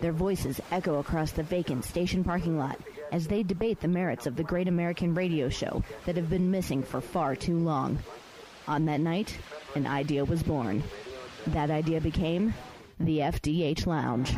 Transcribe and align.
Their 0.00 0.12
voices 0.12 0.60
echo 0.70 1.00
across 1.00 1.32
the 1.32 1.42
vacant 1.42 1.84
station 1.84 2.22
parking 2.22 2.56
lot 2.56 2.78
as 3.10 3.26
they 3.26 3.42
debate 3.42 3.80
the 3.80 3.88
merits 3.88 4.28
of 4.28 4.36
the 4.36 4.44
great 4.44 4.68
American 4.68 5.12
radio 5.12 5.48
show 5.48 5.82
that 6.06 6.16
have 6.16 6.30
been 6.30 6.52
missing 6.52 6.84
for 6.84 7.00
far 7.00 7.34
too 7.34 7.58
long. 7.58 7.98
On 8.68 8.84
that 8.84 9.00
night, 9.00 9.36
an 9.74 9.88
idea 9.88 10.24
was 10.24 10.44
born. 10.44 10.84
That 11.48 11.70
idea 11.70 12.00
became 12.00 12.54
the 13.00 13.18
FDH 13.18 13.86
Lounge. 13.86 14.36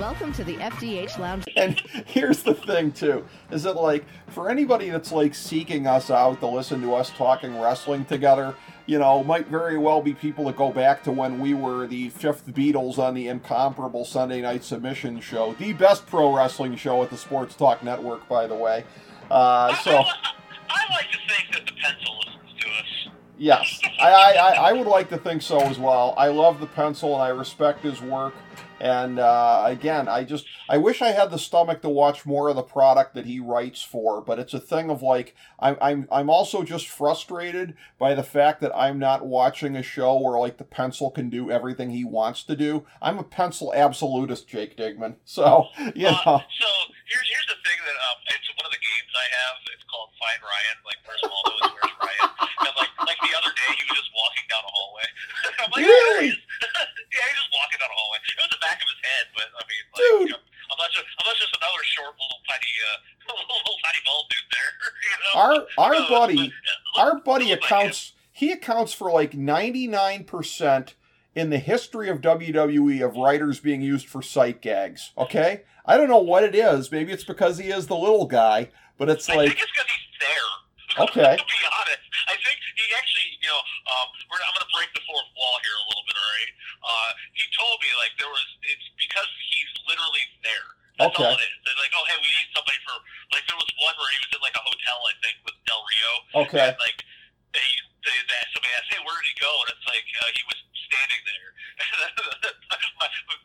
Welcome 0.00 0.32
to 0.32 0.44
the 0.44 0.56
FDH 0.56 1.18
Lounge. 1.18 1.44
And 1.56 1.78
here's 2.06 2.42
the 2.42 2.54
thing, 2.54 2.92
too, 2.92 3.26
is 3.50 3.64
that, 3.64 3.76
like, 3.76 4.06
for 4.28 4.48
anybody 4.48 4.88
that's, 4.88 5.12
like, 5.12 5.34
seeking 5.34 5.86
us 5.86 6.10
out 6.10 6.40
to 6.40 6.46
listen 6.46 6.80
to 6.82 6.94
us 6.94 7.10
talking 7.10 7.60
wrestling 7.60 8.06
together, 8.06 8.54
you 8.88 8.98
know, 8.98 9.22
might 9.22 9.46
very 9.48 9.76
well 9.76 10.00
be 10.00 10.14
people 10.14 10.46
that 10.46 10.56
go 10.56 10.72
back 10.72 11.02
to 11.04 11.12
when 11.12 11.38
we 11.38 11.52
were 11.52 11.86
the 11.86 12.08
fifth 12.08 12.46
Beatles 12.46 12.98
on 12.98 13.12
the 13.12 13.28
incomparable 13.28 14.06
Sunday 14.06 14.40
Night 14.40 14.64
Submission 14.64 15.20
show, 15.20 15.52
the 15.58 15.74
best 15.74 16.06
pro 16.06 16.34
wrestling 16.34 16.74
show 16.74 17.02
at 17.02 17.10
the 17.10 17.18
Sports 17.18 17.54
Talk 17.54 17.84
Network, 17.84 18.26
by 18.30 18.46
the 18.46 18.54
way. 18.54 18.84
Uh, 19.30 19.76
so, 19.76 19.90
I, 19.90 20.04
I 20.70 20.94
like 20.94 21.10
to 21.12 21.18
think 21.28 21.52
that 21.52 21.66
the 21.66 21.72
pencil 21.72 22.16
listens 22.16 22.62
to 22.62 22.68
us. 22.70 23.14
yes, 23.36 23.80
I, 24.00 24.10
I, 24.10 24.70
I 24.70 24.72
would 24.72 24.86
like 24.86 25.10
to 25.10 25.18
think 25.18 25.42
so 25.42 25.60
as 25.60 25.78
well. 25.78 26.14
I 26.16 26.28
love 26.28 26.58
the 26.58 26.66
pencil 26.66 27.12
and 27.12 27.22
I 27.22 27.28
respect 27.28 27.84
his 27.84 28.00
work. 28.00 28.34
And 28.80 29.18
uh, 29.18 29.64
again, 29.66 30.08
I 30.08 30.24
just 30.24 30.46
I 30.68 30.78
wish 30.78 31.02
I 31.02 31.08
had 31.08 31.30
the 31.30 31.38
stomach 31.38 31.82
to 31.82 31.88
watch 31.88 32.24
more 32.24 32.48
of 32.48 32.56
the 32.56 32.62
product 32.62 33.14
that 33.14 33.26
he 33.26 33.40
writes 33.40 33.82
for, 33.82 34.20
but 34.20 34.38
it's 34.38 34.54
a 34.54 34.60
thing 34.60 34.90
of 34.90 35.02
like 35.02 35.34
I'm 35.58 35.76
I'm 35.80 36.08
I'm 36.12 36.30
also 36.30 36.62
just 36.62 36.88
frustrated 36.88 37.74
by 37.98 38.14
the 38.14 38.22
fact 38.22 38.60
that 38.60 38.76
I'm 38.76 38.98
not 38.98 39.26
watching 39.26 39.76
a 39.76 39.82
show 39.82 40.18
where 40.20 40.38
like 40.38 40.58
the 40.58 40.64
pencil 40.64 41.10
can 41.10 41.28
do 41.30 41.50
everything 41.50 41.90
he 41.90 42.04
wants 42.04 42.44
to 42.44 42.56
do. 42.56 42.84
I'm 43.02 43.18
a 43.18 43.24
pencil 43.24 43.72
absolutist, 43.74 44.48
Jake 44.48 44.76
Digman. 44.76 45.16
So 45.24 45.66
you 45.94 46.04
know. 46.04 46.18
Uh, 46.26 46.40
so 46.58 46.68
here's 47.06 47.28
here's 47.28 47.46
the 47.46 47.60
thing 47.62 47.78
that 47.84 47.98
um, 48.10 48.18
it's 48.26 48.48
one 48.56 48.66
of 48.66 48.72
the 48.72 48.82
games 48.82 49.12
I 49.14 49.28
have. 49.38 49.56
It's 49.74 49.84
called 49.84 50.10
Find 50.18 50.40
Ryan. 50.42 50.76
Like 50.84 50.98
where's 51.06 51.22
Waldo 51.22 51.74
where's 51.74 51.94
Ryan? 52.00 52.37
And 52.58 52.74
like 52.78 52.92
like 53.06 53.20
the 53.22 53.32
other 53.38 53.52
day, 53.54 53.70
he 53.78 53.82
was 53.88 53.98
just 54.02 54.10
walking 54.14 54.46
down 54.50 54.62
a 54.66 54.72
hallway. 54.72 55.06
I'm 55.62 55.70
like, 55.70 55.82
Really? 55.86 56.28
"Oh, 56.34 56.58
there 56.58 56.88
yeah, 57.14 57.24
he 57.24 57.32
was 57.34 57.40
just 57.46 57.52
walking 57.54 57.78
down 57.78 57.90
a 57.90 57.96
hallway. 57.98 58.18
It 58.24 58.38
was 58.42 58.50
the 58.52 58.62
back 58.62 58.78
of 58.82 58.88
his 58.90 59.00
head, 59.04 59.24
but 59.36 59.46
I 59.54 59.62
mean, 59.68 59.82
like, 59.94 60.02
Dude. 60.02 60.28
you 60.28 60.34
know, 60.34 60.42
I'm 60.74 60.78
not 60.82 60.90
just 60.90 61.06
I'm 61.18 61.26
just 61.38 61.52
another 61.54 61.82
short 61.86 62.12
little 62.18 62.40
tiny 62.50 62.72
uh 62.82 62.96
little, 63.38 63.78
tiny 63.86 64.00
bald 64.04 64.26
dude 64.28 64.48
there. 64.52 64.72
You 65.06 65.14
know? 65.22 65.32
Our 65.38 65.52
our 65.78 65.94
Uh, 65.94 66.08
buddy 66.10 66.36
but, 66.36 66.50
yeah, 66.50 66.78
look- 66.94 66.98
our 67.02 67.14
buddy 67.22 67.48
look 67.52 67.62
like 67.62 67.70
accounts 67.70 68.12
he 68.32 68.52
accounts 68.52 68.92
for 68.94 69.10
like 69.10 69.32
99% 69.32 70.94
in 71.34 71.50
the 71.50 71.58
history 71.58 72.08
of 72.08 72.20
WWE 72.20 73.04
of 73.04 73.16
writers 73.16 73.60
being 73.60 73.82
used 73.82 74.06
for 74.08 74.22
sight 74.22 74.60
gags, 74.62 75.12
okay? 75.16 75.62
I 75.84 75.96
don't 75.96 76.08
know 76.08 76.18
what 76.18 76.44
it 76.44 76.54
is. 76.54 76.90
Maybe 76.92 77.12
it's 77.12 77.24
because 77.24 77.58
he 77.58 77.68
is 77.70 77.86
the 77.86 77.96
little 77.96 78.26
guy, 78.26 78.70
but 78.96 79.08
it's 79.08 79.28
I 79.28 79.34
like 79.36 79.48
think 79.48 79.60
it's 79.62 79.70
because 79.72 79.86
he's 79.90 80.20
there. 80.20 80.36
Okay. 80.96 81.32
to 81.40 81.44
be 81.44 81.60
honest, 81.68 82.04
I 82.32 82.34
think 82.40 82.56
he 82.78 82.84
actually, 82.96 83.28
you 83.44 83.48
know, 83.52 83.60
um, 83.92 84.06
we're, 84.32 84.40
I'm 84.40 84.54
going 84.56 84.64
to 84.64 84.72
break 84.72 84.90
the 84.96 85.04
fourth 85.04 85.28
wall 85.36 85.56
here 85.60 85.76
a 85.76 85.84
little 85.92 86.04
bit, 86.08 86.16
all 86.16 86.30
right? 86.32 86.52
Uh, 86.80 87.10
he 87.36 87.44
told 87.52 87.76
me 87.84 87.90
like 88.00 88.12
there 88.16 88.32
was, 88.32 88.46
it's 88.64 88.88
because 88.96 89.28
he's 89.52 89.70
literally 89.84 90.24
there. 90.40 90.68
That's 90.98 91.14
Okay. 91.14 91.28
all 91.28 91.36
it 91.36 91.44
is. 91.44 91.54
They're 91.62 91.78
like, 91.78 91.94
oh, 91.94 92.04
hey, 92.10 92.18
we 92.18 92.26
need 92.26 92.50
somebody 92.56 92.78
for, 92.82 92.96
like, 93.30 93.46
there 93.46 93.54
was 93.54 93.70
one 93.78 93.94
where 94.02 94.10
he 94.10 94.18
was 94.18 94.30
in 94.34 94.42
like 94.42 94.56
a 94.58 94.64
hotel, 94.64 94.98
I 95.06 95.14
think, 95.22 95.36
with 95.46 95.54
Del 95.68 95.82
Rio. 95.84 96.12
okay. 96.48 96.66
And, 96.72 96.78
like, 96.82 96.98
they, 97.54 97.68
they, 98.02 98.16
they 98.26 98.40
somebody 98.50 98.72
asked, 98.74 98.90
hey, 98.90 98.98
where 99.06 99.14
did 99.22 99.30
he 99.30 99.36
go? 99.38 99.52
And 99.62 99.68
it's 99.78 99.86
like 99.86 100.06
uh, 100.10 100.30
he 100.34 100.42
was 100.50 100.58
standing 100.90 101.22
there. 101.22 101.48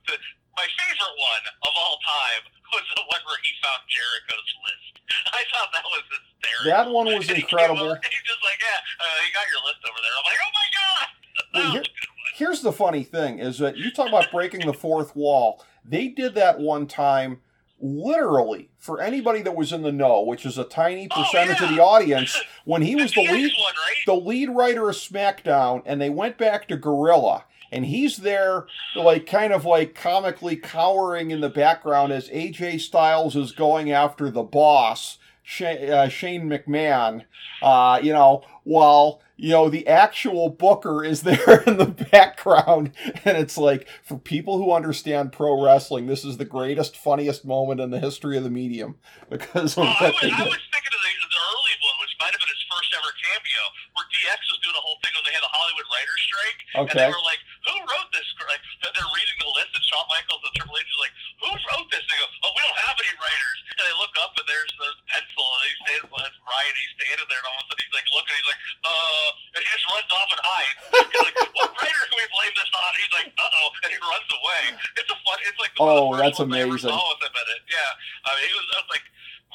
the, 0.09 0.17
my 0.55 0.67
favorite 0.69 1.15
one 1.17 1.43
of 1.65 1.73
all 1.77 1.97
time 2.05 2.41
was 2.73 2.85
the 2.97 3.05
one 3.09 3.21
where 3.25 3.39
he 3.45 3.51
found 3.61 3.81
Jericho's 3.89 4.51
list. 4.65 4.93
I 5.37 5.41
thought 5.53 5.69
that 5.73 5.85
was 5.85 6.03
hysterical. 6.09 6.69
That 6.69 6.85
one 6.89 7.05
was 7.13 7.25
And 7.29 7.37
he 7.37 7.43
incredible. 7.45 7.89
over, 7.93 7.99
He's 8.01 8.25
just 8.25 8.41
like, 8.45 8.59
yeah, 8.61 8.81
uh, 9.01 9.17
you 9.25 9.29
got 9.33 9.45
your 9.49 9.61
list 9.65 9.81
over 9.85 9.99
there. 10.01 10.13
I'm 10.17 10.25
like, 10.29 10.41
oh 10.41 10.53
my 10.53 10.67
god. 10.73 11.07
That 11.33 11.45
Well, 11.53 11.63
was 11.63 11.73
here- 11.73 11.81
a 11.81 11.93
good 11.97 12.09
one. 12.13 12.31
Here's 12.35 12.61
the 12.61 12.73
funny 12.73 13.03
thing 13.03 13.37
is 13.39 13.59
that 13.59 13.77
you 13.77 13.91
talk 13.91 14.07
about 14.09 14.31
breaking 14.31 14.65
the 14.65 14.73
fourth 14.73 15.15
wall. 15.15 15.63
They 15.85 16.07
did 16.07 16.33
that 16.35 16.59
one 16.59 16.87
time 16.87 17.41
literally 17.79 18.69
for 18.79 19.01
anybody 19.01 19.41
that 19.41 19.55
was 19.55 19.71
in 19.73 19.81
the 19.81 19.91
know, 19.91 20.21
which 20.21 20.45
is 20.45 20.57
a 20.57 20.63
tiny 20.63 21.07
Oh, 21.11 21.21
percentage 21.23 21.61
of 21.61 21.69
the 21.69 21.79
audience, 21.81 22.41
when 22.65 22.81
he 22.81 22.95
was 22.95 23.11
the 23.13 23.21
DX 23.21 23.31
lead 23.31 23.51
one, 23.59 23.73
right? 23.75 23.95
the 24.05 24.15
lead 24.15 24.49
writer 24.49 24.89
of 24.89 24.95
SmackDown, 24.95 25.83
and 25.85 26.01
they 26.01 26.09
went 26.09 26.37
back 26.37 26.67
to 26.69 26.77
Gorilla, 26.77 27.43
and 27.73 27.85
he's 27.85 28.17
there, 28.17 28.65
like 28.95 29.25
kind 29.25 29.51
of 29.51 29.65
like 29.65 29.95
comically 29.95 30.55
cowering 30.55 31.31
in 31.31 31.41
the 31.41 31.49
background 31.49 32.13
as 32.13 32.29
AJ 32.29 32.79
Styles 32.81 33.35
is 33.35 33.51
going 33.51 33.91
after 33.91 34.29
the 34.29 34.43
boss, 34.43 35.17
Shane, 35.41 35.89
uh, 35.89 36.07
Shane 36.07 36.47
McMahon. 36.47 37.25
Uh, 37.61 37.99
you 38.01 38.13
know, 38.13 38.43
while 38.63 39.21
you 39.37 39.49
know 39.49 39.69
the 39.69 39.87
actual 39.87 40.49
Booker 40.49 41.03
is 41.03 41.21
there 41.27 41.63
in 41.65 41.77
the 41.77 41.85
background, 42.11 42.91
and 43.25 43.37
it's 43.37 43.57
like 43.57 43.87
for 44.03 44.17
people 44.17 44.57
who 44.57 44.71
understand 44.71 45.31
pro 45.31 45.63
wrestling, 45.63 46.05
this 46.07 46.23
is 46.23 46.37
the 46.37 46.45
greatest, 46.45 46.95
funniest 46.97 47.43
moment 47.45 47.81
in 47.81 47.89
the 47.89 47.99
history 47.99 48.37
of 48.37 48.43
the 48.43 48.49
medium 48.49 48.95
because 49.29 49.77
of 49.77 49.83
Oh, 49.83 49.87
I, 49.87 50.11
was, 50.11 50.23
I 50.23 50.43
was 50.45 50.63
thinking 50.71 50.93
of 50.93 51.01
the, 51.01 51.13
the 51.33 51.41
early 51.41 51.75
one, 51.81 51.97
which 52.03 52.15
might 52.21 52.31
have 52.31 52.39
been 52.39 52.53
his 52.53 52.63
first 52.71 52.93
ever 52.95 53.11
cameo, 53.19 53.63
where 53.95 54.05
DX 54.11 54.39
was 54.51 54.59
doing 54.63 54.75
a 54.75 54.83
whole 54.83 54.99
thing 55.03 55.11
when 55.15 55.25
they 55.27 55.35
had 55.35 55.43
the 55.43 55.51
Hollywood 55.51 55.87
writers' 55.91 56.23
strike, 56.23 56.59
and 56.75 56.99
they 56.99 57.11
were 57.11 57.25
like, 57.27 57.41
"Who 57.69 57.75
wrote 57.83 58.09
this?" 58.13 58.27
Like 58.47 58.63
they're 58.83 59.11
reading 59.15 59.37
the 59.41 59.51
list, 59.55 59.71
and 59.75 59.83
Shawn 59.87 60.05
Michaels 60.11 60.43
and 60.45 60.53
Triple 60.57 60.77
H 60.77 60.85
is 60.87 61.01
like, 61.01 61.15
"Who 61.43 61.49
wrote 61.53 61.87
this?" 61.93 62.03
They 62.07 62.17
go, 62.19 62.27
"Oh, 62.45 62.51
we 62.55 62.61
don't 62.63 62.81
have 62.87 62.97
any 62.99 63.13
writers." 63.17 63.57
And 63.79 63.83
they 63.89 63.95
look 63.99 64.13
up, 64.21 64.31
and 64.37 64.45
there's 64.47 64.73
the 64.77 64.89
pencil, 65.09 65.45
and 65.45 65.61
he 65.65 65.73
stands, 65.83 66.05
well, 66.11 66.21
that's 66.23 66.37
Ryan. 66.45 66.73
He's 66.77 66.93
standing 67.01 67.27
there, 67.31 67.41
and 67.41 67.47
all 67.49 67.57
of 67.57 67.65
a 67.65 67.67
sudden 67.73 67.83
he's 67.87 67.95
like 67.97 68.09
looking, 68.13 68.35
he's 68.37 68.49
like, 68.51 68.61
"Uh," 68.85 69.29
and 69.57 69.61
he 69.63 69.67
just 69.73 69.85
runs 69.89 70.11
off 70.13 70.29
and 70.33 70.41
hides. 70.43 70.79
He's 71.13 71.23
like, 71.25 71.37
"What 71.57 71.69
writer 71.79 72.03
can 72.11 72.17
we 72.19 72.27
blame 72.33 72.53
this 72.59 72.71
on?" 72.75 72.91
He's 72.99 73.13
like, 73.15 73.29
"Uh 73.37 73.57
oh," 73.63 73.67
and 73.85 73.89
he 73.93 73.99
runs 74.03 74.29
away. 74.33 74.61
It's 74.99 75.11
a 75.11 75.17
fun. 75.23 75.37
It's 75.47 75.59
like 75.61 75.73
the, 75.75 75.81
Oh, 75.83 76.13
that's 76.19 76.37
first 76.41 76.51
ones 76.51 76.53
I 76.53 76.61
ever 76.67 76.75
amazing. 76.77 76.91
saw 76.93 77.01
with 77.15 77.21
him 77.25 77.33
in 77.35 77.47
it. 77.57 77.61
Yeah, 77.71 77.91
I 78.27 78.29
mean, 78.37 78.45
he 78.49 78.55
was, 78.55 78.67
I 78.75 78.79
was 78.83 78.91
like 78.91 79.05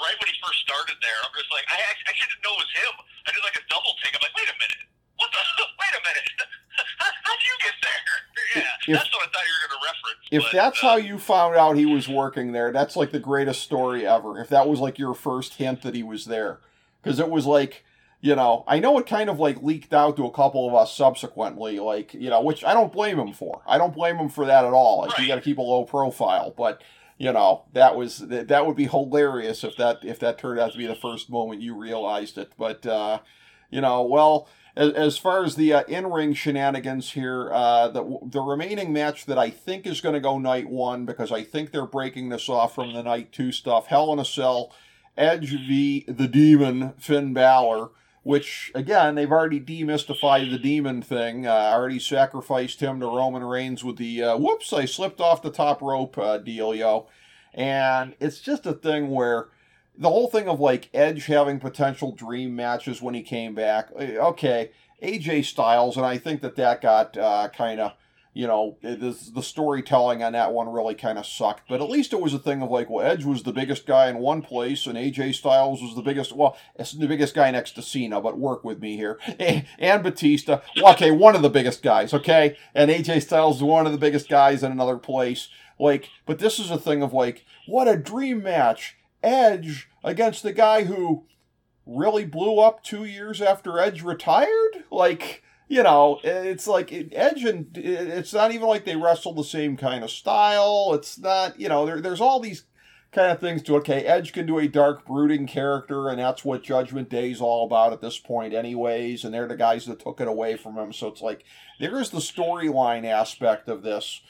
right 0.00 0.16
when 0.18 0.28
he 0.30 0.36
first 0.40 0.60
started 0.64 0.96
there, 1.02 1.18
I'm 1.26 1.34
just 1.36 1.50
like, 1.52 1.66
I 1.68 1.76
I 1.76 1.94
actually 2.08 2.30
didn't 2.32 2.44
know 2.46 2.54
it 2.56 2.62
was 2.64 2.72
him. 2.74 2.94
I 3.26 3.30
did 3.36 3.42
like 3.44 3.58
a 3.60 3.64
double 3.68 3.92
take. 4.02 4.14
I'm 4.16 4.22
like, 4.24 4.34
wait 4.38 4.48
a 4.48 4.56
minute. 4.58 4.87
Wait 5.80 5.94
a 5.94 6.02
minute. 6.08 6.28
How, 6.98 7.10
how'd 7.24 7.38
you 7.42 7.54
get 7.64 7.74
there? 7.82 8.62
Yeah, 8.62 8.94
If- 8.94 9.00
that's 9.00 9.12
what 9.14 9.28
I 9.28 9.30
thought 9.32 9.44
you 9.46 9.54
were 9.54 9.68
going 9.68 9.80
to 9.80 9.86
reference. 9.86 10.28
If 10.30 10.42
but, 10.42 10.52
that's 10.52 10.84
uh, 10.84 10.88
how 10.88 10.96
you 10.96 11.18
found 11.18 11.56
out 11.56 11.76
he 11.76 11.86
was 11.86 12.08
working 12.08 12.52
there, 12.52 12.72
that's 12.72 12.96
like 12.96 13.10
the 13.10 13.18
greatest 13.18 13.62
story 13.62 14.06
ever. 14.06 14.40
If 14.40 14.48
that 14.50 14.68
was 14.68 14.78
like 14.80 14.98
your 14.98 15.14
first 15.14 15.54
hint 15.54 15.82
that 15.82 15.94
he 15.94 16.02
was 16.02 16.26
there, 16.26 16.60
because 17.02 17.18
it 17.18 17.30
was 17.30 17.46
like, 17.46 17.84
you 18.20 18.34
know, 18.36 18.64
I 18.66 18.78
know 18.78 18.98
it 18.98 19.06
kind 19.06 19.28
of 19.30 19.38
like 19.40 19.62
leaked 19.62 19.92
out 19.92 20.16
to 20.16 20.26
a 20.26 20.30
couple 20.30 20.68
of 20.68 20.74
us 20.74 20.94
subsequently, 20.94 21.78
like 21.80 22.14
you 22.14 22.30
know, 22.30 22.42
which 22.42 22.64
I 22.64 22.74
don't 22.74 22.92
blame 22.92 23.18
him 23.18 23.32
for. 23.32 23.62
I 23.66 23.78
don't 23.78 23.94
blame 23.94 24.16
him 24.16 24.28
for 24.28 24.46
that 24.46 24.64
at 24.64 24.72
all. 24.72 25.00
Like 25.00 25.18
you 25.18 25.26
got 25.26 25.36
to 25.36 25.40
keep 25.40 25.58
a 25.58 25.62
low 25.62 25.84
profile, 25.84 26.54
but 26.56 26.82
you 27.18 27.32
know 27.32 27.64
that 27.72 27.96
was 27.96 28.18
that 28.18 28.48
that 28.48 28.66
would 28.66 28.76
be 28.76 28.86
hilarious 28.86 29.64
if 29.64 29.76
that 29.76 29.98
if 30.02 30.18
that 30.20 30.38
turned 30.38 30.60
out 30.60 30.72
to 30.72 30.78
be 30.78 30.86
the 30.86 30.94
first 30.94 31.28
moment 31.30 31.60
you 31.62 31.74
realized 31.74 32.38
it. 32.38 32.52
But 32.56 32.86
uh, 32.86 33.18
you 33.70 33.80
know, 33.80 34.02
well. 34.02 34.48
As, 34.78 34.92
as 34.92 35.18
far 35.18 35.44
as 35.44 35.56
the 35.56 35.72
uh, 35.72 35.82
in-ring 35.88 36.34
shenanigans 36.34 37.10
here, 37.10 37.50
uh, 37.52 37.88
the 37.88 38.18
the 38.22 38.40
remaining 38.40 38.92
match 38.92 39.26
that 39.26 39.36
I 39.36 39.50
think 39.50 39.86
is 39.86 40.00
going 40.00 40.14
to 40.14 40.20
go 40.20 40.38
night 40.38 40.70
one 40.70 41.04
because 41.04 41.32
I 41.32 41.42
think 41.42 41.72
they're 41.72 41.84
breaking 41.84 42.28
this 42.28 42.48
off 42.48 42.76
from 42.76 42.92
the 42.92 43.02
night 43.02 43.32
two 43.32 43.50
stuff. 43.50 43.88
Hell 43.88 44.12
in 44.12 44.20
a 44.20 44.24
Cell, 44.24 44.72
Edge 45.16 45.50
v 45.50 46.04
the 46.06 46.28
Demon, 46.28 46.94
Finn 46.96 47.34
Balor. 47.34 47.90
Which 48.24 48.70
again, 48.74 49.14
they've 49.14 49.32
already 49.32 49.58
demystified 49.58 50.50
the 50.50 50.58
demon 50.58 51.00
thing. 51.00 51.46
Uh, 51.46 51.70
already 51.72 51.98
sacrificed 51.98 52.80
him 52.80 53.00
to 53.00 53.06
Roman 53.06 53.42
Reigns 53.42 53.82
with 53.82 53.96
the 53.96 54.22
uh, 54.22 54.36
"whoops, 54.36 54.72
I 54.72 54.84
slipped 54.84 55.20
off 55.20 55.40
the 55.40 55.50
top 55.50 55.80
rope" 55.80 56.18
uh, 56.18 56.38
dealio, 56.38 57.06
and 57.54 58.14
it's 58.20 58.40
just 58.40 58.66
a 58.66 58.74
thing 58.74 59.08
where 59.08 59.48
the 59.98 60.08
whole 60.08 60.28
thing 60.28 60.48
of 60.48 60.60
like 60.60 60.88
Edge 60.94 61.26
having 61.26 61.58
potential 61.60 62.12
dream 62.12 62.54
matches 62.56 63.02
when 63.02 63.14
he 63.14 63.22
came 63.22 63.54
back. 63.54 63.88
eh, 63.98 64.16
Okay, 64.16 64.70
AJ 65.02 65.44
Styles, 65.44 65.96
and 65.96 66.06
I 66.06 66.18
think 66.18 66.40
that 66.42 66.56
that 66.56 66.80
got 66.80 67.16
uh, 67.16 67.48
kind 67.54 67.80
of 67.80 67.92
you 68.34 68.46
know, 68.46 68.76
the 68.82 69.42
storytelling 69.42 70.22
on 70.22 70.32
that 70.32 70.52
one 70.52 70.68
really 70.68 70.94
kind 70.94 71.18
of 71.18 71.26
sucked. 71.26 71.68
But 71.68 71.80
at 71.80 71.90
least 71.90 72.12
it 72.12 72.20
was 72.20 72.32
a 72.32 72.38
thing 72.38 72.62
of 72.62 72.70
like, 72.70 72.88
well, 72.88 73.04
Edge 73.04 73.24
was 73.24 73.42
the 73.42 73.52
biggest 73.52 73.84
guy 73.84 74.08
in 74.08 74.18
one 74.18 74.42
place, 74.42 74.86
and 74.86 74.96
AJ 74.96 75.34
Styles 75.34 75.82
was 75.82 75.96
the 75.96 76.02
biggest. 76.02 76.32
Well, 76.32 76.56
the 76.76 77.08
biggest 77.08 77.34
guy 77.34 77.50
next 77.50 77.72
to 77.72 77.82
Cena, 77.82 78.20
but 78.20 78.38
work 78.38 78.62
with 78.62 78.80
me 78.80 78.94
here. 78.96 79.18
And 79.80 80.02
Batista, 80.04 80.60
well, 80.76 80.92
okay, 80.92 81.10
one 81.10 81.34
of 81.34 81.42
the 81.42 81.50
biggest 81.50 81.82
guys, 81.82 82.14
okay, 82.14 82.56
and 82.76 82.92
AJ 82.92 83.22
Styles 83.22 83.56
is 83.56 83.62
one 83.64 83.86
of 83.86 83.92
the 83.92 83.98
biggest 83.98 84.28
guys 84.28 84.62
in 84.62 84.70
another 84.70 84.98
place. 84.98 85.48
Like, 85.76 86.08
but 86.24 86.38
this 86.38 86.60
is 86.60 86.70
a 86.70 86.78
thing 86.78 87.02
of 87.02 87.12
like, 87.12 87.44
what 87.66 87.88
a 87.88 87.96
dream 87.96 88.44
match. 88.44 88.96
Edge 89.22 89.88
against 90.04 90.42
the 90.42 90.52
guy 90.52 90.84
who 90.84 91.24
really 91.86 92.24
blew 92.24 92.58
up 92.58 92.82
two 92.82 93.04
years 93.04 93.40
after 93.40 93.78
Edge 93.78 94.02
retired? 94.02 94.84
Like, 94.90 95.42
you 95.68 95.82
know, 95.82 96.20
it's 96.22 96.66
like 96.66 96.92
Edge 96.92 97.44
and 97.44 97.76
it's 97.76 98.32
not 98.32 98.52
even 98.52 98.66
like 98.66 98.84
they 98.84 98.96
wrestle 98.96 99.34
the 99.34 99.44
same 99.44 99.76
kind 99.76 100.04
of 100.04 100.10
style. 100.10 100.92
It's 100.94 101.18
not, 101.18 101.58
you 101.60 101.68
know, 101.68 101.86
there, 101.86 102.00
there's 102.00 102.20
all 102.20 102.40
these 102.40 102.64
kind 103.10 103.32
of 103.32 103.40
things 103.40 103.62
to 103.62 103.76
okay, 103.76 104.04
Edge 104.04 104.32
can 104.32 104.46
do 104.46 104.58
a 104.58 104.68
dark, 104.68 105.06
brooding 105.06 105.46
character, 105.46 106.08
and 106.08 106.18
that's 106.18 106.44
what 106.44 106.62
Judgment 106.62 107.08
Day 107.08 107.30
is 107.30 107.40
all 107.40 107.64
about 107.64 107.92
at 107.92 108.00
this 108.00 108.18
point, 108.18 108.52
anyways. 108.52 109.24
And 109.24 109.32
they're 109.32 109.48
the 109.48 109.56
guys 109.56 109.86
that 109.86 110.00
took 110.00 110.20
it 110.20 110.28
away 110.28 110.56
from 110.56 110.76
him. 110.76 110.92
So 110.92 111.08
it's 111.08 111.22
like 111.22 111.44
there 111.80 111.98
is 112.00 112.10
the 112.10 112.18
storyline 112.18 113.04
aspect 113.04 113.68
of 113.68 113.82
this, 113.82 114.20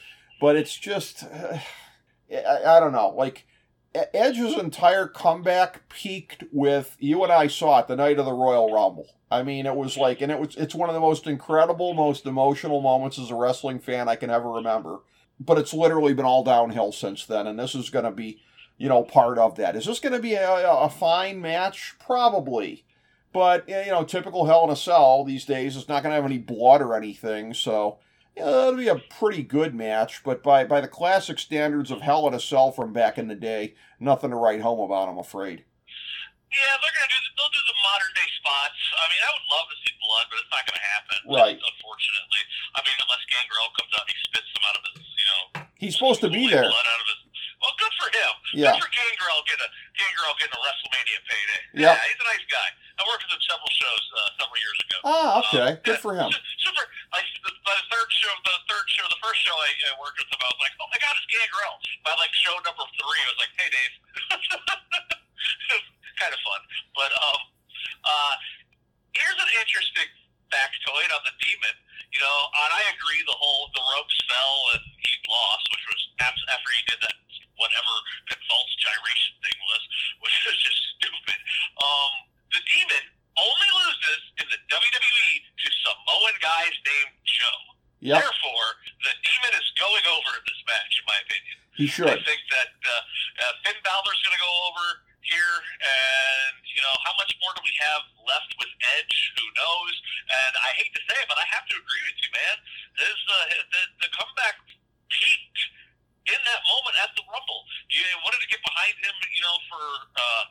but 0.40 0.56
it's 0.56 0.76
just, 0.76 1.24
I, 2.32 2.62
I 2.66 2.80
don't 2.80 2.92
know, 2.92 3.10
like 3.10 3.46
Edge's 3.94 4.56
entire 4.56 5.06
comeback 5.06 5.88
peaked 5.88 6.44
with 6.52 6.96
you 6.98 7.22
and 7.22 7.32
I 7.32 7.46
saw 7.46 7.80
it 7.80 7.88
the 7.88 7.96
night 7.96 8.18
of 8.18 8.26
the 8.26 8.32
Royal 8.32 8.72
Rumble. 8.72 9.08
I 9.30 9.42
mean, 9.42 9.66
it 9.66 9.74
was 9.74 9.96
like, 9.96 10.20
and 10.20 10.32
it 10.32 10.38
was 10.38 10.56
it's 10.56 10.74
one 10.74 10.88
of 10.88 10.94
the 10.94 11.00
most 11.00 11.26
incredible, 11.26 11.94
most 11.94 12.26
emotional 12.26 12.80
moments 12.80 13.18
as 13.18 13.30
a 13.30 13.34
wrestling 13.34 13.78
fan 13.78 14.08
I 14.08 14.16
can 14.16 14.30
ever 14.30 14.50
remember. 14.50 15.00
But 15.40 15.58
it's 15.58 15.74
literally 15.74 16.14
been 16.14 16.24
all 16.24 16.42
downhill 16.42 16.92
since 16.92 17.24
then, 17.24 17.46
and 17.46 17.58
this 17.58 17.74
is 17.74 17.90
going 17.90 18.04
to 18.04 18.10
be, 18.10 18.42
you 18.76 18.88
know, 18.88 19.04
part 19.04 19.38
of 19.38 19.56
that. 19.56 19.76
Is 19.76 19.86
this 19.86 20.00
going 20.00 20.14
to 20.14 20.18
be 20.18 20.34
a, 20.34 20.68
a 20.68 20.90
fine 20.90 21.40
match? 21.40 21.94
Probably. 22.04 22.84
But, 23.32 23.68
eh, 23.68 23.84
you 23.84 23.92
know, 23.92 24.04
typical 24.04 24.46
Hell 24.46 24.64
in 24.64 24.70
a 24.70 24.76
Cell 24.76 25.24
these 25.24 25.44
days, 25.44 25.76
it's 25.76 25.88
not 25.88 26.02
going 26.02 26.10
to 26.10 26.16
have 26.16 26.24
any 26.24 26.38
blood 26.38 26.80
or 26.80 26.96
anything, 26.96 27.54
so 27.54 27.98
it'll 28.38 28.76
be 28.76 28.88
a 28.88 29.02
pretty 29.18 29.42
good 29.42 29.74
match, 29.74 30.22
but 30.24 30.42
by, 30.42 30.64
by 30.64 30.80
the 30.80 30.88
classic 30.88 31.38
standards 31.38 31.90
of 31.90 32.00
Hell 32.00 32.26
in 32.28 32.34
a 32.34 32.40
Cell 32.40 32.72
from 32.72 32.92
back 32.92 33.18
in 33.18 33.28
the 33.28 33.34
day, 33.34 33.74
nothing 33.98 34.30
to 34.30 34.36
write 34.36 34.60
home 34.60 34.80
about, 34.80 35.08
I'm 35.08 35.18
afraid. 35.18 35.64
Yeah, 36.48 36.74
they're 36.80 36.96
gonna 36.96 37.12
do. 37.12 37.20
They'll 37.36 37.52
do 37.52 37.60
the 37.60 37.76
modern 37.84 38.12
day 38.16 38.28
spots. 38.40 38.80
I 38.96 39.04
mean, 39.12 39.20
I 39.20 39.30
would 39.36 39.46
love 39.52 39.66
to 39.68 39.76
see 39.84 39.92
blood, 40.00 40.24
but 40.32 40.36
it's 40.40 40.48
not 40.48 40.64
gonna 40.64 40.86
happen. 40.96 41.18
Right. 41.28 41.58
Unfortunately, 41.60 42.42
I 42.72 42.80
mean, 42.88 42.96
unless 43.04 43.22
Gangrel 43.28 43.68
comes 43.76 43.92
out 43.92 44.08
and 44.08 44.12
he 44.16 44.18
spits 44.24 44.48
them 44.56 44.64
out 44.64 44.76
of 44.80 44.82
his, 44.88 44.96
you 45.04 45.26
know. 45.28 45.44
He's 45.76 45.92
supposed 45.92 46.24
to 46.24 46.32
be 46.32 46.48
there. 46.48 46.64
Blood 46.64 46.88
out 46.88 47.00
of 47.04 47.08
his. 47.12 47.20
Well, 47.60 47.74
good 47.76 47.94
for 48.00 48.08
him. 48.08 48.32
Yeah. 48.56 48.72
Good 48.72 48.80
for 48.80 48.90
Gangrel 48.96 49.44
getting 49.44 49.66
a 49.66 49.70
Gangrel 49.92 50.34
getting 50.40 50.56
a 50.56 50.62
WrestleMania 50.64 51.20
payday. 51.28 51.62
Yep. 51.84 51.84
Yeah, 51.84 52.00
he's 52.00 52.20
a 52.22 52.28
nice 52.32 52.46
guy. 52.48 52.68
I 52.98 53.06
worked 53.06 53.22
with 53.24 53.38
him 53.38 53.44
several 53.46 53.70
shows 53.70 54.04
uh, 54.10 54.28
several 54.42 54.58
years 54.58 54.78
ago. 54.82 54.98
Ah, 55.06 55.38
okay. 55.40 55.70
Um, 55.70 55.78
Good 55.86 55.98
yeah, 55.98 56.04
for 56.04 56.12
him. 56.18 56.30
Super. 56.58 56.84
Like 57.14 57.26
the, 57.46 57.50
by 57.62 57.74
the 57.78 57.86
third 57.94 58.10
show, 58.10 58.34
the 58.42 58.58
third 58.66 58.86
show, 58.90 59.06
the 59.06 59.22
first 59.22 59.38
show 59.46 59.54
I, 59.54 59.70
I 59.70 59.94
worked 60.02 60.18
with 60.18 60.28
him, 60.28 60.40
I 60.42 60.50
was 60.50 60.60
like, 60.60 60.74
oh 60.82 60.88
my 60.90 60.98
god, 60.98 61.14
it's 61.14 61.28
Gangrel. 61.30 61.78
By 62.02 62.12
like 62.18 62.34
show 62.34 62.58
number 62.66 62.84
three, 62.98 63.20
I 63.22 63.28
was 63.30 63.38
like, 63.38 63.52
hey 63.54 63.68
Dave. 63.70 63.94
kind 66.18 66.34
of 66.34 66.40
fun, 66.42 66.60
but 66.98 67.14
um, 67.22 67.40
uh, 68.02 68.34
here's 69.14 69.38
an 69.38 69.50
interesting 69.62 70.10
factoid 70.50 71.08
on 71.14 71.22
the 71.22 71.34
demon. 71.38 71.74
You 72.10 72.18
know, 72.24 72.38
and 72.66 72.72
I 72.72 72.82
agree, 72.96 73.20
the 73.28 73.36
whole 73.36 73.70
the 73.76 73.84
ropes 73.94 74.16
fell 74.26 74.56
and 74.74 74.82
he 74.82 75.12
lost, 75.28 75.64
which 75.70 75.84
was 75.86 76.02
after 76.24 76.70
he 76.72 76.82
did 76.88 76.98
that 77.04 77.16
whatever 77.60 77.94
that 78.32 78.40
false 78.48 78.72
gyration 78.80 79.34
thing 79.44 79.58
was, 79.68 79.82
which 80.24 80.36
was 80.48 80.56
just 80.58 80.80
stupid. 80.96 81.38
Um, 81.78 82.12
the 82.52 82.60
demon 82.64 83.04
only 83.38 83.70
loses 83.86 84.22
in 84.42 84.46
the 84.50 84.60
WWE 84.66 85.32
to 85.62 85.66
Samoan 85.86 86.34
guys 86.42 86.74
named 86.82 87.14
Joe. 87.22 87.60
Yep, 87.98 88.22
Therefore, 88.22 88.68
the 89.02 89.14
demon 89.26 89.52
is 89.58 89.68
going 89.74 90.06
over 90.06 90.30
in 90.38 90.44
this 90.46 90.62
match, 90.70 90.92
in 91.02 91.04
my 91.06 91.18
opinion. 91.26 91.56
he 91.74 91.86
should. 91.90 92.06
I 92.06 92.18
think 92.22 92.42
that 92.54 92.74
uh, 92.78 92.92
uh, 93.42 93.52
Finn 93.66 93.78
Balor's 93.82 94.22
going 94.22 94.38
to 94.38 94.42
go 94.42 94.54
over 94.70 94.86
here, 95.26 95.56
and 95.82 96.54
you 96.62 96.78
know 96.78 96.94
how 97.02 97.14
much 97.18 97.34
more 97.42 97.50
do 97.58 97.62
we 97.66 97.74
have 97.82 98.06
left 98.22 98.54
with 98.62 98.70
Edge? 98.98 99.16
Who 99.34 99.46
knows? 99.58 99.94
And 100.30 100.52
I 100.62 100.70
hate 100.78 100.94
to 100.94 101.02
say 101.10 101.18
it, 101.18 101.26
but 101.26 101.42
I 101.42 101.46
have 101.50 101.66
to 101.66 101.74
agree 101.74 102.02
with 102.06 102.18
you, 102.22 102.30
man. 102.38 102.56
This 103.02 103.18
uh, 103.18 103.34
the, 103.66 103.82
the 104.06 104.10
comeback 104.14 104.62
peaked 105.10 105.62
in 106.30 106.38
that 106.38 106.60
moment 106.70 106.94
at 107.02 107.10
the 107.18 107.26
Rumble. 107.26 107.66
You 107.90 108.06
wanted 108.22 108.46
to 108.46 108.50
get 108.52 108.62
behind 108.62 108.94
him, 109.02 109.14
you 109.34 109.42
know, 109.42 109.56
for 109.66 109.84
uh, 110.14 110.44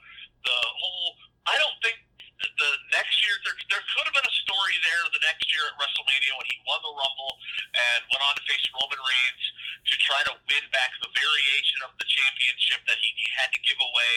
the 0.43 0.57
whole. 0.83 1.15
I 1.47 1.55
don't 1.55 1.79
think 1.79 1.95
the 2.43 2.71
next 2.93 3.17
year 3.25 3.33
there, 3.47 3.57
there 3.73 3.83
could 3.95 4.05
have 4.05 4.13
been 4.13 4.29
a 4.29 4.37
story 4.45 4.75
there 4.85 5.01
the 5.15 5.23
next 5.25 5.46
year 5.57 5.65
at 5.73 5.75
WrestleMania 5.81 6.33
when 6.37 6.45
he 6.53 6.57
won 6.69 6.77
the 6.85 6.93
Rumble 6.93 7.33
and 7.73 7.99
went 8.13 8.21
on 8.21 8.37
to 8.37 8.43
face 8.45 8.61
Roman 8.77 9.01
Reigns 9.01 9.43
to 9.89 9.93
try 10.05 10.21
to 10.29 10.33
win 10.45 10.63
back 10.69 10.93
the 11.01 11.09
variation 11.17 11.79
of 11.81 11.97
the 11.97 12.05
championship 12.05 12.85
that 12.85 12.99
he, 13.01 13.09
he 13.17 13.27
had 13.33 13.49
to 13.49 13.59
give 13.65 13.79
away 13.81 14.11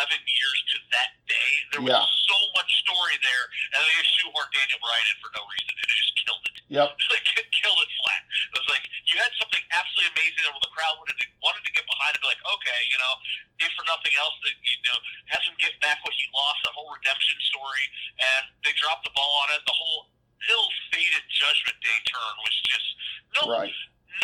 11 0.00 0.16
years 0.24 0.58
to 0.72 0.76
that 0.96 1.10
day. 1.28 1.50
There 1.76 1.82
was 1.84 1.92
Yeah. 1.92 2.06
so 2.24 2.38
much 2.56 2.70
story 2.80 3.18
there, 3.20 3.44
and 3.76 3.78
they 3.84 3.92
just 4.00 4.16
shoehorned 4.16 4.48
Daniel 4.56 4.80
Bryan 4.80 5.04
in 5.12 5.16
for 5.20 5.30
no 5.36 5.42
reason, 5.44 5.74
and 5.76 5.88
it 5.92 5.96
just 6.00 6.14
killed 6.24 6.44
it. 6.48 6.56
Yep. 6.72 6.88
like 7.12 7.26
it 7.36 7.48
killed 7.52 7.80
it 7.84 7.90
flat. 8.00 8.22
It 8.48 8.56
was 8.56 8.68
like 8.72 8.84
you 9.04 9.20
had 9.20 9.28
something 9.36 9.60
absolutely 9.76 10.08
amazing 10.16 10.40
that 10.48 10.56
the 10.64 10.72
crowd 10.72 10.96
wanted 10.96 11.18
to 11.20 11.26
wanted 11.44 11.60
to 11.68 11.72
get 11.76 11.84
behind 11.84 12.16
and 12.16 12.22
be 12.24 12.28
like, 12.32 12.40
okay, 12.48 12.80
you 12.88 12.96
know, 12.96 13.12
if 13.60 13.68
for 13.76 13.84
nothing 13.84 14.14
else, 14.16 14.32
that 14.46 14.56
you 14.56 14.78
know, 14.88 14.96
have 15.36 15.42
him 15.44 15.52
get 15.60 15.76
back 15.84 16.00
what 16.00 16.14
he 16.16 16.24
lost, 16.32 16.64
the 16.64 16.72
whole 16.72 16.88
redemption 16.96 17.36
story, 17.52 17.84
and 18.16 18.48
they 18.64 18.72
dropped 18.80 19.04
the 19.04 19.12
ball 19.12 19.44
on 19.44 19.52
it. 19.52 19.60
The 19.68 19.76
whole 19.76 20.08
ill-fated 20.48 21.24
Judgment 21.28 21.76
Day 21.84 21.98
turn 22.08 22.32
was 22.40 22.56
just 22.72 22.88
no. 23.36 23.52
Right. 23.52 23.74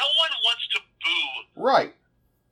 No 0.01 0.09
one 0.17 0.33
wants 0.47 0.65
to 0.73 0.79
boo 1.05 1.29
Right. 1.59 1.93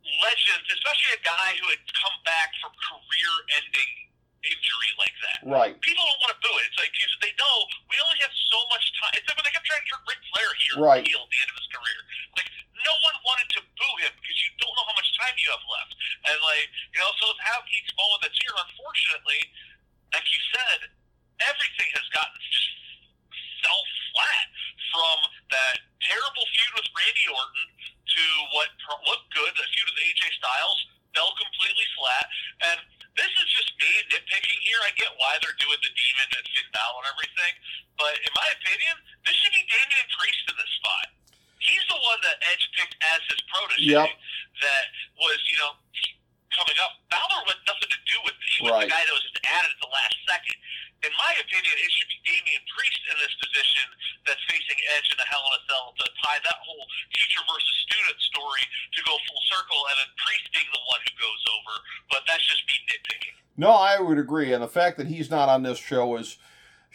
legends, 0.04 0.66
especially 0.72 1.12
a 1.16 1.22
guy 1.24 1.56
who 1.60 1.66
had 1.72 1.82
come 1.94 2.16
back 2.24 2.52
from 2.60 2.72
career-ending 2.74 3.90
injury 4.46 4.90
like 4.98 5.16
that 5.26 5.38
Right. 5.42 5.74
people 5.82 6.06
don't 6.06 6.20
want 6.22 6.30
to 6.30 6.38
boo 6.38 6.54
it. 6.62 6.70
It's 6.70 6.78
like 6.78 6.94
'cause 6.94 7.16
they 7.20 7.34
know 7.34 7.54
we 7.90 7.98
only 7.98 8.18
have 8.22 8.30
so 8.30 8.58
much 8.70 8.86
time. 8.94 9.10
It's 9.18 9.26
like 9.26 9.36
when 9.36 9.42
they 9.44 9.50
kept 9.50 9.66
trying 9.66 9.82
to 9.82 9.88
turn 9.90 10.02
Ric 10.06 10.18
Flair 10.30 10.50
here 10.54 10.76
Right. 10.78 11.02
heel 11.06 11.22
at 11.22 11.30
the 11.30 11.40
end 11.42 11.50
of 11.50 11.56
his 11.58 11.66
career. 11.66 12.00
Like 12.36 12.50
no 12.86 12.94
one 13.02 13.16
wanted 13.26 13.48
to 13.58 13.60
boo 13.74 13.94
him 14.06 14.12
because 14.22 14.38
you 14.46 14.50
don't 14.62 14.74
know 14.78 14.86
how 14.86 14.94
much 14.94 15.10
time 15.18 15.34
you 15.38 15.50
have 15.50 15.64
left. 15.66 15.92
And 16.30 16.38
like 16.42 16.70
you 16.94 17.00
know, 17.00 17.10
so 17.18 17.32
to 17.32 17.42
have 17.42 17.66
each 17.74 17.90
moment 17.98 18.22
that's 18.22 18.38
here, 18.38 18.54
unfortunately, 18.54 19.50
like 20.14 20.26
you 20.30 20.42
said, 20.54 20.90
everything 21.42 21.90
has 21.98 22.06
gotten 22.14 22.38
just 22.46 22.70
fell 23.66 23.82
flat 24.14 24.46
from 24.94 25.16
that 25.50 25.78
terrible 26.06 26.46
feud 26.54 26.72
with 26.78 26.86
Randy 26.94 27.26
Orton 27.34 27.66
to 28.06 28.22
what 28.54 28.70
pro- 28.78 29.02
looked 29.10 29.28
good, 29.34 29.50
the 29.56 29.66
feud 29.66 29.86
with 29.90 29.98
AJ 30.06 30.30
Styles 30.38 30.86
fell 31.14 31.34
completely 31.34 31.84
flat. 31.98 32.30
And 32.70 32.78
this 33.16 33.28
is 33.32 33.46
just 33.52 33.72
me 33.80 33.90
nitpicking 34.12 34.60
here. 34.62 34.78
I 34.84 34.92
get 34.94 35.10
why 35.16 35.36
they're 35.42 35.56
doing 35.58 35.80
the 35.82 35.88
Demon 35.90 36.28
and 36.36 36.46
Finn 36.52 36.68
Balor 36.72 37.00
and 37.02 37.08
everything, 37.12 37.52
but 37.98 38.14
in 38.20 38.32
my 38.36 38.48
opinion, 38.52 38.94
this 39.24 39.34
should 39.40 39.52
be 39.52 39.64
Damian 39.66 40.08
Priest 40.16 40.44
in 40.48 40.56
this 40.56 40.72
spot. 40.76 41.06
He's 41.58 41.82
the 41.88 41.96
one 41.98 42.20
that 42.22 42.36
Edge 42.52 42.64
picked 42.76 42.94
as 43.02 43.20
his 43.32 43.40
protege. 43.50 43.90
Yep. 43.90 44.08
That 44.62 44.84
was, 45.18 45.38
you 45.50 45.56
know, 45.58 45.72
coming 46.54 46.78
up. 46.80 47.00
Balor 47.10 47.42
had 47.48 47.60
nothing 47.66 47.90
to 47.90 48.00
do 48.06 48.16
with 48.24 48.36
it. 48.38 48.48
He 48.48 48.62
was 48.62 48.72
Right. 48.72 48.84
the 48.86 48.92
guy 48.94 49.02
that 49.04 49.12
was 49.12 49.24
just 49.24 49.40
added 49.44 49.70
at 49.72 49.80
the 49.80 49.88
last 49.92 50.16
second. 50.28 50.56
In 51.04 51.12
my 51.16 51.32
opinion, 51.36 51.74
it 51.76 51.90
should 51.92 52.08
be 52.08 52.18
Damian 52.24 52.64
Priest 52.72 53.00
in 53.12 53.18
this 53.18 53.34
position 53.34 53.84
that's 54.24 54.40
facing 54.48 54.80
Edge 54.96 55.10
in 55.12 55.16
the 55.18 55.26
Hell 55.28 55.44
in 55.52 55.60
a 55.60 55.62
Cell 55.68 55.92
to 55.98 56.04
tie 56.24 56.38
that 56.40 56.58
whole 56.64 56.88
teacher 57.12 57.42
versus 57.44 57.76
student 57.84 58.20
story 58.22 58.62
to 58.96 59.02
go 59.02 59.18
full 59.28 59.42
circle, 59.52 59.86
and 59.88 59.98
then 60.00 60.08
Priest 60.16 60.50
being 60.52 60.70
the 60.72 60.80
one 60.88 61.00
who 61.04 61.12
goes 61.20 61.42
over. 61.52 61.74
But 62.10 62.24
that's 62.26 62.44
just 62.46 62.64
me 62.66 62.80
nitpicking. 62.88 63.36
No, 63.58 63.72
I 63.72 63.98
would 64.00 64.15
agree, 64.26 64.52
and 64.52 64.60
the 64.60 64.68
fact 64.68 64.98
that 64.98 65.06
he's 65.06 65.30
not 65.30 65.48
on 65.48 65.62
this 65.62 65.78
show 65.78 66.16
is 66.16 66.36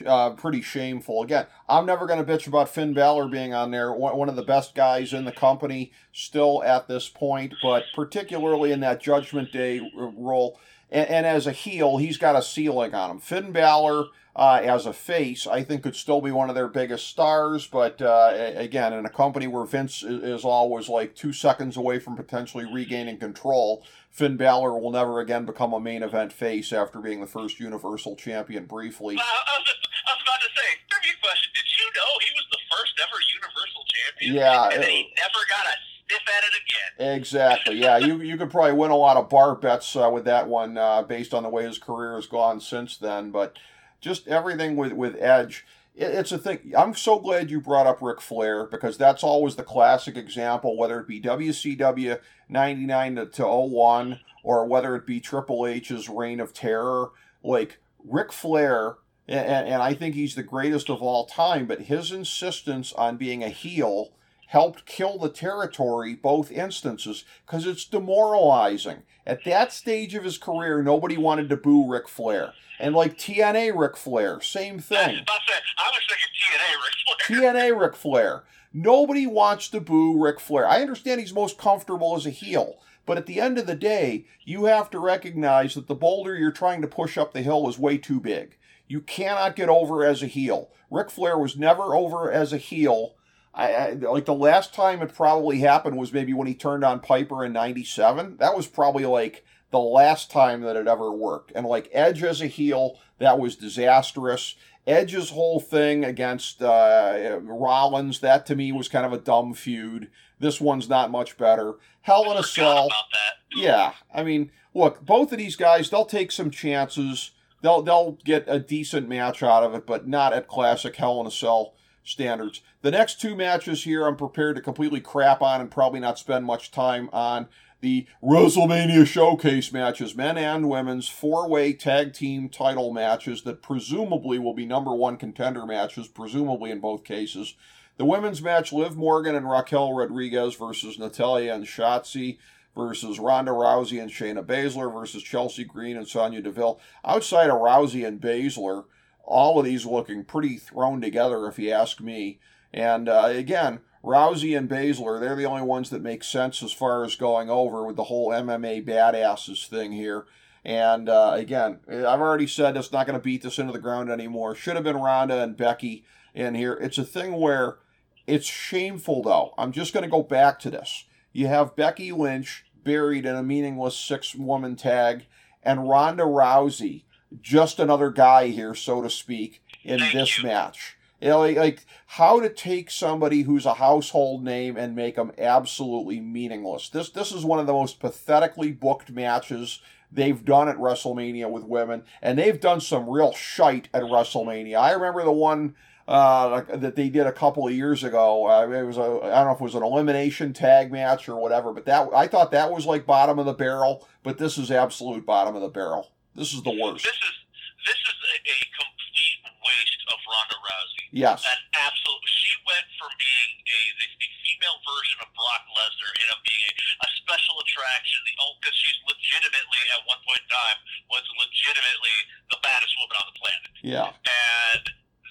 uh, 0.05 0.31
pretty 0.31 0.61
shameful. 0.61 1.23
Again, 1.23 1.45
I'm 1.69 1.85
never 1.85 2.05
going 2.05 2.23
to 2.23 2.29
bitch 2.29 2.45
about 2.45 2.67
Finn 2.67 2.93
Balor 2.93 3.29
being 3.29 3.53
on 3.53 3.71
there. 3.71 3.93
One 3.93 4.27
of 4.27 4.35
the 4.35 4.43
best 4.43 4.75
guys 4.75 5.13
in 5.13 5.23
the 5.23 5.31
company 5.31 5.91
still 6.11 6.61
at 6.63 6.87
this 6.87 7.07
point, 7.07 7.53
but 7.63 7.85
particularly 7.95 8.73
in 8.73 8.81
that 8.81 9.01
Judgment 9.01 9.51
Day 9.51 9.79
role. 9.95 10.59
And, 10.89 11.09
and 11.09 11.25
as 11.25 11.47
a 11.47 11.53
heel, 11.53 11.97
he's 11.97 12.17
got 12.17 12.35
a 12.35 12.41
ceiling 12.41 12.93
on 12.93 13.11
him. 13.11 13.19
Finn 13.19 13.51
Balor, 13.53 14.05
uh, 14.35 14.61
as 14.63 14.85
a 14.85 14.93
face, 14.93 15.45
I 15.45 15.63
think 15.63 15.83
could 15.83 15.95
still 15.95 16.21
be 16.21 16.31
one 16.31 16.49
of 16.49 16.55
their 16.55 16.67
biggest 16.67 17.07
stars. 17.07 17.67
But 17.67 18.01
uh, 18.01 18.31
again, 18.55 18.93
in 18.93 19.05
a 19.05 19.09
company 19.09 19.47
where 19.47 19.65
Vince 19.65 20.03
is 20.03 20.45
always 20.45 20.87
like 20.89 21.15
two 21.15 21.33
seconds 21.33 21.75
away 21.77 21.99
from 21.99 22.15
potentially 22.15 22.65
regaining 22.71 23.17
control, 23.17 23.83
Finn 24.09 24.37
Balor 24.37 24.77
will 24.79 24.91
never 24.91 25.19
again 25.19 25.45
become 25.45 25.73
a 25.73 25.79
main 25.79 26.03
event 26.03 26.31
face 26.33 26.71
after 26.73 26.99
being 26.99 27.21
the 27.21 27.27
first 27.27 27.59
Universal 27.59 28.15
Champion 28.15 28.65
briefly. 28.65 29.15
I, 29.15 29.19
was, 29.19 29.25
I 29.27 29.59
was 29.59 30.21
about 30.21 30.41
to 30.41 30.49
say, 30.55 30.67
trivia 30.89 31.13
question. 31.21 31.49
Did 31.53 31.65
you 31.77 31.85
know 31.95 32.19
he 32.21 32.31
was 32.35 32.45
the 32.51 32.59
first 32.75 32.93
ever 33.01 33.17
Universal 33.35 33.83
Champion? 33.93 34.35
Yeah, 34.35 34.69
and 34.75 34.83
it- 34.83 34.89
he 34.89 35.13
never 35.17 35.45
got 35.49 35.65
a 35.65 35.75
sniff 36.07 36.21
at 36.27 36.43
it 36.43 36.53
again. 36.55 37.17
Exactly. 37.17 37.77
Yeah, 37.81 37.97
you 37.97 38.21
you 38.21 38.37
could 38.37 38.51
probably 38.51 38.73
win 38.73 38.91
a 38.91 38.95
lot 38.97 39.17
of 39.17 39.29
bar 39.29 39.55
bets 39.55 39.95
uh, 39.95 40.09
with 40.11 40.25
that 40.25 40.47
one 40.47 40.77
uh, 40.77 41.01
based 41.03 41.33
on 41.33 41.43
the 41.43 41.49
way 41.49 41.63
his 41.63 41.77
career 41.77 42.15
has 42.15 42.27
gone 42.27 42.59
since 42.59 42.97
then. 42.97 43.31
But 43.31 43.57
just 44.01 44.27
everything 44.27 44.75
with 44.75 44.91
with 44.93 45.15
Edge, 45.21 45.65
it, 45.95 46.05
it's 46.05 46.31
a 46.31 46.37
thing. 46.37 46.73
I'm 46.77 46.93
so 46.93 47.19
glad 47.19 47.49
you 47.49 47.61
brought 47.61 47.87
up 47.87 48.01
Ric 48.01 48.19
Flair 48.19 48.65
because 48.65 48.97
that's 48.97 49.23
always 49.23 49.55
the 49.55 49.63
classic 49.63 50.17
example, 50.17 50.77
whether 50.77 50.99
it 50.99 51.07
be 51.07 51.21
WCW 51.21 52.19
'99 52.49 53.15
to, 53.15 53.25
to 53.27 53.47
01 53.47 54.19
or 54.43 54.65
whether 54.65 54.95
it 54.95 55.05
be 55.05 55.19
Triple 55.19 55.67
H's 55.67 56.09
Reign 56.09 56.39
of 56.39 56.53
Terror. 56.53 57.11
Like 57.43 57.79
Ric 58.03 58.31
Flair. 58.31 58.95
And, 59.27 59.67
and 59.67 59.81
I 59.81 59.93
think 59.93 60.15
he's 60.15 60.35
the 60.35 60.43
greatest 60.43 60.89
of 60.89 61.01
all 61.01 61.25
time, 61.25 61.65
but 61.65 61.83
his 61.83 62.11
insistence 62.11 62.91
on 62.93 63.17
being 63.17 63.43
a 63.43 63.49
heel 63.49 64.11
helped 64.51 64.85
kill 64.85 65.17
the 65.17 65.29
territory 65.29 66.13
both 66.13 66.51
instances 66.51 67.23
because 67.45 67.65
it's 67.65 67.85
demoralizing. 67.85 69.01
At 69.25 69.45
that 69.45 69.71
stage 69.71 70.13
of 70.13 70.25
his 70.25 70.37
career, 70.37 70.83
nobody 70.83 71.15
wanted 71.15 71.47
to 71.49 71.55
boo 71.55 71.89
Ric 71.89 72.09
Flair. 72.09 72.51
And 72.77 72.93
like 72.93 73.17
TNA 73.17 73.79
Ric 73.79 73.95
Flair, 73.95 74.41
same 74.41 74.73
I 74.73 74.75
was 74.75 74.85
thing. 74.85 75.19
about 75.19 75.39
to 75.47 75.53
say, 75.53 75.59
I 75.77 75.89
was 75.89 76.01
thinking 76.09 76.33
TNA 76.41 76.73
Ric 76.83 77.53
Flair. 77.53 77.53
TNA 77.53 77.81
Ric 77.81 77.95
Flair. 77.95 78.43
Nobody 78.73 79.25
wants 79.25 79.69
to 79.69 79.79
boo 79.79 80.21
Ric 80.21 80.41
Flair. 80.41 80.67
I 80.67 80.81
understand 80.81 81.21
he's 81.21 81.33
most 81.33 81.57
comfortable 81.57 82.17
as 82.17 82.25
a 82.25 82.29
heel, 82.29 82.77
but 83.05 83.17
at 83.17 83.27
the 83.27 83.39
end 83.39 83.57
of 83.57 83.67
the 83.67 83.75
day, 83.75 84.25
you 84.43 84.65
have 84.65 84.89
to 84.89 84.99
recognize 84.99 85.75
that 85.75 85.87
the 85.87 85.95
boulder 85.95 86.35
you're 86.35 86.51
trying 86.51 86.81
to 86.81 86.89
push 86.89 87.17
up 87.17 87.31
the 87.31 87.41
hill 87.41 87.69
is 87.69 87.79
way 87.79 87.97
too 87.97 88.19
big. 88.19 88.57
You 88.89 88.99
cannot 88.99 89.55
get 89.55 89.69
over 89.69 90.03
as 90.03 90.21
a 90.21 90.27
heel. 90.27 90.71
Ric 90.89 91.09
Flair 91.09 91.37
was 91.37 91.55
never 91.55 91.95
over 91.95 92.29
as 92.29 92.51
a 92.51 92.57
heel. 92.57 93.15
I, 93.53 93.73
I 93.73 93.91
like 93.93 94.25
the 94.25 94.33
last 94.33 94.73
time 94.73 95.01
it 95.01 95.13
probably 95.13 95.59
happened 95.59 95.97
was 95.97 96.13
maybe 96.13 96.33
when 96.33 96.47
he 96.47 96.53
turned 96.53 96.83
on 96.83 96.99
Piper 96.99 97.43
in 97.43 97.53
'97. 97.53 98.37
That 98.37 98.55
was 98.55 98.67
probably 98.67 99.05
like 99.05 99.45
the 99.71 99.79
last 99.79 100.31
time 100.31 100.61
that 100.61 100.75
it 100.75 100.87
ever 100.87 101.11
worked. 101.11 101.51
And 101.55 101.65
like 101.65 101.89
Edge 101.91 102.23
as 102.23 102.41
a 102.41 102.47
heel, 102.47 102.99
that 103.19 103.39
was 103.39 103.55
disastrous. 103.55 104.55
Edge's 104.87 105.29
whole 105.29 105.59
thing 105.59 106.03
against 106.03 106.61
uh, 106.61 107.39
Rollins, 107.41 108.19
that 108.19 108.45
to 108.47 108.55
me 108.55 108.71
was 108.71 108.87
kind 108.87 109.05
of 109.05 109.13
a 109.13 109.17
dumb 109.17 109.53
feud. 109.53 110.09
This 110.39 110.59
one's 110.59 110.89
not 110.89 111.11
much 111.11 111.37
better. 111.37 111.75
Hell 112.01 112.31
in 112.31 112.37
a 112.37 112.43
Cell. 112.43 112.87
about 112.87 112.89
that. 113.13 113.57
Yeah, 113.57 113.93
I 114.13 114.23
mean, 114.23 114.51
look, 114.73 115.05
both 115.05 115.31
of 115.31 115.37
these 115.37 115.55
guys, 115.55 115.89
they'll 115.89 116.05
take 116.05 116.31
some 116.31 116.49
chances. 116.49 117.31
They'll 117.61 117.83
they'll 117.83 118.17
get 118.23 118.45
a 118.47 118.59
decent 118.59 119.07
match 119.07 119.43
out 119.43 119.63
of 119.63 119.75
it, 119.75 119.85
but 119.85 120.07
not 120.07 120.33
at 120.33 120.47
classic 120.47 120.95
Hell 120.95 121.21
in 121.21 121.27
a 121.27 121.31
Cell 121.31 121.73
standards. 122.03 122.61
The 122.81 122.91
next 122.91 123.21
two 123.21 123.35
matches 123.35 123.83
here, 123.83 124.05
I'm 124.05 124.15
prepared 124.15 124.55
to 124.55 124.61
completely 124.61 125.01
crap 125.01 125.41
on 125.41 125.61
and 125.61 125.71
probably 125.71 125.99
not 125.99 126.19
spend 126.19 126.45
much 126.45 126.71
time 126.71 127.09
on. 127.13 127.47
The 127.81 128.05
WrestleMania 128.23 129.07
Showcase 129.07 129.73
matches, 129.73 130.15
men 130.15 130.37
and 130.37 130.69
women's 130.69 131.07
four-way 131.07 131.73
tag 131.73 132.13
team 132.13 132.47
title 132.47 132.93
matches 132.93 133.41
that 133.41 133.63
presumably 133.63 134.37
will 134.37 134.53
be 134.53 134.67
number 134.67 134.93
one 134.93 135.17
contender 135.17 135.65
matches, 135.65 136.07
presumably 136.07 136.69
in 136.69 136.79
both 136.79 137.03
cases. 137.03 137.55
The 137.97 138.05
women's 138.05 138.41
match, 138.41 138.71
Liv 138.71 138.95
Morgan 138.95 139.35
and 139.35 139.49
Raquel 139.49 139.93
Rodriguez 139.93 140.55
versus 140.55 140.99
Natalya 140.99 141.55
and 141.55 141.65
Shotzi 141.65 142.37
versus 142.75 143.19
Ronda 143.19 143.51
Rousey 143.51 144.01
and 144.01 144.11
Shayna 144.11 144.45
Baszler 144.45 144.93
versus 144.93 145.23
Chelsea 145.23 145.63
Green 145.63 145.97
and 145.97 146.07
Sonya 146.07 146.41
Deville. 146.41 146.79
Outside 147.03 147.49
of 147.49 147.57
Rousey 147.57 148.05
and 148.07 148.21
Baszler, 148.21 148.85
all 149.23 149.59
of 149.59 149.65
these 149.65 149.85
looking 149.85 150.23
pretty 150.23 150.57
thrown 150.57 151.01
together, 151.01 151.47
if 151.47 151.59
you 151.59 151.71
ask 151.71 152.01
me. 152.01 152.39
And 152.73 153.07
uh, 153.09 153.25
again, 153.27 153.79
Rousey 154.03 154.57
and 154.57 154.69
Baszler, 154.69 155.19
they're 155.19 155.35
the 155.35 155.45
only 155.45 155.61
ones 155.61 155.89
that 155.89 156.01
make 156.01 156.23
sense 156.23 156.63
as 156.63 156.71
far 156.71 157.03
as 157.03 157.15
going 157.15 157.49
over 157.49 157.85
with 157.85 157.95
the 157.95 158.05
whole 158.05 158.29
MMA 158.29 158.85
badasses 158.85 159.67
thing 159.67 159.91
here. 159.91 160.25
And 160.63 161.09
uh, 161.09 161.33
again, 161.35 161.79
I've 161.87 162.21
already 162.21 162.47
said 162.47 162.77
it's 162.77 162.91
not 162.91 163.07
going 163.07 163.17
to 163.17 163.23
beat 163.23 163.41
this 163.41 163.59
into 163.59 163.73
the 163.73 163.79
ground 163.79 164.09
anymore. 164.09 164.55
Should 164.55 164.75
have 164.75 164.83
been 164.83 164.97
Ronda 164.97 165.41
and 165.41 165.57
Becky 165.57 166.05
in 166.33 166.55
here. 166.55 166.73
It's 166.73 166.97
a 166.97 167.03
thing 167.03 167.33
where 167.33 167.79
it's 168.27 168.47
shameful, 168.47 169.23
though. 169.23 169.53
I'm 169.57 169.71
just 169.71 169.93
going 169.93 170.03
to 170.03 170.09
go 170.09 170.23
back 170.23 170.59
to 170.59 170.69
this. 170.69 171.05
You 171.33 171.47
have 171.47 171.75
Becky 171.75 172.11
Lynch 172.11 172.65
buried 172.83 173.25
in 173.25 173.35
a 173.35 173.43
meaningless 173.43 173.95
six 173.95 174.35
woman 174.35 174.75
tag, 174.75 175.25
and 175.63 175.87
Ronda 175.87 176.23
Rousey, 176.23 177.03
just 177.41 177.79
another 177.79 178.09
guy 178.09 178.47
here, 178.47 178.75
so 178.75 179.01
to 179.01 179.09
speak, 179.09 179.63
in 179.83 179.99
Thank 179.99 180.13
this 180.13 180.37
you. 180.37 180.47
match. 180.47 180.97
You 181.21 181.29
know, 181.29 181.39
like, 181.39 181.57
like 181.57 181.85
how 182.07 182.39
to 182.39 182.49
take 182.49 182.89
somebody 182.89 183.43
who's 183.43 183.67
a 183.67 183.75
household 183.75 184.43
name 184.43 184.75
and 184.75 184.95
make 184.95 185.15
them 185.15 185.31
absolutely 185.37 186.19
meaningless. 186.19 186.89
This 186.89 187.11
this 187.11 187.31
is 187.31 187.45
one 187.45 187.59
of 187.59 187.67
the 187.67 187.73
most 187.73 187.99
pathetically 187.99 188.71
booked 188.71 189.11
matches 189.11 189.81
they've 190.11 190.43
done 190.43 190.67
at 190.67 190.77
WrestleMania 190.77 191.49
with 191.49 191.63
women, 191.63 192.03
and 192.23 192.39
they've 192.39 192.59
done 192.59 192.81
some 192.81 193.07
real 193.07 193.33
shite 193.33 193.87
at 193.93 194.01
WrestleMania. 194.01 194.77
I 194.77 194.93
remember 194.93 195.23
the 195.23 195.31
one 195.31 195.75
uh, 196.07 196.61
that 196.73 196.95
they 196.95 197.09
did 197.09 197.27
a 197.27 197.31
couple 197.31 197.67
of 197.67 197.73
years 197.73 198.03
ago. 198.03 198.49
Uh, 198.49 198.67
it 198.67 198.83
was 198.83 198.97
a 198.97 199.01
I 199.01 199.05
don't 199.05 199.45
know 199.45 199.51
if 199.51 199.61
it 199.61 199.63
was 199.63 199.75
an 199.75 199.83
elimination 199.83 200.53
tag 200.53 200.91
match 200.91 201.29
or 201.29 201.39
whatever, 201.39 201.71
but 201.71 201.85
that 201.85 202.09
I 202.15 202.27
thought 202.27 202.49
that 202.51 202.71
was 202.71 202.87
like 202.87 203.05
bottom 203.05 203.37
of 203.37 203.45
the 203.45 203.53
barrel. 203.53 204.07
But 204.23 204.39
this 204.39 204.57
is 204.57 204.71
absolute 204.71 205.25
bottom 205.25 205.55
of 205.55 205.61
the 205.61 205.69
barrel. 205.69 206.11
This 206.35 206.53
is 206.55 206.61
the 206.63 206.71
worst. 206.73 207.03
This 207.03 207.15
is 207.19 207.35
this 207.81 207.97
is 207.97 208.17
a, 208.21 208.35
a 208.45 208.57
complete 208.77 209.41
waste 209.65 210.01
of 210.13 210.17
Ronda 210.29 210.57
Rousey. 210.61 211.05
Yes. 211.11 211.41
An 211.41 211.59
absolute. 211.81 212.23
She 212.29 212.53
went 212.69 212.85
from 213.01 213.09
being 213.17 213.51
a 213.65 213.79
the, 213.97 214.07
the 214.21 214.29
female 214.45 214.77
version 214.85 215.17
of 215.25 215.29
Brock 215.33 215.63
Lesnar 215.73 216.11
into 216.13 216.37
being 216.45 216.61
a, 216.69 216.73
a 217.03 217.09
special 217.25 217.57
attraction. 217.57 218.21
The 218.29 218.33
oh, 218.37 218.53
because 218.61 218.77
she's 218.77 218.99
legitimately 219.09 219.81
at 219.97 220.01
one 220.05 220.21
point 220.23 220.45
in 220.45 220.49
time 220.53 220.77
was 221.09 221.25
legitimately 221.41 222.15
the 222.53 222.59
baddest 222.61 222.93
woman 223.01 223.17
on 223.17 223.25
the 223.33 223.37
planet, 223.41 223.71
Yeah. 223.81 224.07
and 224.13 224.83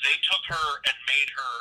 they 0.04 0.16
took 0.26 0.42
her 0.50 0.66
and 0.90 0.96
made 1.06 1.30
her 1.32 1.54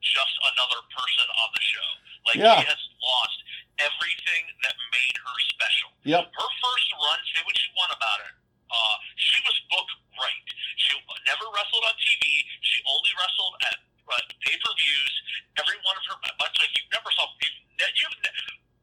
just 0.00 0.34
another 0.56 0.80
person 0.96 1.26
on 1.44 1.48
the 1.52 1.62
show. 1.62 1.88
Like 2.32 2.38
Yeah. 2.40 2.58
she 2.64 2.66
has 2.66 2.82
lost 3.04 3.38
everything 3.80 4.42
that 4.64 4.74
made 4.92 5.16
her 5.20 5.36
special 5.52 5.90
Yep. 6.08 6.32
her 6.32 6.50
first 6.64 6.88
run, 6.96 7.18
say 7.32 7.40
what 7.44 7.56
you 7.60 7.70
want 7.76 7.92
about 7.92 8.18
her, 8.24 8.32
uh, 8.72 8.96
she 9.20 9.36
was 9.44 9.56
booked 9.68 9.92
right. 10.16 10.46
She 10.80 10.96
never 11.28 11.44
wrestled 11.52 11.79
on 11.90 11.96
TV. 11.98 12.24
She 12.62 12.78
only 12.86 13.12
wrestled 13.18 13.54
at 13.66 13.76
uh, 14.06 14.22
pay-per-views. 14.46 15.12
Every 15.58 15.78
one 15.82 15.96
of 15.98 16.04
her, 16.10 16.16
much 16.38 16.54
like 16.62 16.72
you 16.78 16.84
never 16.94 17.10
saw, 17.18 17.26
you've, 17.42 17.58
ne- 17.82 17.94
you've, 17.98 18.18
ne- 18.22 18.38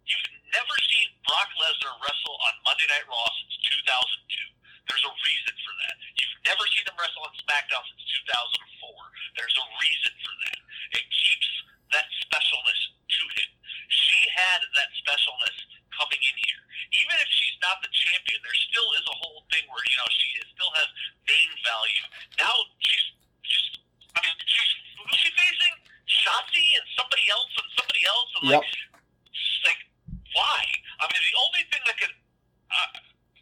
you've 0.08 0.28
never 0.52 0.76
seen 0.92 1.08
Brock 1.24 1.50
Lesnar 1.56 1.96
wrestle 2.04 2.36
on 2.48 2.54
Monday 2.68 2.88
Night 2.92 3.08
Raw 3.08 3.28
since 3.44 3.56
2002. 3.88 4.92
There's 4.92 5.04
a 5.08 5.14
reason 5.24 5.56
for 5.68 5.74
that. 5.88 5.96
You've 6.20 6.38
never 6.48 6.64
seen 6.72 6.84
him 6.88 6.96
wrestle 6.96 7.24
on 7.28 7.34
SmackDown 7.44 7.84
since 7.92 8.04
2004. 8.28 9.40
There's 9.40 9.58
a 9.60 9.66
reason 9.84 10.14
for 10.24 10.34
that. 10.48 10.60
It 10.96 11.06
keeps 11.12 11.50
that 11.92 12.08
specialness 12.24 12.82
to 12.96 13.24
him. 13.36 13.50
She 13.92 14.20
had 14.32 14.60
that 14.80 14.90
specialness 15.04 15.58
coming 15.92 16.20
in 16.24 16.36
here. 16.40 16.64
Even 17.04 17.16
if 17.20 17.28
she's 17.36 17.58
not 17.60 17.84
the 17.84 17.92
champion, 17.92 18.40
there 18.48 18.60
still 18.72 18.88
is 18.96 19.04
a 19.12 19.18
whole 19.20 19.44
thing 19.52 19.68
where 19.68 19.84
you 19.92 19.98
know 20.00 20.08
she 20.12 20.28
is- 20.40 20.48
still 20.56 20.72
has 20.80 20.88
name 21.28 21.52
value. 21.68 22.06
Now 22.40 22.56
she's 22.80 23.06
she's 23.44 23.68
I 24.16 24.24
mean 24.24 24.36
she's 24.48 24.72
who's 25.04 25.20
she 25.20 25.30
facing? 25.36 25.74
Shotzi 26.08 26.66
and 26.80 26.88
somebody 26.96 27.25
else 27.28 27.52
and 27.60 27.68
somebody 27.75 28.04
else 28.08 28.30
and 28.40 28.44
Yep. 28.56 28.62
like 28.64 28.72
just 29.36 29.62
like 29.68 29.82
why? 30.32 30.60
I 31.00 31.04
mean 31.12 31.24
the 31.24 31.36
only 31.44 31.64
thing 31.72 31.84
that 31.88 31.96
could 32.00 32.14
uh, 32.72 32.90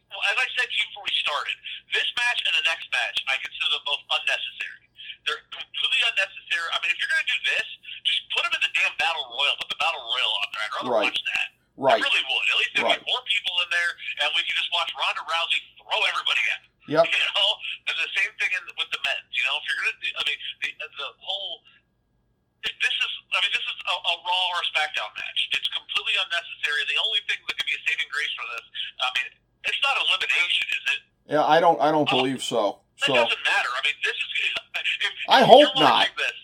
well, 0.09 0.21
as 0.31 0.37
I 0.37 0.47
said 0.57 0.67
to 0.69 0.75
you 0.79 0.85
before 0.93 1.05
we 1.05 1.15
started, 1.17 1.57
this 1.91 2.07
match 2.15 2.39
and 2.47 2.53
the 2.55 2.65
next 2.69 2.87
match 2.93 3.17
I 3.27 3.35
consider 3.41 3.67
them 3.73 3.83
both 3.89 4.03
unnecessary. 4.15 4.85
They're 5.27 5.41
completely 5.49 6.01
unnecessary. 6.05 6.67
I 6.71 6.77
mean, 6.85 6.93
if 6.93 6.97
you're 7.01 7.09
going 7.09 7.25
to 7.25 7.31
do 7.33 7.41
this, 7.49 7.67
just 8.05 8.21
put 8.29 8.45
them 8.45 8.53
in 8.53 8.61
the 8.61 8.73
damn 8.77 8.93
battle 9.01 9.25
royal. 9.25 9.57
Put 9.57 9.73
the 9.73 9.79
battle 9.81 10.05
royal 10.05 10.31
on 10.37 10.47
there. 10.53 10.61
I'd 10.61 10.73
rather 10.77 10.93
Right. 10.93 11.09
watch 11.09 11.17
that. 11.33 11.47
Right. 11.75 11.97
I 11.97 12.05
really 12.05 12.23
would. 12.29 12.45
At 12.45 12.57
least 12.61 12.71
there'd 12.77 12.87
Right. 12.93 13.01
be 13.01 13.09
more 13.09 13.23
people 13.25 13.53
in 13.65 13.69
there, 13.73 13.91
and 14.21 14.27
we 14.37 14.45
could 14.45 14.53
just 14.55 14.69
watch 14.71 14.93
Ronda 14.95 15.25
Rousey 15.25 15.59
throw 15.81 15.97
everybody 16.07 16.43
at. 16.53 16.61
them. 16.61 16.71
Yep. 16.93 17.05
You 17.09 17.25
know, 17.33 17.49
and 17.89 17.95
the 17.97 18.11
same 18.13 18.31
thing 18.37 18.51
in, 18.53 18.61
with 18.77 18.89
the 18.93 19.01
men's. 19.01 19.33
You 19.33 19.43
know, 19.49 19.57
if 19.57 19.63
you're 19.65 19.79
gonna, 19.81 19.97
do, 19.97 20.09
I 20.13 20.21
mean, 20.29 20.39
the 20.61 20.87
the 20.93 21.07
whole. 21.25 21.65
if 22.63 22.73
This 22.79 22.93
is, 22.95 23.11
I 23.33 23.37
mean, 23.41 23.51
this 23.53 23.65
is 23.65 23.77
a, 23.81 23.95
a 23.97 24.13
Raw 24.21 24.45
or 24.53 24.59
a 24.61 24.65
SmackDown 24.77 25.09
match. 25.17 25.39
It's 25.57 25.69
completely 25.73 26.15
unnecessary. 26.21 26.85
The 26.85 27.01
only 27.01 27.21
thing 27.25 27.41
that 27.49 27.53
could 27.57 27.65
be 27.67 27.73
a 27.77 27.81
saving 27.89 28.09
grace 28.13 28.33
for 28.37 28.45
this, 28.53 28.65
I 29.01 29.07
mean, 29.17 29.27
it's 29.65 29.81
not 29.81 29.97
elimination, 30.05 30.65
is 30.69 30.85
it? 30.95 31.01
Yeah. 31.33 31.43
I 31.45 31.57
don't. 32.05 32.21
Believe 32.21 32.41
so. 32.43 32.79
That 33.03 33.07
So. 33.07 33.13
doesn't 33.13 33.43
matter. 33.45 33.71
I 33.75 33.81
mean, 33.85 33.97
this 34.03 34.15
is. 34.15 34.29
If, 35.05 35.11
I 35.29 35.41
if 35.41 35.49
hope 35.49 35.69
you're 35.75 35.85
not. 35.85 36.07
watching 36.07 36.17
This, 36.17 36.37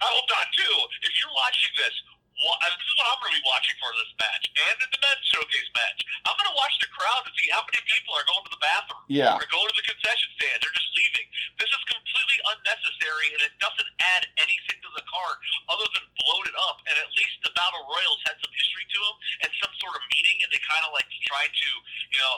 I 0.00 0.06
hope 0.10 0.26
not 0.30 0.48
too. 0.54 0.74
If 1.06 1.12
you're 1.18 1.34
watching 1.34 1.72
this, 1.78 1.94
uh, 2.02 2.66
this 2.66 2.82
is 2.88 2.94
what 2.98 3.06
I'm 3.10 3.18
going 3.22 3.34
to 3.34 3.38
be 3.38 3.46
watching 3.46 3.76
for 3.78 3.90
this 3.94 4.10
match 4.18 4.44
and 4.50 4.76
in 4.82 4.88
the 4.90 4.98
men's 5.02 5.24
showcase 5.30 5.70
match. 5.76 6.00
I'm 6.26 6.34
going 6.38 6.50
to 6.50 6.58
watch 6.58 6.74
the 6.82 6.90
crowd 6.90 7.22
to 7.26 7.32
see 7.38 7.46
how 7.54 7.62
many 7.62 7.78
people 7.86 8.12
are 8.18 8.26
going 8.26 8.42
to 8.48 8.52
the 8.54 8.62
bathroom 8.62 9.02
Yeah. 9.06 9.38
or 9.38 9.44
going 9.46 9.68
to 9.70 9.76
the 9.78 9.86
concession 9.86 10.28
stand. 10.40 10.56
They're 10.62 10.74
just 10.74 10.90
leaving. 10.98 11.26
This 11.62 11.70
is 11.70 11.82
completely 11.90 12.38
unnecessary, 12.54 13.26
and 13.38 13.40
it 13.46 13.54
doesn't 13.62 13.90
add 14.14 14.22
anything 14.42 14.78
to 14.82 14.90
the 14.94 15.04
card 15.06 15.36
other 15.70 15.86
than 15.94 16.02
bloat 16.22 16.46
it 16.50 16.56
up. 16.70 16.82
And 16.90 16.94
at 16.98 17.10
least 17.14 17.38
the 17.46 17.52
meeting 19.12 19.42
and 19.42 19.50
some 19.62 19.72
sort 19.80 19.94
of 19.96 20.02
meaning 20.14 20.36
and 20.42 20.48
they 20.52 20.60
kind 20.64 20.84
of 20.86 20.92
like 20.94 21.08
try 21.26 21.44
to, 21.48 21.68
you 22.12 22.20
know, 22.20 22.34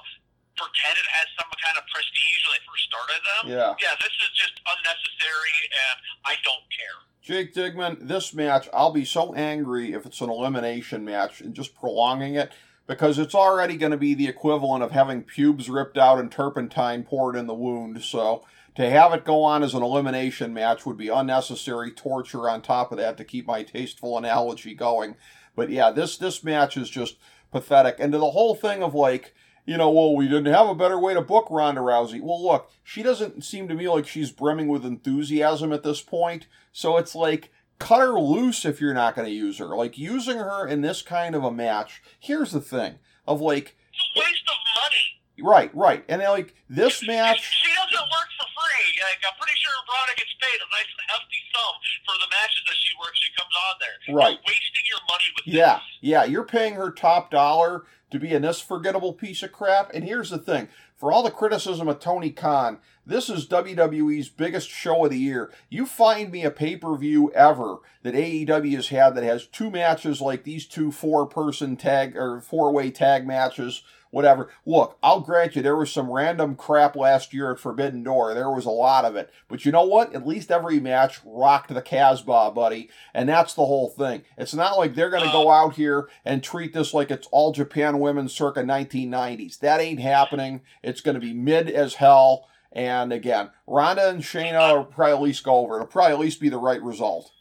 pretend 0.56 0.94
it 0.98 1.08
has 1.10 1.26
some 1.38 1.50
kind 1.58 1.76
of 1.78 1.84
prestige 1.90 2.40
when 2.46 2.52
they 2.54 2.64
first 2.64 2.84
started 2.86 3.20
them. 3.22 3.44
Yeah. 3.50 3.72
Yeah, 3.82 3.94
this 3.98 4.14
is 4.22 4.30
just 4.34 4.54
unnecessary 4.62 5.58
and 5.70 5.96
I 6.24 6.34
don't 6.42 6.66
care. 6.70 6.98
Jake 7.24 7.54
Digman, 7.54 8.06
this 8.06 8.34
match, 8.34 8.68
I'll 8.72 8.92
be 8.92 9.04
so 9.04 9.34
angry 9.34 9.92
if 9.92 10.04
it's 10.04 10.20
an 10.20 10.30
elimination 10.30 11.04
match 11.04 11.40
and 11.40 11.54
just 11.54 11.74
prolonging 11.74 12.34
it 12.34 12.52
because 12.86 13.18
it's 13.18 13.34
already 13.34 13.76
going 13.76 13.92
to 13.92 13.98
be 13.98 14.14
the 14.14 14.28
equivalent 14.28 14.82
of 14.82 14.90
having 14.90 15.22
pubes 15.22 15.70
ripped 15.70 15.96
out 15.96 16.18
and 16.18 16.30
turpentine 16.30 17.02
poured 17.02 17.34
in 17.34 17.46
the 17.46 17.54
wound. 17.54 18.02
So 18.02 18.44
to 18.74 18.90
have 18.90 19.14
it 19.14 19.24
go 19.24 19.42
on 19.42 19.62
as 19.62 19.74
an 19.74 19.82
elimination 19.82 20.52
match 20.52 20.84
would 20.84 20.98
be 20.98 21.08
unnecessary 21.08 21.90
torture 21.90 22.48
on 22.48 22.60
top 22.60 22.92
of 22.92 22.98
that 22.98 23.16
to 23.16 23.24
keep 23.24 23.46
my 23.46 23.62
tasteful 23.62 24.18
analogy 24.18 24.74
going. 24.74 25.16
But 25.56 25.70
yeah, 25.70 25.90
this 25.90 26.18
this 26.18 26.42
match 26.44 26.76
is 26.76 26.90
just 26.90 27.16
pathetic. 27.52 27.96
And 27.98 28.12
to 28.12 28.18
the 28.18 28.32
whole 28.32 28.54
thing 28.54 28.82
of 28.82 28.94
like, 28.94 29.34
you 29.66 29.76
know, 29.76 29.90
well, 29.90 30.14
we 30.14 30.26
didn't 30.28 30.52
have 30.52 30.68
a 30.68 30.74
better 30.74 30.98
way 30.98 31.14
to 31.14 31.20
book 31.22 31.46
Ronda 31.50 31.80
Rousey. 31.80 32.20
Well, 32.20 32.42
look, 32.42 32.70
she 32.82 33.02
doesn't 33.02 33.44
seem 33.44 33.66
to 33.68 33.74
me 33.74 33.88
like 33.88 34.06
she's 34.06 34.30
brimming 34.30 34.68
with 34.68 34.84
enthusiasm 34.84 35.72
at 35.72 35.82
this 35.82 36.00
point. 36.02 36.46
So 36.72 36.96
it's 36.98 37.14
like, 37.14 37.50
cut 37.78 38.00
her 38.00 38.18
loose 38.20 38.64
if 38.64 38.80
you're 38.80 38.94
not 38.94 39.14
going 39.16 39.26
to 39.26 39.34
use 39.34 39.58
her. 39.58 39.74
Like, 39.76 39.96
using 39.98 40.38
her 40.38 40.66
in 40.66 40.80
this 40.82 41.02
kind 41.02 41.34
of 41.34 41.44
a 41.44 41.50
match, 41.50 42.02
here's 42.20 42.52
the 42.52 42.60
thing 42.60 42.96
of 43.26 43.40
like, 43.40 43.76
It's 43.92 44.02
a 44.16 44.20
waste 44.20 44.44
of 44.48 44.56
money. 44.82 45.48
right, 45.48 45.74
right. 45.74 46.04
And 46.08 46.20
like, 46.22 46.54
this 46.68 47.06
match, 47.06 47.40
She 47.62 47.68
doesn't 47.74 47.98
work 48.10 48.28
for 48.38 48.46
free. 48.52 49.00
Like, 49.02 49.18
I'm 49.26 49.36
pretty 49.38 49.56
sure 49.58 49.72
Ronda 49.88 50.14
gets 50.16 50.34
paid 50.40 50.58
a 50.60 50.68
nice 50.76 50.92
hefty 51.08 51.40
sum 51.54 51.74
for 52.06 52.14
the 52.20 52.28
matches 52.30 52.62
that 52.66 52.76
she 52.76 52.92
works. 53.00 53.18
She 53.18 53.32
comes 53.38 53.54
on 53.54 53.74
there. 53.80 54.14
Right. 54.16 54.32
You're 54.34 54.46
wasting 54.46 54.84
your 54.88 55.02
money 55.08 55.28
with 55.36 55.46
Yeah, 55.54 55.74
this. 55.74 55.82
yeah, 56.02 56.24
you're 56.24 56.44
paying 56.46 56.74
her 56.74 56.90
top 56.90 57.30
dollar 57.30 57.84
to 58.14 58.20
be 58.20 58.32
in 58.32 58.42
this 58.42 58.60
forgettable 58.60 59.12
piece 59.12 59.42
of 59.42 59.52
crap. 59.52 59.92
And 59.92 60.04
here's 60.04 60.30
the 60.30 60.38
thing 60.38 60.68
for 60.96 61.12
all 61.12 61.22
the 61.22 61.30
criticism 61.30 61.88
of 61.88 62.00
Tony 62.00 62.30
Khan, 62.30 62.78
this 63.06 63.28
is 63.28 63.46
WWE's 63.46 64.30
biggest 64.30 64.70
show 64.70 65.04
of 65.04 65.10
the 65.10 65.18
year. 65.18 65.52
You 65.68 65.84
find 65.84 66.32
me 66.32 66.44
a 66.44 66.50
pay 66.50 66.76
per 66.76 66.96
view 66.96 67.30
ever 67.32 67.78
that 68.02 68.14
AEW 68.14 68.74
has 68.76 68.88
had 68.88 69.14
that 69.14 69.24
has 69.24 69.46
two 69.46 69.70
matches 69.70 70.20
like 70.20 70.44
these 70.44 70.66
two 70.66 70.90
four 70.90 71.26
person 71.26 71.76
tag 71.76 72.16
or 72.16 72.40
four 72.40 72.72
way 72.72 72.90
tag 72.90 73.26
matches. 73.26 73.82
Whatever. 74.14 74.48
Look, 74.64 74.96
I'll 75.02 75.22
grant 75.22 75.56
you 75.56 75.62
there 75.62 75.74
was 75.74 75.90
some 75.90 76.08
random 76.08 76.54
crap 76.54 76.94
last 76.94 77.34
year 77.34 77.50
at 77.50 77.58
Forbidden 77.58 78.04
Door. 78.04 78.34
There 78.34 78.48
was 78.48 78.64
a 78.64 78.70
lot 78.70 79.04
of 79.04 79.16
it. 79.16 79.28
But 79.48 79.64
you 79.64 79.72
know 79.72 79.84
what? 79.84 80.14
At 80.14 80.24
least 80.24 80.52
every 80.52 80.78
match 80.78 81.18
rocked 81.24 81.74
the 81.74 81.82
Casbah, 81.82 82.52
buddy. 82.52 82.90
And 83.12 83.28
that's 83.28 83.54
the 83.54 83.66
whole 83.66 83.88
thing. 83.88 84.22
It's 84.38 84.54
not 84.54 84.78
like 84.78 84.94
they're 84.94 85.10
going 85.10 85.24
to 85.24 85.32
go 85.32 85.50
out 85.50 85.74
here 85.74 86.08
and 86.24 86.44
treat 86.44 86.72
this 86.72 86.94
like 86.94 87.10
it's 87.10 87.26
all 87.32 87.50
Japan 87.50 87.98
women 87.98 88.28
circa 88.28 88.62
1990s. 88.62 89.58
That 89.58 89.80
ain't 89.80 89.98
happening. 89.98 90.60
It's 90.84 91.00
going 91.00 91.16
to 91.16 91.20
be 91.20 91.34
mid 91.34 91.68
as 91.68 91.94
hell. 91.94 92.46
And 92.70 93.12
again, 93.12 93.50
Ronda 93.66 94.10
and 94.10 94.22
Shayna 94.22 94.76
will 94.76 94.84
probably 94.84 95.14
at 95.14 95.22
least 95.22 95.42
go 95.42 95.56
over. 95.56 95.74
It'll 95.74 95.88
probably 95.88 96.12
at 96.12 96.20
least 96.20 96.40
be 96.40 96.50
the 96.50 96.58
right 96.58 96.80
result. 96.80 97.32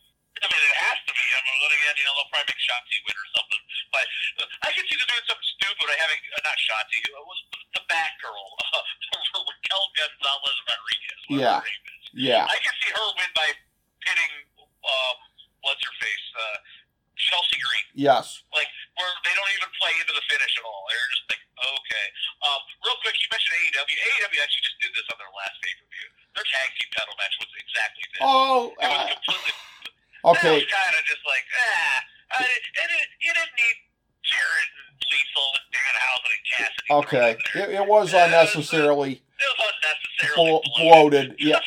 I 0.41 0.49
mean, 0.49 0.57
it 0.57 0.77
has 0.81 0.97
to 1.05 1.13
be. 1.13 1.21
I 1.21 1.39
mean, 1.45 1.69
again, 1.69 1.95
you 2.01 2.05
know, 2.09 2.17
they'll 2.17 2.33
probably 2.33 2.49
make 2.49 2.65
Shotzi 2.65 2.97
win 3.05 3.13
or 3.13 3.29
something. 3.37 3.52
But 3.93 4.05
uh, 4.41 4.65
I 4.65 4.73
could 4.73 4.89
see 4.89 4.97
them 4.97 5.05
doing 5.05 5.25
something 5.29 5.49
stupid 5.61 5.85
by 5.85 5.97
having, 6.01 6.17
uh, 6.33 6.41
not 6.49 6.57
Shotzi, 6.57 6.97
uh, 7.13 7.21
was 7.29 7.39
the 7.77 7.83
Batgirl, 7.85 8.47
uh, 8.73 8.81
Raquel 9.45 9.85
Gonzalez 9.93 10.57
Rodriguez. 10.65 11.21
Yeah. 11.29 11.61
her 11.61 11.69
name 11.69 11.85
is. 11.93 12.05
Yeah. 12.17 12.49
I 12.49 12.57
can 12.57 12.73
see 12.81 12.89
her 12.89 13.07
win 13.21 13.31
by 13.37 13.53
pinning, 14.01 14.33
um, 14.57 15.17
what's 15.61 15.81
her 15.85 15.95
face, 16.01 16.25
uh, 16.33 16.57
Chelsea 17.13 17.61
Green. 17.61 17.85
Yes. 17.93 18.41
Like, 18.49 18.67
where 18.97 19.13
they 19.21 19.33
don't 19.37 19.53
even 19.53 19.69
play 19.77 19.93
into 20.01 20.13
the 20.17 20.25
finish 20.25 20.53
at 20.57 20.65
all. 20.65 20.89
They're 20.89 21.09
just 21.13 21.25
like, 21.29 21.43
okay. 21.77 22.07
Um, 22.49 22.59
real 22.81 22.97
quick, 23.05 23.15
you 23.21 23.29
mentioned 23.29 23.53
AEW. 23.69 23.93
AEW 23.93 24.39
actually 24.41 24.65
just 24.65 24.79
did 24.81 24.91
this 24.97 25.05
on 25.13 25.17
their 25.21 25.29
last 25.37 25.55
pay 25.61 25.73
per 25.77 25.85
view. 25.87 26.09
Their 26.33 26.47
tag 26.49 26.69
team 26.81 26.89
title 26.97 27.13
match 27.21 27.35
was 27.37 27.51
exactly 27.61 28.05
this. 28.09 28.21
Oh, 28.25 28.73
it 28.73 28.89
was 28.89 29.05
uh, 29.05 29.13
completely. 29.13 29.53
okay. 30.33 30.49
That 30.49 30.65
was 30.65 30.69
kind 30.73 30.93
of 30.97 31.03
just 31.05 31.23
like, 31.29 31.45
ah. 31.53 31.93
I, 32.33 32.49
and 32.49 32.89
it, 32.97 33.07
you 33.21 33.29
didn't 33.29 33.53
need 33.53 33.77
Jarrett 34.25 34.71
and 34.73 34.97
Lethal 35.05 35.49
and 35.53 35.67
Danhausen 35.69 36.31
and 36.33 36.43
Cassidy. 36.49 36.73
thrown 36.73 36.82
Okay. 36.99 37.37
It, 37.55 37.69
it 37.69 37.87
was 37.87 38.13
unnecessarily 38.13 39.13
It 39.13 39.21
was 39.59 39.71
unnecessarily 39.83 40.61
blo- 40.61 40.61
bloated. 40.77 41.35
Yeah. 41.39 41.59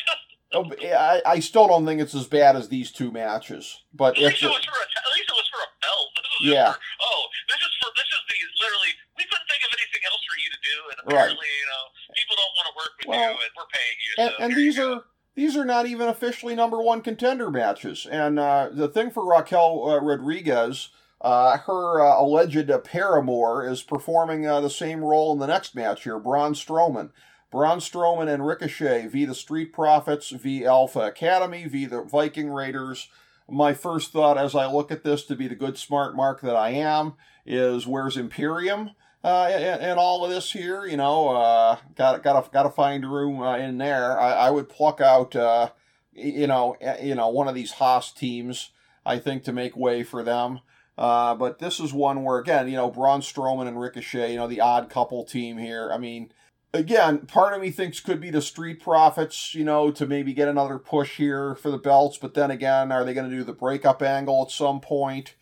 Oh, 0.54 0.70
I, 0.82 1.20
I 1.26 1.40
still 1.40 1.66
don't 1.68 1.84
think 1.84 2.00
it's 2.00 2.14
as 2.14 2.26
bad 2.26 2.56
as 2.56 2.68
these 2.68 2.90
two 2.92 3.10
matches. 3.10 3.82
But 3.92 4.16
At 4.16 4.22
least, 4.22 4.42
it 4.42 4.46
was 4.46 4.64
for 4.64 4.70
a, 4.70 4.84
at 4.84 5.12
least 5.14 5.28
it 5.28 5.34
was 5.36 5.48
for 5.52 5.60
a 5.60 5.70
belt. 5.82 6.08
Yeah. 6.40 6.72
for, 6.72 6.78
oh, 7.02 7.22
this 7.48 7.56
is 7.58 7.74
for 7.82 7.90
this 7.96 8.06
is 8.06 8.20
the 8.28 8.36
literally. 8.64 8.92
We 9.18 9.24
couldn't 9.24 9.48
think 9.48 9.62
of 9.64 9.72
anything 9.76 10.02
else 10.06 10.22
for 10.28 10.36
you 10.38 10.48
to 10.52 10.60
do, 10.62 10.76
and 10.90 10.96
Right. 11.06 11.12
apparently, 11.16 11.46
you 11.60 11.66
know, 11.66 11.84
people 12.14 12.36
don't 12.36 12.54
want 12.56 12.66
to 12.68 12.74
work 12.76 12.92
with 12.98 13.06
Well, 13.08 13.20
you, 13.20 13.40
and 13.40 13.52
we're 13.56 13.72
paying 13.72 13.98
you. 14.04 14.12
and, 14.22 14.30
so 14.30 14.44
and 14.44 14.52
here 14.52 14.60
you 14.60 14.64
these 14.72 14.78
are 14.78 15.04
these 15.34 15.56
are 15.56 15.64
not 15.64 15.86
even 15.86 16.08
officially 16.08 16.54
number 16.54 16.80
one 16.80 17.00
contender 17.02 17.50
matches. 17.50 18.06
And 18.10 18.38
uh, 18.38 18.68
the 18.72 18.88
thing 18.88 19.10
for 19.10 19.26
Raquel 19.26 19.88
uh, 19.90 20.00
Rodriguez, 20.00 20.90
uh, 21.26 21.58
her 21.58 22.00
uh, 22.00 22.20
alleged 22.20 22.70
uh, 22.70 22.78
paramour 22.78 23.68
is 23.68 23.82
performing 23.82 24.46
uh, 24.46 24.60
the 24.60 24.70
same 24.70 25.02
role 25.02 25.32
in 25.32 25.38
the 25.38 25.46
next 25.46 25.74
match 25.74 26.04
here. 26.04 26.18
Braun 26.18 26.54
Strowman. 26.54 27.10
Braun 27.50 27.78
Strowman 27.78 28.32
and 28.32 28.46
Ricochet 28.46 29.06
v. 29.06 29.24
the 29.24 29.34
Street 29.34 29.72
Profits, 29.72 30.30
v. 30.30 30.64
Alpha 30.64 31.00
Academy, 31.00 31.66
v. 31.66 31.86
the 31.86 32.02
Viking 32.02 32.50
Raiders. 32.50 33.08
My 33.48 33.74
first 33.74 34.12
thought 34.12 34.36
as 34.36 34.54
I 34.54 34.70
look 34.70 34.90
at 34.90 35.04
this 35.04 35.24
to 35.26 35.36
be 35.36 35.48
the 35.48 35.54
good 35.54 35.78
smart 35.78 36.16
mark 36.16 36.40
that 36.40 36.56
I 36.56 36.70
am 36.70 37.14
is 37.44 37.86
where's 37.86 38.16
Imperium? 38.16 38.90
uh, 39.26 39.48
and, 39.50 39.82
and 39.82 39.98
all 39.98 40.24
of 40.24 40.30
this 40.30 40.52
here, 40.52 40.86
you 40.86 40.96
know, 40.96 41.30
uh, 41.30 41.76
got 41.96 42.22
got 42.22 42.52
got 42.52 42.62
to 42.62 42.70
find 42.70 43.04
room 43.10 43.42
uh, 43.42 43.56
in 43.56 43.76
there. 43.76 44.18
I, 44.20 44.32
I 44.32 44.50
would 44.50 44.68
pluck 44.68 45.00
out, 45.00 45.34
uh, 45.34 45.70
you 46.12 46.46
know, 46.46 46.76
you 47.02 47.16
know, 47.16 47.26
one 47.28 47.48
of 47.48 47.56
these 47.56 47.72
Haas 47.72 48.12
teams. 48.12 48.70
I 49.04 49.18
think 49.18 49.44
to 49.44 49.52
make 49.52 49.76
way 49.76 50.04
for 50.04 50.22
them. 50.22 50.60
Uh, 50.98 51.34
but 51.34 51.58
this 51.58 51.78
is 51.78 51.92
one 51.92 52.24
where 52.24 52.38
again, 52.38 52.68
you 52.68 52.76
know, 52.76 52.90
Braun 52.90 53.20
Strowman 53.20 53.68
and 53.68 53.78
Ricochet, 53.78 54.30
you 54.30 54.36
know, 54.36 54.48
the 54.48 54.60
odd 54.60 54.88
couple 54.88 55.24
team 55.24 55.58
here. 55.58 55.90
I 55.92 55.98
mean, 55.98 56.32
again, 56.72 57.26
part 57.26 57.54
of 57.54 57.60
me 57.60 57.70
thinks 57.70 58.00
could 58.00 58.20
be 58.20 58.30
the 58.30 58.40
Street 58.40 58.80
Profits, 58.80 59.54
you 59.54 59.64
know, 59.64 59.90
to 59.90 60.06
maybe 60.06 60.32
get 60.32 60.48
another 60.48 60.78
push 60.78 61.16
here 61.16 61.54
for 61.54 61.70
the 61.70 61.78
belts. 61.78 62.18
But 62.18 62.34
then 62.34 62.50
again, 62.50 62.90
are 62.92 63.04
they 63.04 63.14
going 63.14 63.28
to 63.28 63.36
do 63.36 63.44
the 63.44 63.52
breakup 63.52 64.02
angle 64.02 64.42
at 64.42 64.50
some 64.50 64.80
point? 64.80 65.34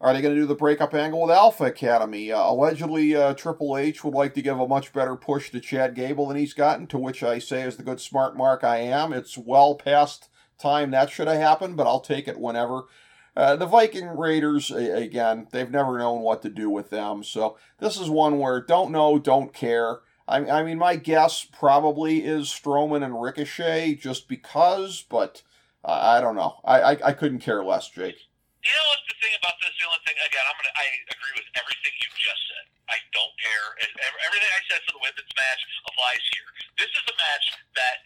Are 0.00 0.12
they 0.12 0.20
going 0.20 0.34
to 0.34 0.40
do 0.40 0.46
the 0.46 0.56
breakup 0.56 0.94
angle 0.94 1.22
with 1.22 1.30
Alpha 1.30 1.64
Academy? 1.64 2.32
Uh, 2.32 2.50
allegedly, 2.50 3.14
uh, 3.14 3.34
Triple 3.34 3.76
H 3.76 4.02
would 4.02 4.14
like 4.14 4.34
to 4.34 4.42
give 4.42 4.58
a 4.58 4.66
much 4.66 4.92
better 4.92 5.14
push 5.14 5.50
to 5.50 5.60
Chad 5.60 5.94
Gable 5.94 6.26
than 6.26 6.36
he's 6.36 6.54
gotten, 6.54 6.88
to 6.88 6.98
which 6.98 7.22
I 7.22 7.38
say, 7.38 7.62
as 7.62 7.76
the 7.76 7.84
good 7.84 8.00
smart 8.00 8.36
mark 8.36 8.64
I 8.64 8.78
am, 8.78 9.12
it's 9.12 9.38
well 9.38 9.76
past 9.76 10.28
time 10.58 10.90
that 10.90 11.10
should 11.10 11.28
have 11.28 11.38
happened, 11.38 11.76
but 11.76 11.86
I'll 11.86 12.00
take 12.00 12.26
it 12.26 12.40
whenever. 12.40 12.84
Uh, 13.34 13.56
the 13.56 13.66
Viking 13.66 14.08
Raiders, 14.08 14.70
again, 14.70 15.46
they've 15.52 15.70
never 15.70 15.98
known 15.98 16.20
what 16.20 16.42
to 16.42 16.50
do 16.50 16.68
with 16.68 16.90
them, 16.90 17.24
so 17.24 17.56
this 17.78 17.98
is 17.98 18.10
one 18.10 18.38
where 18.38 18.60
don't 18.60 18.90
know, 18.90 19.18
don't 19.18 19.54
care. 19.54 20.00
I, 20.28 20.38
I 20.38 20.62
mean, 20.62 20.78
my 20.78 20.96
guess 20.96 21.44
probably 21.44 22.24
is 22.24 22.48
Strowman 22.48 23.02
and 23.04 23.20
Ricochet 23.20 23.94
just 23.94 24.28
because, 24.28 25.02
but 25.08 25.42
uh, 25.84 25.98
I 26.02 26.20
don't 26.20 26.36
know. 26.36 26.56
I, 26.64 26.80
I, 26.80 27.08
I 27.08 27.12
couldn't 27.12 27.40
care 27.40 27.64
less, 27.64 27.88
Jake. 27.88 28.28
You 28.62 28.70
know 28.70 28.86
what's 28.94 29.06
the 29.10 29.18
thing 29.18 29.34
about 29.42 29.58
this? 29.58 29.74
The 29.74 29.84
only 29.90 30.02
thing, 30.06 30.14
again, 30.22 30.44
I'm 30.46 30.54
gonna, 30.54 30.74
I 30.78 30.86
agree 31.10 31.34
with 31.34 31.50
everything 31.58 31.92
you 31.98 32.08
just 32.14 32.42
said. 32.46 32.64
I 32.86 33.02
don't 33.10 33.34
care. 33.42 33.66
Everything 34.22 34.52
I 34.54 34.62
said 34.70 34.80
for 34.86 34.94
the 34.94 35.02
women's 35.02 35.34
match 35.34 35.60
applies 35.90 36.22
here. 36.30 36.48
This 36.78 36.90
is 36.94 37.04
a 37.10 37.16
match 37.18 37.46
that, 37.74 37.96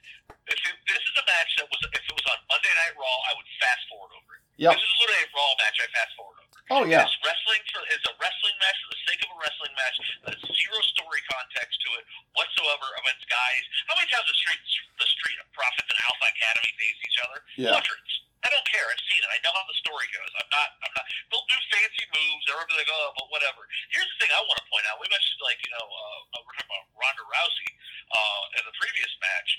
if 0.49 0.57
it, 0.57 0.75
this 0.88 1.03
is 1.05 1.14
a 1.21 1.25
match 1.29 1.51
that 1.61 1.69
was, 1.69 1.81
if 1.92 2.01
it 2.01 2.14
was 2.16 2.27
on 2.33 2.40
Monday 2.49 2.73
Night 2.73 2.97
Raw, 2.97 3.16
I 3.29 3.37
would 3.37 3.49
fast 3.61 3.85
forward 3.92 4.16
over 4.16 4.40
it. 4.40 4.42
Yep. 4.57 4.81
This 4.81 4.85
is 4.85 4.95
literally 4.97 5.25
a 5.29 5.31
Raw 5.37 5.53
match. 5.61 5.77
I 5.77 5.87
fast 5.92 6.12
forward 6.16 6.38
over. 6.40 6.57
Oh, 6.73 6.83
yeah. 6.88 7.05
It's 7.05 7.21
wrestling 7.21 7.62
for 7.71 7.85
is 7.92 8.03
a 8.09 8.14
wrestling 8.16 8.57
match 8.59 8.79
for 8.81 8.90
the 8.97 9.01
sake 9.07 9.21
of 9.23 9.31
a 9.37 9.38
wrestling 9.38 9.75
match. 9.77 9.97
There's 10.25 10.45
zero 10.57 10.79
story 10.97 11.21
context 11.31 11.79
to 11.85 11.88
it 12.01 12.05
whatsoever 12.33 12.88
against 13.05 13.29
guys. 13.29 13.62
How 13.87 13.95
many 14.01 14.09
times 14.09 14.27
the 14.27 14.35
street 14.35 14.59
the 14.99 15.09
street 15.21 15.38
of 15.38 15.47
profits 15.53 15.87
and 15.87 16.01
Alpha 16.01 16.27
Academy 16.33 16.73
face 16.81 16.99
each 17.07 17.19
other? 17.23 17.38
Yeah. 17.61 17.77
Hundreds. 17.77 18.11
I 18.44 18.49
don't 18.53 18.66
care. 18.68 18.85
I've 18.85 19.05
seen 19.09 19.20
it. 19.25 19.31
I 19.33 19.38
know 19.42 19.55
how 19.57 19.64
the 19.66 19.79
story 19.81 20.07
goes. 20.12 20.33
I'm 20.37 20.51
not. 20.53 20.68
I'm 20.85 20.92
not. 20.94 21.07
They'll 21.33 21.49
do 21.49 21.59
fancy 21.72 22.05
moves. 22.12 22.42
They're 22.46 22.61
over 22.61 22.75
like, 22.77 22.90
oh, 22.92 23.11
but 23.16 23.27
whatever. 23.33 23.64
Here's 23.90 24.07
the 24.07 24.18
thing 24.22 24.31
I 24.35 24.40
want 24.44 24.61
to 24.61 24.66
point 24.70 24.85
out. 24.87 25.01
We 25.01 25.09
mentioned 25.11 25.40
like 25.42 25.59
you 25.64 25.72
know 25.72 25.87
uh, 25.87 26.44
we're 26.44 26.55
talking 26.61 26.70
about 26.70 26.85
Ronda 26.94 27.25
Rousey 27.27 27.70
uh, 28.12 28.42
in 28.61 28.62
the 28.68 28.75
previous 28.77 29.12
match. 29.22 29.51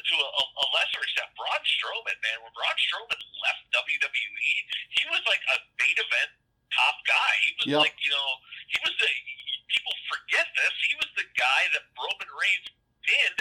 To 0.00 0.16
a, 0.16 0.28
a, 0.32 0.44
a 0.64 0.66
lesser 0.72 1.02
extent, 1.04 1.28
Braun 1.36 1.60
Strowman, 1.66 2.16
man. 2.24 2.40
When 2.40 2.48
Braun 2.56 2.72
Strowman 2.80 3.20
left 3.44 3.62
WWE, 3.74 4.52
he 4.96 5.04
was 5.12 5.20
like 5.28 5.44
a 5.52 5.60
main 5.76 5.92
event 5.92 6.30
top 6.72 6.96
guy. 7.04 7.32
He 7.44 7.50
was 7.60 7.66
Yep. 7.68 7.80
like 7.84 7.96
you 8.00 8.08
know 8.14 8.30
he 8.72 8.78
was 8.80 8.94
the 8.96 9.10
people 9.68 9.92
forget 10.08 10.48
this. 10.56 10.72
He 10.88 10.94
was 10.96 11.10
the 11.20 11.28
guy 11.36 11.62
that 11.76 11.84
Roman 12.00 12.30
Reigns 12.32 12.68
pinned 13.04 13.40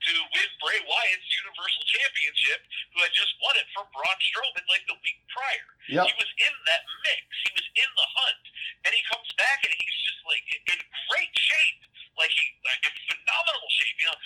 to 0.00 0.12
win 0.32 0.48
Bray 0.60 0.80
Wyatt's 0.84 1.28
Universal 1.44 1.84
Championship, 1.84 2.60
who 2.94 2.98
had 3.04 3.12
just 3.12 3.36
won 3.44 3.54
it 3.60 3.68
from 3.76 3.84
Braun 3.92 4.18
Strowman 4.20 4.64
like 4.72 4.84
the 4.88 4.96
week 5.04 5.20
prior. 5.28 5.68
Yep. 5.92 6.04
He 6.08 6.14
was 6.16 6.30
in 6.40 6.54
that 6.70 6.82
mix. 7.04 7.22
He 7.44 7.52
was 7.56 7.66
in 7.76 7.90
the 7.96 8.08
hunt, 8.16 8.44
and 8.86 8.90
he 8.92 9.02
comes 9.10 9.28
back 9.36 9.60
and 9.66 9.72
he's 9.76 9.98
just 10.06 10.22
like 10.24 10.46
in 10.70 10.80
great 11.10 11.34
shape. 11.36 11.82
Like 12.16 12.32
he, 12.32 12.44
like 12.64 12.82
in 12.84 12.94
phenomenal 13.08 13.68
shape. 13.72 13.96
You 14.00 14.08
know, 14.12 14.18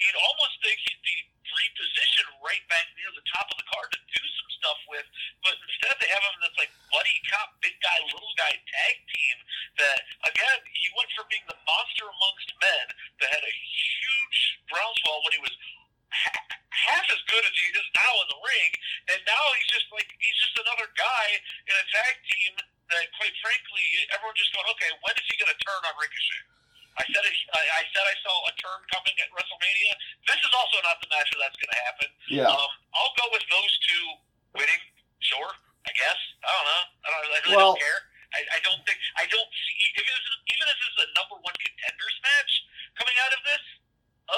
you'd 0.00 0.18
almost 0.18 0.54
think 0.62 0.76
he'd 0.82 1.04
be 1.04 1.18
repositioned 1.44 2.30
right 2.42 2.64
back 2.66 2.86
near 2.98 3.10
the 3.14 3.24
top 3.30 3.46
of 3.46 3.56
the 3.60 3.68
card 3.70 3.88
to 3.94 4.00
do 4.00 4.22
some 4.42 4.50
stuff 4.58 4.80
with, 4.90 5.06
but 5.46 5.54
instead 5.54 5.94
they 6.02 6.10
have 6.10 6.24
him 6.24 6.34
this 6.42 6.56
like 6.58 6.72
buddy 6.90 7.16
cop, 7.30 7.54
big 7.62 7.76
guy, 7.78 7.98
little 8.10 8.34
guy 8.34 8.52
tag 8.58 8.94
team. 9.14 9.36
That 9.78 9.98
again, 10.26 10.58
he 10.74 10.86
went 10.98 11.10
from 11.14 11.30
being 11.30 11.46
the 11.46 11.58
monster 11.62 12.06
amongst 12.06 12.48
men 12.58 12.86
that 13.22 13.28
had 13.30 13.44
a 13.44 13.54
huge 13.54 14.40
groundswell 14.66 15.22
when 15.22 15.34
he 15.38 15.42
was 15.42 15.54
half 16.10 17.06
as 17.10 17.22
good 17.30 17.44
as 17.46 17.54
he 17.54 17.66
is 17.74 17.88
now 17.94 18.12
in 18.22 18.28
the 18.34 18.40
ring, 18.42 18.70
and 19.14 19.18
now 19.26 19.44
he's 19.58 19.70
just 19.70 19.86
like 19.94 20.10
he's 20.18 20.38
just 20.42 20.58
another 20.58 20.90
guy 20.98 21.26
in 21.70 21.74
a 21.74 21.86
tag 21.90 22.14
team 22.28 22.52
that, 22.92 23.06
quite 23.16 23.34
frankly, 23.40 23.84
everyone 24.12 24.36
just 24.36 24.52
going, 24.52 24.68
okay, 24.76 24.92
when 25.00 25.14
is 25.16 25.26
he 25.26 25.40
going 25.40 25.50
to 25.50 25.60
turn 25.64 25.80
on 25.88 25.94
Ricochet? 25.96 26.44
I 26.94 27.02
said 27.10 27.24
it, 27.26 27.34
I, 27.50 27.62
I 27.78 27.82
said 27.90 28.04
I 28.06 28.16
saw 28.22 28.34
a 28.46 28.52
turn 28.60 28.80
coming 28.94 29.16
at 29.18 29.28
WrestleMania. 29.34 29.92
This 30.30 30.38
is 30.38 30.52
also 30.54 30.78
not 30.86 31.02
the 31.02 31.10
match 31.10 31.26
where 31.34 31.42
that's 31.42 31.58
going 31.58 31.74
to 31.74 31.80
happen. 31.90 32.08
Yeah. 32.30 32.46
Um, 32.54 32.70
I'll 32.94 33.14
go 33.18 33.26
with 33.34 33.42
those 33.50 33.72
two 33.90 34.04
winning. 34.54 34.82
Sure, 35.18 35.50
I 35.88 35.92
guess. 35.96 36.20
I 36.44 36.48
don't 36.52 36.66
know. 36.68 36.82
I 37.02 37.06
don't. 37.10 37.20
I 37.24 37.38
really 37.48 37.56
Well- 37.58 37.74
don't 37.74 37.82
care. 37.82 38.00
I, 38.34 38.40
I 38.54 38.58
don't 38.66 38.82
think. 38.86 38.98
I 39.18 39.26
don't 39.30 39.50
see. 39.50 39.74
If 39.94 40.02
it 40.02 40.10
was, 40.10 40.26
even 40.50 40.66
if 40.70 40.76
this 40.78 40.90
is 40.94 41.00
a 41.06 41.10
number 41.14 41.38
one 41.38 41.54
contenders 41.54 42.16
match 42.22 42.52
coming 42.98 43.14
out 43.22 43.30
of 43.30 43.40
this, 43.46 43.62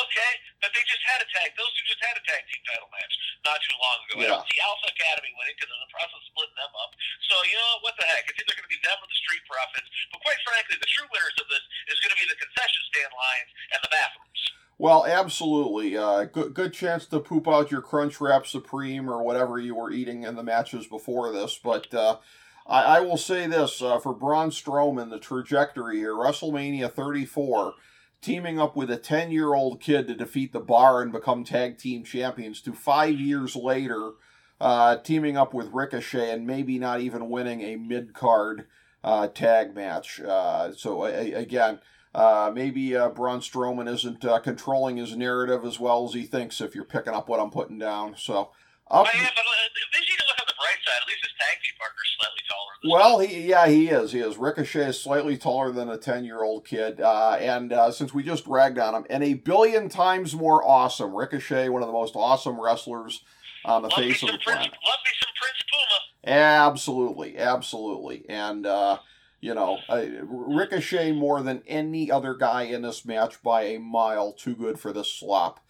okay. 0.05 0.33
But 0.61 0.73
they 0.77 0.85
just 0.85 1.01
had 1.09 1.21
a 1.25 1.29
tag. 1.33 1.53
Those 1.57 1.73
two 1.77 1.85
just 1.93 2.03
had 2.05 2.13
a 2.17 2.25
tag 2.29 2.45
team 2.49 2.61
title 2.69 2.89
match 2.93 3.15
not 3.45 3.57
too 3.65 3.77
long 3.81 3.97
ago. 4.05 4.15
I 4.17 4.21
Yeah. 4.21 4.33
don't 4.37 4.47
see 4.53 4.61
Alpha 4.65 4.89
Academy 4.93 5.33
winning 5.37 5.57
because 5.57 5.69
they're 5.73 5.81
in 5.81 5.85
the 5.89 5.95
process 5.97 6.17
of 6.21 6.25
splitting 6.29 6.59
them 6.61 6.73
up. 6.77 6.93
So 7.37 7.45
you 7.45 7.53
know 7.53 7.85
what 7.85 7.93
the 8.01 8.07
heck? 8.09 8.25
It's 8.33 8.41
either 8.41 8.57
going 8.57 8.65
to 8.65 8.73
be 8.73 8.81
them 8.81 8.97
or 8.97 9.05
the 9.05 9.21
Street 9.21 9.45
Profits. 9.45 9.85
But 10.09 10.25
quite 10.25 10.41
frankly, 10.41 10.81
the 10.81 10.89
true 10.89 11.05
winners 11.13 11.37
of 11.37 11.45
this 11.53 11.61
is 11.93 12.01
going 12.01 12.17
to 12.17 12.21
be 12.21 12.25
the 12.25 12.41
concession 12.41 12.81
stand 12.89 13.13
lines 13.13 13.51
and 13.77 13.81
the 13.85 13.93
bathrooms. 13.93 14.41
Well, 14.81 15.05
absolutely. 15.05 16.01
Uh, 16.01 16.25
good, 16.33 16.57
good 16.57 16.73
chance 16.73 17.05
to 17.13 17.21
poop 17.21 17.45
out 17.47 17.69
your 17.71 17.85
Crunchwrap 17.85 18.49
Supreme 18.49 19.05
or 19.05 19.21
whatever 19.21 19.61
you 19.61 19.77
were 19.77 19.93
eating 19.93 20.25
in 20.25 20.33
the 20.33 20.43
matches 20.43 20.89
before 20.89 21.29
this. 21.31 21.61
But 21.61 21.93
uh, 21.93 22.25
I, 22.65 22.97
I 22.97 23.01
will 23.01 23.21
say 23.21 23.47
this 23.47 23.83
uh, 23.85 24.01
for 24.01 24.17
Braun 24.17 24.49
Strowman, 24.49 25.11
the 25.11 25.21
trajectory 25.21 25.99
here, 26.01 26.17
WrestleMania 26.17 26.91
34, 26.91 27.75
teaming 28.23 28.59
up 28.59 28.77
with 28.77 28.91
a 28.91 28.97
10 28.97 29.31
year 29.31 29.53
old 29.53 29.81
kid 29.83 30.09
to 30.09 30.15
defeat 30.15 30.55
the 30.55 30.61
Bar 30.61 31.03
and 31.03 31.13
become 31.13 31.45
tag 31.45 31.77
team 31.77 32.03
champions, 32.03 32.63
to 32.63 32.73
five 32.73 33.21
years 33.21 33.55
later, 33.55 34.13
uh, 34.61 34.97
teaming 34.97 35.37
up 35.37 35.53
with 35.55 35.73
Ricochet 35.73 36.31
and 36.33 36.47
maybe 36.47 36.79
not 36.79 37.01
even 37.01 37.31
winning 37.31 37.61
a 37.63 37.77
mid 37.77 38.15
card 38.15 38.67
uh, 39.05 39.29
tag 39.29 39.75
match. 39.75 40.21
Uh, 40.21 40.73
so, 40.73 41.05
a- 41.05 41.33
again, 41.33 41.79
uh, 42.15 42.51
maybe 42.55 42.97
uh, 42.97 43.11
Braun 43.11 43.41
Strowman 43.41 43.93
isn't 43.93 44.25
uh, 44.25 44.39
controlling 44.39 44.97
his 44.97 45.17
narrative 45.17 45.65
as 45.65 45.79
well 45.79 46.07
as 46.09 46.15
he 46.15 46.23
thinks. 46.25 46.61
If 46.61 46.75
you're 46.75 46.85
picking 46.85 47.13
up 47.13 47.29
what 47.29 47.41
I'm 47.41 47.51
putting 47.51 47.79
down, 47.79 48.15
so 48.17 48.35
up. 48.41 48.51
Oh, 48.89 49.05
yeah, 49.15 49.29
but 49.35 49.43
uh, 49.43 49.55
they 49.93 50.01
need 50.01 50.17
to 50.19 50.25
look 50.27 50.39
on 50.41 50.47
the 50.47 50.55
bright 50.57 50.79
side. 50.85 51.03
At 51.03 51.09
least 51.09 51.23
his 51.25 51.33
tag 51.39 51.59
team 51.63 51.75
partner's 51.79 52.17
slightly 52.19 52.43
taller. 52.49 52.73
Than 52.83 52.91
Well, 52.91 53.19
he 53.19 53.49
yeah 53.49 53.67
he 53.69 53.89
is. 53.89 54.13
He 54.13 54.21
is. 54.21 54.39
Ricochet 54.39 54.89
is 54.89 55.01
slightly 55.01 55.37
taller 55.37 55.71
than 55.73 55.91
a 55.91 55.99
ten 55.99 56.25
year 56.25 56.43
old 56.43 56.65
kid, 56.65 57.01
uh, 57.01 57.37
and 57.39 57.73
uh, 57.73 57.91
since 57.91 58.15
we 58.15 58.23
just 58.23 58.47
ragged 58.47 58.79
on 58.79 58.95
him, 58.95 59.05
and 59.11 59.23
a 59.23 59.35
billion 59.35 59.89
times 59.91 60.35
more 60.35 60.65
awesome. 60.67 61.15
Ricochet, 61.15 61.69
one 61.69 61.83
of 61.83 61.89
the 61.89 61.93
most 61.93 62.17
awesome 62.17 62.59
wrestlers 62.61 63.23
on 63.67 63.83
the 63.83 63.89
love 63.89 63.99
face 63.99 64.23
of 64.23 64.29
the 64.29 64.39
Prince. 64.39 64.45
planet. 64.45 64.73
Love 64.73 64.99
me 65.05 65.11
some 65.21 65.33
Prince 65.41 65.63
Puma. 65.71 66.37
Absolutely, 66.39 67.39
absolutely, 67.39 68.25
and 68.29 68.67
uh, 68.67 68.99
you 69.41 69.55
know, 69.55 69.79
Ricochet 70.25 71.13
more 71.13 71.43
than 71.43 71.63
any 71.67 72.11
other 72.11 72.35
guy 72.35 72.63
in 72.63 72.83
this 72.83 73.05
match 73.05 73.43
by 73.43 73.63
a 73.63 73.79
mile. 73.79 74.33
Too 74.33 74.55
good 74.57 74.79
for 74.79 74.93
this 74.93 75.13
slop. 75.13 75.61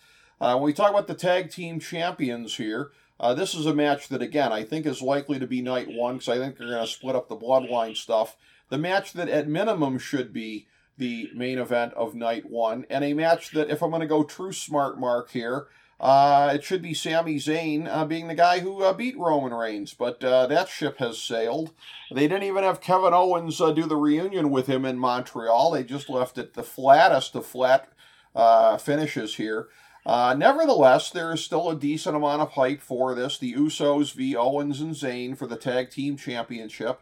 Uh, 0.40 0.54
when 0.54 0.64
we 0.64 0.72
talk 0.72 0.90
about 0.90 1.08
the 1.08 1.14
tag 1.14 1.50
team 1.50 1.80
champions 1.80 2.56
here, 2.56 2.90
uh, 3.18 3.34
this 3.34 3.54
is 3.54 3.66
a 3.66 3.74
match 3.74 4.08
that 4.08 4.22
again 4.22 4.52
I 4.52 4.64
think 4.64 4.86
is 4.86 5.02
likely 5.02 5.38
to 5.38 5.46
be 5.46 5.62
night 5.62 5.88
one 5.88 6.18
because 6.18 6.28
I 6.28 6.38
think 6.38 6.56
they're 6.56 6.68
going 6.68 6.86
to 6.86 6.92
split 6.92 7.16
up 7.16 7.28
the 7.28 7.36
bloodline 7.36 7.96
stuff. 7.96 8.36
The 8.68 8.78
match 8.78 9.12
that 9.14 9.28
at 9.28 9.48
minimum 9.48 9.98
should 9.98 10.32
be 10.32 10.66
the 10.98 11.30
main 11.34 11.58
event 11.58 11.92
of 11.94 12.14
night 12.14 12.50
one, 12.50 12.86
and 12.88 13.04
a 13.04 13.14
match 13.14 13.50
that 13.50 13.70
if 13.70 13.82
I'm 13.82 13.90
going 13.90 14.00
to 14.00 14.06
go 14.06 14.24
true 14.24 14.52
smart 14.52 14.98
mark 14.98 15.30
here. 15.30 15.68
Uh, 15.98 16.52
it 16.54 16.62
should 16.62 16.82
be 16.82 16.92
Sami 16.92 17.36
Zayn 17.36 17.88
uh, 17.88 18.04
being 18.04 18.28
the 18.28 18.34
guy 18.34 18.60
who 18.60 18.82
uh, 18.82 18.92
beat 18.92 19.16
Roman 19.16 19.54
Reigns, 19.54 19.94
but 19.94 20.22
uh, 20.22 20.46
that 20.46 20.68
ship 20.68 20.98
has 20.98 21.20
sailed. 21.20 21.72
They 22.10 22.28
didn't 22.28 22.42
even 22.42 22.64
have 22.64 22.82
Kevin 22.82 23.14
Owens 23.14 23.60
uh, 23.60 23.72
do 23.72 23.86
the 23.86 23.96
reunion 23.96 24.50
with 24.50 24.66
him 24.66 24.84
in 24.84 24.98
Montreal. 24.98 25.70
They 25.70 25.84
just 25.84 26.10
left 26.10 26.36
it 26.36 26.52
the 26.52 26.62
flattest 26.62 27.34
of 27.34 27.46
flat 27.46 27.88
uh, 28.34 28.76
finishes 28.76 29.36
here. 29.36 29.68
Nevertheless, 30.06 31.10
there 31.10 31.32
is 31.32 31.42
still 31.42 31.70
a 31.70 31.74
decent 31.74 32.14
amount 32.14 32.42
of 32.42 32.52
hype 32.52 32.82
for 32.82 33.14
this. 33.14 33.38
The 33.38 33.54
Usos 33.54 34.12
v. 34.12 34.36
Owens 34.36 34.80
and 34.80 34.94
Zayn 34.94 35.36
for 35.36 35.46
the 35.46 35.56
Tag 35.56 35.90
Team 35.90 36.16
Championship. 36.16 37.00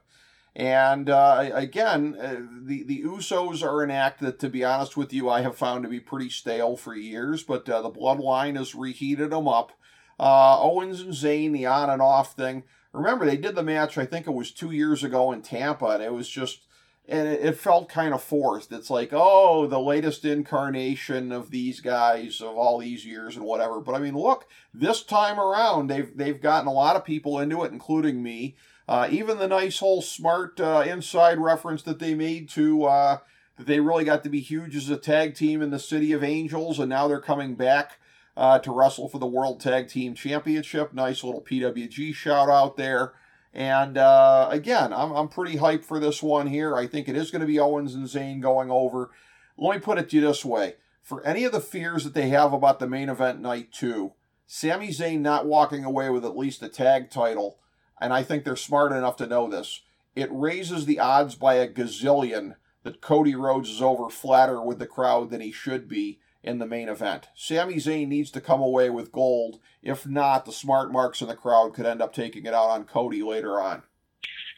And 0.56 1.10
uh, 1.10 1.50
again, 1.52 2.16
uh, 2.20 2.36
the 2.62 2.84
the 2.84 3.02
Usos 3.02 3.62
are 3.64 3.82
an 3.82 3.90
act 3.90 4.20
that, 4.20 4.38
to 4.38 4.48
be 4.48 4.62
honest 4.64 4.96
with 4.96 5.12
you, 5.12 5.28
I 5.28 5.40
have 5.40 5.56
found 5.56 5.82
to 5.82 5.90
be 5.90 5.98
pretty 5.98 6.30
stale 6.30 6.76
for 6.76 6.94
years. 6.94 7.42
But 7.42 7.68
uh, 7.68 7.82
the 7.82 7.90
Bloodline 7.90 8.56
has 8.56 8.74
reheated 8.74 9.30
them 9.30 9.48
up. 9.48 9.72
Uh, 10.18 10.60
Owens 10.62 11.00
and 11.00 11.12
Zayn, 11.12 11.52
the 11.52 11.66
on 11.66 11.90
and 11.90 12.00
off 12.00 12.34
thing. 12.34 12.62
Remember, 12.92 13.26
they 13.26 13.36
did 13.36 13.56
the 13.56 13.64
match. 13.64 13.98
I 13.98 14.06
think 14.06 14.28
it 14.28 14.32
was 14.32 14.52
two 14.52 14.70
years 14.70 15.02
ago 15.02 15.32
in 15.32 15.42
Tampa, 15.42 15.86
and 15.86 16.02
it 16.04 16.12
was 16.12 16.28
just, 16.28 16.60
and 17.08 17.26
it, 17.26 17.44
it 17.44 17.58
felt 17.58 17.88
kind 17.88 18.14
of 18.14 18.22
forced. 18.22 18.70
It's 18.70 18.90
like, 18.90 19.08
oh, 19.10 19.66
the 19.66 19.80
latest 19.80 20.24
incarnation 20.24 21.32
of 21.32 21.50
these 21.50 21.80
guys 21.80 22.40
of 22.40 22.56
all 22.56 22.78
these 22.78 23.04
years 23.04 23.36
and 23.36 23.44
whatever. 23.44 23.80
But 23.80 23.96
I 23.96 23.98
mean, 23.98 24.14
look, 24.14 24.46
this 24.72 25.02
time 25.02 25.40
around, 25.40 25.88
they've 25.90 26.16
they've 26.16 26.40
gotten 26.40 26.68
a 26.68 26.72
lot 26.72 26.94
of 26.94 27.04
people 27.04 27.40
into 27.40 27.64
it, 27.64 27.72
including 27.72 28.22
me. 28.22 28.54
Uh, 28.86 29.08
even 29.10 29.38
the 29.38 29.48
nice 29.48 29.78
whole 29.78 30.02
smart 30.02 30.60
uh, 30.60 30.84
inside 30.86 31.38
reference 31.38 31.82
that 31.82 31.98
they 31.98 32.14
made 32.14 32.48
to 32.50 32.84
uh, 32.84 33.18
that 33.56 33.66
they 33.66 33.80
really 33.80 34.04
got 34.04 34.22
to 34.22 34.28
be 34.28 34.40
huge 34.40 34.76
as 34.76 34.90
a 34.90 34.96
tag 34.96 35.34
team 35.34 35.62
in 35.62 35.70
the 35.70 35.78
City 35.78 36.12
of 36.12 36.22
Angels, 36.22 36.78
and 36.78 36.88
now 36.88 37.08
they're 37.08 37.20
coming 37.20 37.54
back 37.54 37.98
uh, 38.36 38.58
to 38.58 38.72
wrestle 38.72 39.08
for 39.08 39.18
the 39.18 39.26
World 39.26 39.60
Tag 39.60 39.88
Team 39.88 40.14
Championship. 40.14 40.92
Nice 40.92 41.24
little 41.24 41.42
PWG 41.42 42.14
shout 42.14 42.50
out 42.50 42.76
there. 42.76 43.14
And 43.52 43.96
uh, 43.96 44.48
again, 44.50 44.92
I'm, 44.92 45.12
I'm 45.12 45.28
pretty 45.28 45.58
hyped 45.58 45.84
for 45.84 46.00
this 46.00 46.20
one 46.20 46.48
here. 46.48 46.76
I 46.76 46.88
think 46.88 47.08
it 47.08 47.16
is 47.16 47.30
going 47.30 47.40
to 47.40 47.46
be 47.46 47.60
Owens 47.60 47.94
and 47.94 48.06
Zayn 48.06 48.40
going 48.40 48.70
over. 48.70 49.10
Let 49.56 49.76
me 49.76 49.80
put 49.80 49.98
it 49.98 50.10
to 50.10 50.16
you 50.16 50.22
this 50.22 50.44
way 50.44 50.74
for 51.04 51.24
any 51.24 51.44
of 51.44 51.52
the 51.52 51.60
fears 51.60 52.02
that 52.02 52.14
they 52.14 52.30
have 52.30 52.52
about 52.52 52.80
the 52.80 52.88
main 52.88 53.10
event 53.10 53.40
night 53.40 53.70
two, 53.70 54.14
Sami 54.46 54.88
Zayn 54.88 55.20
not 55.20 55.46
walking 55.46 55.84
away 55.84 56.08
with 56.08 56.24
at 56.24 56.36
least 56.36 56.62
a 56.62 56.68
tag 56.68 57.10
title 57.10 57.58
and 58.00 58.12
I 58.12 58.22
think 58.22 58.44
they're 58.44 58.56
smart 58.56 58.92
enough 58.92 59.16
to 59.16 59.26
know 59.26 59.48
this. 59.48 59.82
It 60.14 60.28
raises 60.30 60.86
the 60.86 61.00
odds 61.00 61.34
by 61.34 61.54
a 61.54 61.68
gazillion 61.68 62.56
that 62.82 63.00
Cody 63.00 63.34
Rhodes 63.34 63.70
is 63.70 63.82
over 63.82 64.08
flatter 64.10 64.60
with 64.60 64.78
the 64.78 64.86
crowd 64.86 65.30
than 65.30 65.40
he 65.40 65.50
should 65.50 65.88
be 65.88 66.20
in 66.42 66.58
the 66.58 66.66
main 66.68 66.88
event. 66.88 67.28
Sami 67.34 67.76
Zayn 67.76 68.08
needs 68.08 68.30
to 68.30 68.40
come 68.40 68.60
away 68.60 68.90
with 68.90 69.10
gold. 69.10 69.58
If 69.82 70.06
not, 70.06 70.44
the 70.44 70.52
smart 70.52 70.92
marks 70.92 71.22
in 71.22 71.28
the 71.28 71.34
crowd 71.34 71.72
could 71.74 71.86
end 71.86 72.02
up 72.02 72.12
taking 72.12 72.44
it 72.44 72.54
out 72.54 72.68
on 72.68 72.84
Cody 72.84 73.22
later 73.22 73.58
on. 73.60 73.82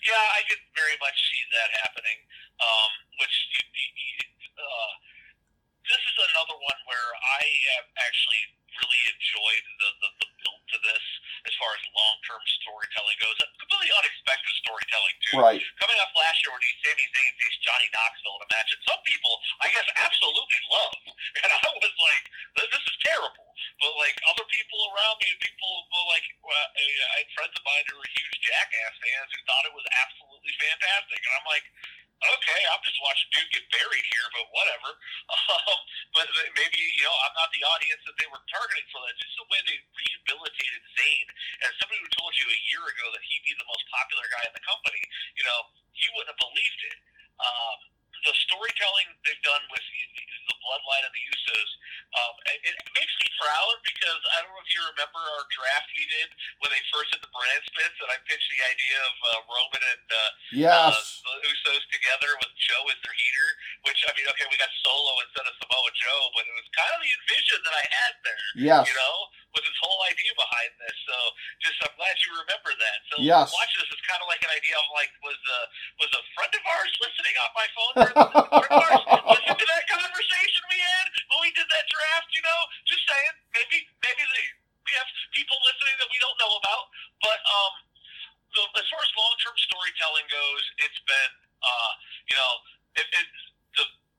Yeah, 0.02 0.26
I 0.34 0.42
could 0.50 0.62
very 0.74 0.98
much 0.98 1.14
see 1.30 1.42
that 1.54 1.78
happening. 1.82 2.18
Um, 2.56 2.90
which 3.20 3.36
uh, 4.56 4.92
this 5.86 6.02
is 6.02 6.16
another 6.32 6.56
one 6.58 6.80
where 6.88 7.10
I 7.38 7.42
have 7.76 7.86
actually 8.00 8.42
really 8.82 9.02
enjoyed 9.12 9.64
the, 9.78 9.90
the, 10.02 10.10
the 10.24 10.28
build 10.42 10.62
to 10.74 10.78
this 10.82 11.04
as 11.46 11.54
far 11.56 11.70
as 11.78 11.82
long 11.94 12.16
term 12.26 12.42
storytelling 12.60 13.16
goes. 13.22 13.38
Completely 13.62 13.90
unexpected 13.94 14.54
storytelling 14.66 15.16
too. 15.22 15.38
Right. 15.38 15.62
Coming 15.78 15.98
off 16.02 16.12
last 16.18 16.42
year 16.42 16.52
when 16.52 16.62
he 16.62 16.72
Sami 16.82 17.06
Zayn 17.06 17.32
faced 17.38 17.60
Johnny 17.62 17.88
Knoxville 17.94 18.36
in 18.36 18.42
a 18.44 18.50
match 18.50 18.68
that 18.74 18.82
some 18.84 19.02
people, 19.06 19.34
I 19.62 19.70
guess, 19.70 19.86
absolutely 19.96 20.60
loved, 20.68 21.06
and 21.46 21.50
I 21.54 21.58
was 21.70 21.94
like, 21.96 22.24
"This 22.58 22.68
this 22.74 22.84
is 22.84 22.96
terrible." 23.06 23.46
But 23.80 23.92
like 23.96 24.16
other 24.28 24.44
people 24.52 24.78
around 24.92 25.16
me, 25.22 25.32
and 25.32 25.40
people 25.40 25.72
like, 26.16 26.26
well, 26.40 26.68
I 26.76 27.16
had 27.20 27.28
friends 27.34 27.54
of 27.56 27.62
mine 27.66 27.84
who 27.90 27.98
were 27.98 28.08
huge 28.08 28.36
Jackass 28.40 28.94
fans 29.02 29.30
who 29.34 29.40
thought 29.44 29.68
it 29.68 29.74
was 29.74 29.86
absolutely 29.90 30.54
fantastic, 30.56 31.20
and 31.20 31.32
I'm 31.36 31.48
like, 31.50 31.66
okay, 32.34 32.60
I'm 32.72 32.82
just 32.82 32.98
watching 33.02 33.28
dude 33.30 33.50
get 33.54 33.64
buried 33.70 34.06
here, 34.10 34.26
but 34.34 34.46
whatever. 34.52 34.90
Um, 35.36 35.78
but 36.14 36.26
maybe 36.58 36.78
you 36.78 37.04
know 37.06 37.16
I'm 37.26 37.34
not 37.36 37.50
the 37.52 37.62
audience 37.64 38.02
that 38.08 38.16
they 38.18 38.28
were 38.30 38.40
targeting 38.50 38.86
for 38.90 39.00
that. 39.04 39.14
Just 39.20 39.36
the 39.36 39.46
way 39.50 39.60
they 39.66 39.78
rehabilitated 39.78 40.82
Zayn, 40.96 41.26
as 41.66 41.72
somebody 41.80 42.00
who 42.02 42.10
told 42.18 42.32
you 42.38 42.46
a 42.50 42.60
year 42.72 42.82
ago 42.82 43.06
that 43.14 43.22
he'd 43.24 43.44
be 43.46 43.54
the 43.56 43.68
most 43.68 43.84
popular 43.90 44.26
guy 44.32 44.42
in 44.48 44.54
the 44.54 44.64
company, 44.64 45.02
you 45.38 45.44
know, 45.44 45.58
you 45.96 46.08
wouldn't 46.16 46.32
have 46.32 46.40
believed 46.40 46.80
it. 46.88 46.98
Um, 47.40 47.78
the 48.26 48.34
storytelling 48.50 49.08
they've 49.22 49.44
done 49.46 49.62
with 49.70 49.82
the 49.86 50.56
Bloodline 50.66 51.04
and 51.06 51.14
the 51.14 51.24
Usos, 51.30 51.70
um, 52.18 52.34
it, 52.50 52.74
it 52.74 52.76
makes 52.94 53.14
me 53.22 53.28
proud 53.38 53.76
because 53.86 54.20
I 54.34 54.42
don't 54.42 54.50
know 54.50 54.62
if 54.62 54.70
you 54.74 54.82
remember 54.90 55.20
our 55.22 55.44
draft 55.54 55.88
we 55.94 56.04
did 56.10 56.28
when 56.62 56.70
they 56.74 56.82
first 56.90 57.14
did 57.14 57.22
the 57.22 57.30
brand 57.30 57.62
splits, 57.70 57.96
and 58.02 58.10
I 58.10 58.18
pitched 58.26 58.50
the 58.50 58.62
idea 58.66 58.98
of 59.06 59.14
uh, 59.22 59.30
Roman 59.46 59.82
and 59.94 60.06
uh, 60.10 60.18
Yes. 60.54 61.22
uh, 61.22 61.30
the 61.38 61.50
Usos 61.54 61.82
together 61.94 62.30
with 62.42 62.50
Joe 62.58 62.82
as 62.90 62.98
their 63.06 63.14
heater. 63.14 63.48
Which 63.86 64.00
I 64.06 64.10
mean, 64.18 64.26
okay, 64.34 64.46
we 64.50 64.58
got 64.58 64.70
Solo 64.82 65.14
instead 65.22 65.46
of 65.46 65.54
Samoa 65.62 65.90
Joe, 65.94 66.22
but 66.34 66.42
it 66.50 66.54
was 66.58 66.66
kind 66.74 66.92
of 66.98 67.00
the 67.06 67.12
envision 67.14 67.58
that 67.62 67.74
I 67.78 67.84
had 67.86 68.14
there. 68.26 68.46
Yes. 68.58 68.82
You 68.90 68.96
know, 68.98 69.14
with 69.56 69.64
his 69.64 69.78
whole 69.80 70.00
idea 70.06 70.30
behind 70.36 70.70
this. 70.84 70.96
So 71.08 71.16
just 71.64 71.76
I'm 71.82 71.94
glad 71.96 72.14
you 72.22 72.30
remember 72.36 72.72
that. 72.76 72.98
So 73.10 73.14
Yes. 73.24 73.48
watching 73.56 73.80
this 73.82 73.90
is 73.96 74.02
kind 74.04 74.20
of 74.20 74.28
like 74.28 74.44
an 74.44 74.52
idea 74.52 74.76
of 74.76 74.86
like 74.92 75.10
was 75.24 75.40
a 75.40 75.60
was 76.04 76.12
a 76.12 76.22
friend 76.36 76.52
of 76.52 76.62
ours 76.76 76.92
listening 77.00 77.34
on 77.40 77.50
my 77.56 77.66
phone. 77.72 77.92
during 77.96 78.14
the- 78.14 78.30
a 78.36 78.50
friend 78.60 78.72
of 78.76 78.84
ours 78.84 79.02
listen 79.40 79.54
to 79.56 79.66
that 79.72 79.84
conversation 79.88 80.62
we 80.68 80.78
had 80.78 81.06
when 81.32 81.38
we 81.42 81.50
did 81.56 81.66
that 81.72 81.86
draft. 81.88 82.28
You 82.36 82.44
know, 82.44 82.60
just 82.84 83.02
saying 83.08 83.34
maybe 83.56 83.78
maybe 84.04 84.22
they, 84.22 84.46
we 84.84 84.92
have 85.00 85.08
people 85.32 85.56
listening 85.64 85.96
that 86.04 86.10
we 86.12 86.18
don't 86.20 86.38
know 86.38 86.52
about, 86.60 86.84
but 87.24 87.40
um. 87.48 87.74
The, 88.56 88.62
as 88.80 88.86
far 88.88 89.02
as 89.04 89.12
long-term 89.18 89.56
storytelling 89.68 90.24
goes, 90.32 90.64
it's 90.80 91.00
been, 91.04 91.32
uh, 91.60 91.90
you 92.30 92.36
know, 92.40 92.52
it, 92.96 93.04
it, 93.04 93.26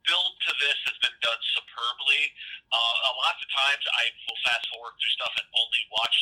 build 0.07 0.33
to 0.47 0.51
this 0.63 0.79
has 0.87 0.97
been 1.03 1.17
done 1.19 1.41
superbly. 1.53 2.23
Uh, 2.71 2.95
a 3.11 3.13
lot 3.19 3.35
of 3.37 3.47
times 3.51 3.83
I 3.93 4.03
will 4.25 4.39
fast 4.47 4.65
forward 4.71 4.95
through 4.97 5.13
stuff 5.19 5.33
and 5.37 5.47
only 5.51 5.83
watch 5.91 6.17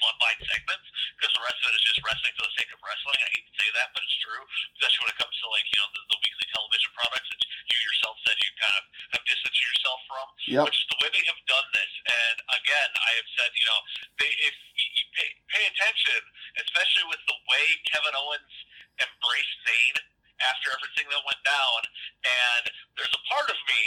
frontline 0.00 0.40
segments 0.44 0.86
because 1.16 1.32
the 1.32 1.44
rest 1.44 1.56
of 1.64 1.72
it 1.72 1.76
is 1.80 1.84
just 1.88 2.00
wrestling 2.04 2.34
for 2.36 2.44
the 2.44 2.54
sake 2.56 2.68
of 2.72 2.80
wrestling. 2.84 3.16
I 3.16 3.28
hate 3.32 3.46
to 3.48 3.54
say 3.56 3.68
that, 3.80 3.88
but 3.96 4.00
it's 4.04 4.18
true, 4.20 4.44
especially 4.76 5.00
when 5.08 5.12
it 5.16 5.20
comes 5.20 5.36
to 5.40 5.46
like 5.48 5.66
you 5.72 5.78
know 5.80 5.88
the, 5.92 6.02
the 6.12 6.18
weekly 6.20 6.46
television 6.52 6.90
products 6.92 7.28
that 7.32 7.40
you 7.40 7.78
yourself 7.80 8.14
said 8.24 8.36
you 8.36 8.50
kind 8.60 8.76
of 8.76 8.84
have 9.16 9.24
distanced 9.24 9.60
yourself 9.60 9.98
from. 10.04 10.26
Yep. 10.52 10.64
Which 10.68 10.78
is 10.80 10.86
the 10.92 10.98
way 11.00 11.08
they 11.12 11.24
have 11.28 11.40
done 11.48 11.68
this. 11.72 11.92
And 12.04 12.36
again, 12.60 12.90
I 12.92 13.10
have 13.16 13.28
said 13.36 13.50
you 13.56 13.66
know 13.68 13.80
they 14.20 14.30
if 14.44 14.56
you 14.76 15.04
pay, 15.16 15.28
pay 15.48 15.64
attention, 15.64 16.20
especially 16.60 17.06
with 17.08 17.22
the 17.24 17.38
way 17.48 17.64
Kevin 17.88 18.12
Owens 18.16 18.54
embraced 19.00 19.56
Zayn 19.64 19.96
after 20.44 20.72
everything 20.74 21.08
that 21.12 21.22
went 21.24 21.40
down, 21.44 21.80
and 22.24 22.64
there's 22.98 23.12
a 23.14 23.22
part 23.32 23.48
of 23.48 23.58
me 23.68 23.82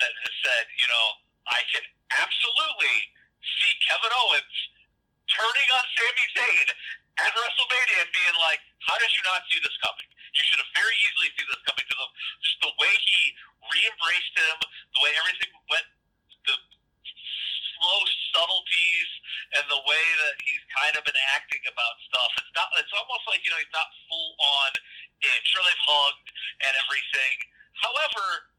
that 0.00 0.12
has 0.12 0.34
said, 0.44 0.64
you 0.76 0.88
know, 0.88 1.06
I 1.48 1.60
can 1.72 1.84
absolutely 2.20 2.96
see 3.42 3.72
Kevin 3.86 4.12
Owens 4.12 4.56
turning 5.30 5.68
on 5.74 5.84
Sami 5.96 6.26
Zayn 6.36 6.68
at 7.22 7.30
WrestleMania 7.32 7.98
and 8.04 8.12
being 8.12 8.36
like, 8.42 8.60
"How 8.84 8.98
did 8.98 9.10
you 9.14 9.22
not 9.24 9.42
see 9.50 9.60
this 9.62 9.76
coming? 9.80 10.08
You 10.34 10.42
should 10.44 10.60
have 10.60 10.72
very 10.76 10.96
easily 11.08 11.30
seen 11.38 11.48
this 11.48 11.62
coming." 11.64 11.86
To 11.86 11.96
the 11.96 12.08
just 12.42 12.58
the 12.60 12.72
way 12.76 12.92
he 12.92 13.20
re-embraced 13.72 14.34
him, 14.36 14.56
the 14.94 15.00
way 15.02 15.12
everything 15.16 15.52
went, 15.70 15.88
the 16.46 16.56
slow 17.78 18.00
subtleties, 18.34 19.10
and 19.56 19.64
the 19.70 19.82
way 19.86 20.04
that 20.26 20.34
he's 20.44 20.64
kind 20.74 20.94
of 20.98 21.02
been 21.06 21.20
acting 21.34 21.62
about 21.70 21.94
stuff. 22.10 22.30
It's 22.42 22.52
not. 22.54 22.68
It's 22.80 22.94
almost 22.94 23.24
like 23.30 23.40
you 23.44 23.50
know 23.50 23.60
he's 23.60 23.76
not 23.76 23.88
full 24.10 24.36
on 24.38 24.70
in. 25.22 25.38
Sure, 25.44 25.62
they've 25.64 25.86
hugged 25.86 26.28
and 26.66 26.72
everything. 26.76 27.36
However, 27.80 28.52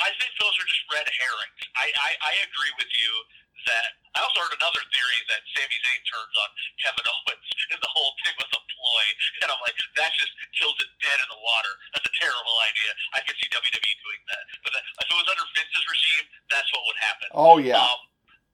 I 0.00 0.10
think 0.18 0.32
those 0.40 0.54
are 0.56 0.68
just 0.68 0.84
red 0.88 1.06
herrings. 1.06 1.58
I, 1.76 1.86
I, 1.92 2.10
I 2.16 2.32
agree 2.48 2.72
with 2.80 2.90
you 2.96 3.12
that 3.68 3.94
I 4.18 4.26
also 4.26 4.42
heard 4.42 4.56
another 4.58 4.82
theory 4.90 5.20
that 5.30 5.40
Sami 5.54 5.78
Zayn 5.78 6.02
turns 6.04 6.34
on 6.34 6.50
Kevin 6.82 7.06
Owens 7.06 7.48
and 7.72 7.78
the 7.78 7.92
whole 7.92 8.12
thing 8.24 8.34
was 8.40 8.50
a 8.50 8.60
ploy. 8.60 9.06
And 9.44 9.48
I'm 9.54 9.62
like, 9.62 9.78
that 9.78 10.10
just 10.18 10.32
kills 10.58 10.76
it 10.82 10.90
dead 10.98 11.18
in 11.22 11.28
the 11.30 11.40
water. 11.40 11.72
That's 11.94 12.08
a 12.08 12.14
terrible 12.18 12.56
idea. 12.66 12.90
I 13.14 13.20
could 13.24 13.38
see 13.38 13.48
WWE 13.52 13.92
doing 14.02 14.22
that. 14.34 14.44
But 14.66 14.70
that, 14.74 14.84
if 15.00 15.06
it 15.06 15.16
was 15.16 15.28
under 15.30 15.46
Vince's 15.54 15.86
regime, 15.86 16.26
that's 16.50 16.68
what 16.74 16.82
would 16.90 17.00
happen. 17.00 17.28
Oh 17.32 17.56
yeah. 17.62 17.78
Um, 17.78 18.00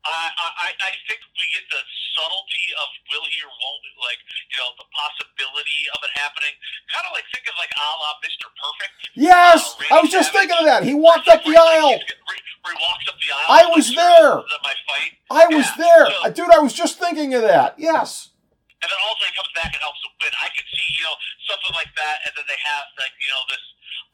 I, 0.08 0.30
I, 0.38 0.70
I 0.78 0.92
think 1.10 1.20
we 1.36 1.44
get 1.52 1.66
the 1.68 1.82
subtlety 2.16 2.66
of 2.80 2.88
will 3.12 3.26
he 3.28 3.42
or 3.42 3.50
won't, 3.50 3.84
like, 4.00 4.20
you 4.48 4.56
know, 4.62 4.70
the 4.78 4.88
possibility 4.94 5.90
of 5.92 5.98
it 6.06 6.12
happening. 6.16 6.54
Kind 6.88 7.04
of 7.04 7.12
like 7.12 7.26
think 7.34 7.44
of 7.50 7.58
like 7.58 7.72
a 7.74 7.88
la 7.98 8.16
Mr. 8.22 8.46
Perfect. 8.56 9.07
Yes, 9.18 9.74
I 9.90 9.98
was 10.00 10.10
just 10.10 10.30
thinking 10.32 10.56
of 10.58 10.64
that. 10.70 10.82
He 10.86 10.94
walked 10.94 11.26
up 11.28 11.42
the 11.42 11.56
aisle. 11.58 11.98
he's 11.98 12.06
getting- 12.06 12.22
Where 12.26 12.38
where 12.62 12.74
he 12.74 12.80
walks 12.82 13.06
up 13.10 13.16
the 13.18 13.30
aisle. 13.34 13.48
I 13.50 13.62
was 13.74 13.86
there. 13.94 14.32
"This 14.46 14.54
is 14.54 14.62
my 14.62 14.76
fight. 14.86 15.12
I 15.30 15.44
was 15.50 15.66
there, 15.78 16.06
dude. 16.32 16.50
I 16.54 16.58
was 16.62 16.72
just 16.74 16.98
thinking 16.98 17.34
of 17.34 17.42
that. 17.42 17.74
Yes. 17.78 18.30
and 18.78 18.86
then 18.86 19.00
also 19.10 19.22
he 19.26 19.34
comes 19.34 19.50
back 19.58 19.74
and 19.74 19.82
helps 19.82 19.98
them 20.06 20.14
win. 20.22 20.30
I 20.38 20.46
could 20.54 20.62
see, 20.70 20.86
you 20.94 21.02
know, 21.02 21.16
something 21.50 21.74
like 21.74 21.90
that, 21.98 22.22
and 22.30 22.32
then 22.38 22.46
they 22.46 22.54
have 22.62 22.86
like, 22.94 23.10
you 23.18 23.26
know, 23.34 23.42
this. 23.50 23.64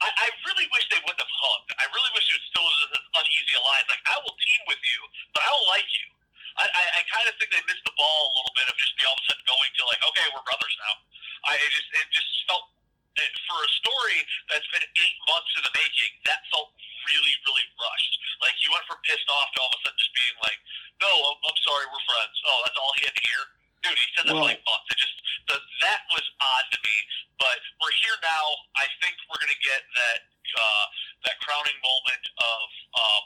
I, 0.00 0.08
I 0.08 0.28
really 0.48 0.64
wish 0.72 0.88
they 0.88 0.98
wouldn't 1.04 1.20
have 1.20 1.34
hugged. 1.36 1.70
I 1.76 1.84
really 1.92 2.12
wish 2.16 2.24
it 2.32 2.40
was 2.40 2.46
still 2.48 2.64
this 2.64 2.96
uneasy 3.12 3.54
alliance. 3.60 3.88
Like, 3.92 4.04
I 4.08 4.16
will 4.24 4.32
team 4.40 4.60
with 4.64 4.80
you, 4.80 5.00
but 5.36 5.44
I 5.44 5.52
don't 5.52 5.68
like 5.68 5.84
you. 6.00 6.08
I, 6.56 6.64
I, 6.64 6.84
I 6.96 7.00
kind 7.12 7.26
of 7.28 7.36
think 7.36 7.52
they 7.52 7.60
missed 7.68 7.84
the 7.84 7.92
ball 7.92 8.20
a 8.24 8.32
little 8.40 8.54
bit 8.56 8.66
of 8.72 8.74
just 8.80 8.96
be 8.96 9.04
all 9.04 9.12
of 9.12 9.20
a 9.20 9.24
sudden 9.28 9.44
going 9.44 9.70
to 9.76 9.82
like, 9.84 10.00
okay, 10.14 10.26
we're 10.32 10.46
brothers 10.48 10.74
now. 10.80 10.94
I 11.44 11.60
it 11.60 11.68
just 11.76 11.88
it 11.92 12.06
just 12.14 12.30
felt 12.48 12.64
it, 13.20 13.30
for 13.44 13.58
a 13.60 13.70
story 13.84 14.18
that's 14.48 14.66
been 14.72 14.82
eight 14.96 15.16
months 15.28 15.52
in 15.60 15.62
the 15.68 15.74
making. 15.76 16.10
That 16.24 16.40
felt 16.50 16.72
really 17.04 17.34
really 17.44 17.66
rushed. 17.76 18.12
Like 18.40 18.56
you 18.64 18.72
went 18.72 18.88
from 18.88 18.96
pissed 19.04 19.28
off 19.28 19.52
to 19.52 19.58
all 19.60 19.68
of 19.70 19.76
a 19.76 19.80
sudden 19.84 19.98
just 20.00 20.14
being 20.16 20.36
like, 20.40 20.58
no, 21.04 21.10
I'm, 21.12 21.36
I'm 21.52 21.58
sorry, 21.68 21.84
we're 21.92 22.06
friends. 22.08 22.34
Oh, 22.48 22.58
that's 22.64 22.78
all 22.80 22.92
he 22.96 23.04
had 23.04 23.12
to 23.14 23.24
hear. 23.28 23.42
Dude, 23.84 24.00
he 24.00 24.08
said 24.16 24.24
that 24.30 24.32
Well- 24.32 24.48
for 24.48 24.54
like 24.56 24.64
months. 24.64 24.88
It 24.94 24.98
just 24.98 25.16
the, 25.50 25.56
that 25.84 26.00
was 26.14 26.24
odd 26.40 26.66
to 26.72 26.78
me. 26.80 26.96
But 27.36 27.58
we're 27.82 27.92
here 28.00 28.16
now. 28.24 28.46
I 28.78 28.86
think 29.02 29.12
we're 29.28 29.42
gonna 29.42 29.58
get 29.60 29.82
that 29.84 30.20
uh, 30.54 30.84
that 31.28 31.36
crowning 31.44 31.76
moment 31.84 32.24
of 32.40 32.64
um, 32.96 33.24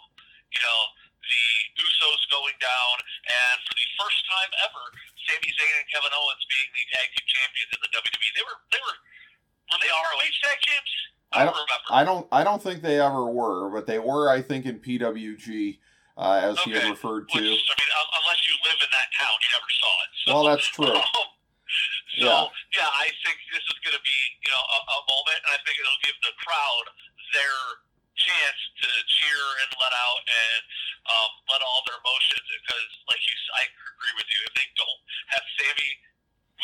you 0.51 0.59
know 0.65 0.81
the 1.23 1.45
Usos 1.85 2.23
going 2.35 2.57
down, 2.59 2.95
and 3.31 3.57
for 3.69 3.75
the 3.79 3.87
first 4.03 4.19
time 4.27 4.51
ever, 4.67 4.83
Sami 5.29 5.51
Zayn 5.55 5.75
and 5.79 5.87
Kevin 5.95 6.11
Owens 6.11 6.43
being 6.51 6.67
the 6.75 6.83
tag 6.91 7.07
team 7.15 7.27
champions 7.31 7.71
in 7.79 7.81
the 7.85 7.91
WWE. 7.95 8.31
They 8.35 8.43
were 8.49 8.59
they 8.75 8.81
were 8.83 8.97
were 9.71 9.79
they 9.79 9.93
ROH 9.95 10.35
tag 10.43 10.59
champs? 10.67 10.93
I 11.31 11.37
I 11.37 11.45
don't 11.45 11.55
remember. 11.55 11.87
I 11.93 12.03
don't. 12.03 12.25
I 12.33 12.43
don't 12.43 12.58
think 12.69 12.83
they 12.85 13.01
ever 13.01 13.25
were, 13.27 13.71
but 13.73 13.87
they 13.89 13.99
were. 13.99 14.29
I 14.29 14.43
think 14.43 14.67
in 14.69 14.79
PWG, 14.81 15.79
uh, 16.17 16.53
as 16.53 16.59
he 16.61 16.73
had 16.77 16.85
Okay. 16.85 16.91
referred 16.93 17.25
Which, 17.33 17.41
to. 17.41 17.49
I 17.49 17.75
mean, 17.81 17.91
un- 17.97 18.13
unless 18.21 18.41
you 18.45 18.55
live 18.65 18.79
in 18.85 18.91
that 18.93 19.09
town, 19.17 19.35
you 19.41 19.49
never 19.57 19.71
saw 19.73 19.93
it. 20.05 20.11
So, 20.21 20.29
Well, 20.35 20.45
that's 20.53 20.67
true. 20.77 20.93
um, 20.93 21.29
so 22.21 22.27
Yeah. 22.29 22.45
yeah. 22.77 22.91
I 22.93 23.09
think 23.25 23.37
this 23.55 23.65
is 23.65 23.79
going 23.85 23.97
to 23.97 24.05
be 24.05 24.19
you 24.45 24.51
know 24.53 24.65
a, 24.65 24.79
a 24.85 25.01
moment, 25.09 25.41
and 25.49 25.53
I 25.57 25.61
think 25.65 25.79
it'll 25.81 26.03
give 26.05 26.19
the 26.27 26.35
crowd 26.45 26.85
their 27.33 27.59
chance 28.19 28.61
to 28.83 28.89
cheer 29.07 29.43
and 29.63 29.71
let 29.79 29.93
out 29.95 30.21
and 30.27 30.63
um, 31.09 31.31
let 31.49 31.63
all 31.63 31.81
their 31.87 31.97
emotions. 32.03 32.45
Because, 32.61 32.89
like 33.09 33.23
you, 33.23 33.35
I 33.57 33.63
agree 33.71 34.15
with 34.19 34.29
you. 34.29 34.41
If 34.51 34.53
they 34.59 34.69
don't 34.77 35.01
have 35.39 35.45
Sami 35.57 35.91